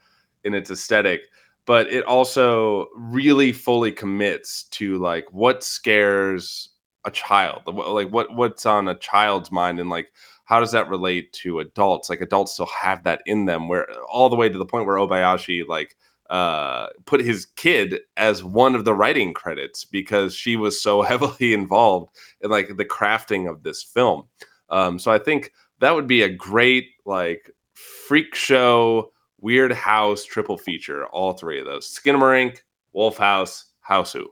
in 0.45 0.55
its 0.55 0.71
aesthetic, 0.71 1.23
but 1.67 1.87
it 1.93 2.05
also 2.05 2.89
really 2.97 3.53
fully 3.53 3.93
commits 3.93 4.65
to 4.65 4.99
like 4.99 5.27
what 5.33 5.63
scares 5.63 6.71
a 7.05 7.11
child, 7.11 7.63
like 7.67 8.09
what 8.09 8.35
what's 8.35 8.67
on 8.67 8.89
a 8.89 8.95
child's 8.97 9.53
mind, 9.53 9.79
and 9.79 9.91
like 9.91 10.11
how 10.47 10.59
does 10.59 10.73
that 10.73 10.89
relate 10.89 11.33
to 11.35 11.61
adults? 11.61 12.09
Like 12.09 12.23
adults 12.23 12.55
still 12.55 12.67
have 12.67 13.05
that 13.05 13.23
in 13.27 13.45
them, 13.45 13.69
where 13.69 13.87
all 14.09 14.29
the 14.29 14.37
way 14.37 14.49
to 14.49 14.59
the 14.59 14.67
point 14.67 14.87
where 14.87 14.97
Obayashi 14.97 15.67
like 15.69 15.97
uh 16.31 16.89
put 17.07 17.21
his 17.21 17.47
kid 17.57 18.01
as 18.17 18.45
one 18.45 18.75
of 18.75 18.85
the 18.85 18.95
writing 18.95 19.33
credits 19.33 19.85
because 19.85 20.35
she 20.35 20.57
was 20.57 20.83
so 20.83 21.03
heavily 21.11 21.55
involved 21.55 22.15
in 22.41 22.51
like 22.51 22.77
the 22.77 22.85
crafting 22.85 23.49
of 23.49 23.63
this 23.63 23.83
film 23.83 24.25
um 24.71 24.99
so 24.99 25.11
i 25.11 25.19
think 25.19 25.53
that 25.81 25.95
would 25.95 26.07
be 26.07 26.23
a 26.23 26.29
great 26.29 26.91
like 27.05 27.51
freak 27.75 28.35
show 28.35 29.13
weird 29.41 29.73
house 29.73 30.25
triple 30.25 30.59
feature 30.59 31.07
all 31.07 31.33
three 31.33 31.61
of 31.61 31.67
those. 31.67 31.87
Skinamarink 31.89 32.59
wolf 32.93 33.17
house 33.17 33.67
Hausu 33.89 34.27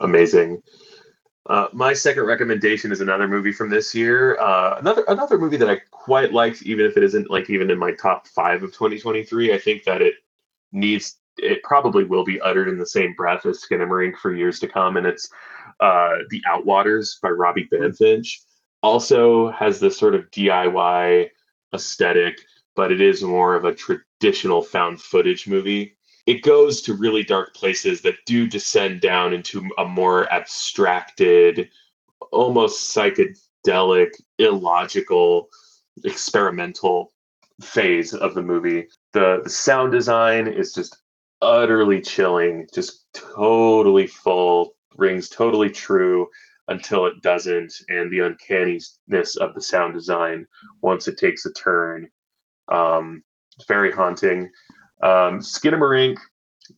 amazing. 0.00 0.62
Uh, 1.46 1.68
my 1.72 1.92
second 1.92 2.24
recommendation 2.24 2.90
is 2.90 3.02
another 3.02 3.28
movie 3.28 3.52
from 3.52 3.68
this 3.68 3.94
year. 3.94 4.38
Uh, 4.40 4.78
another 4.78 5.04
another 5.08 5.38
movie 5.38 5.56
that 5.56 5.68
i 5.68 5.78
quite 5.90 6.32
liked 6.32 6.62
even 6.62 6.86
if 6.86 6.96
it 6.96 7.02
isn't 7.02 7.30
like 7.30 7.50
even 7.50 7.70
in 7.70 7.78
my 7.78 7.92
top 7.92 8.26
five 8.28 8.62
of 8.62 8.72
2023 8.72 9.52
i 9.52 9.58
think 9.58 9.84
that 9.84 10.00
it 10.02 10.14
needs 10.72 11.18
it 11.36 11.62
probably 11.62 12.04
will 12.04 12.24
be 12.24 12.40
uttered 12.40 12.68
in 12.68 12.78
the 12.78 12.86
same 12.86 13.12
breath 13.14 13.44
as 13.44 13.60
Skinamarink 13.62 14.16
for 14.18 14.32
years 14.32 14.60
to 14.60 14.68
come, 14.68 14.96
and 14.96 15.06
it's 15.06 15.28
uh, 15.80 16.16
The 16.30 16.42
Outwaters 16.48 17.20
by 17.20 17.30
Robbie 17.30 17.68
Banfitch. 17.72 18.40
Also 18.82 19.50
has 19.50 19.80
this 19.80 19.96
sort 19.96 20.14
of 20.14 20.30
DIY 20.30 21.30
aesthetic, 21.74 22.38
but 22.76 22.92
it 22.92 23.00
is 23.00 23.22
more 23.22 23.54
of 23.54 23.64
a 23.64 23.74
traditional 23.74 24.62
found 24.62 25.00
footage 25.00 25.46
movie. 25.46 25.96
It 26.26 26.42
goes 26.42 26.80
to 26.82 26.94
really 26.94 27.22
dark 27.22 27.54
places 27.54 28.00
that 28.02 28.16
do 28.26 28.46
descend 28.46 29.00
down 29.00 29.34
into 29.34 29.68
a 29.78 29.84
more 29.84 30.30
abstracted, 30.32 31.68
almost 32.32 32.94
psychedelic, 32.94 34.10
illogical 34.38 35.48
experimental 36.04 37.12
phase 37.60 38.14
of 38.14 38.34
the 38.34 38.42
movie. 38.42 38.88
The, 39.12 39.40
the 39.44 39.50
sound 39.50 39.92
design 39.92 40.46
is 40.48 40.72
just 40.72 40.96
utterly 41.42 42.00
chilling, 42.00 42.66
just 42.74 43.06
totally 43.12 44.06
full, 44.06 44.74
rings 44.96 45.28
totally 45.28 45.70
true 45.70 46.28
until 46.68 47.06
it 47.06 47.20
doesn't, 47.22 47.72
and 47.88 48.10
the 48.10 48.20
uncanniness 48.20 49.36
of 49.36 49.54
the 49.54 49.60
sound 49.60 49.94
design 49.94 50.46
once 50.82 51.08
it 51.08 51.18
takes 51.18 51.44
a 51.46 51.52
turn. 51.52 52.08
Um, 52.72 53.22
it's 53.56 53.66
very 53.66 53.92
haunting. 53.92 54.50
Um, 55.02 55.40
Skinamarink, 55.40 56.16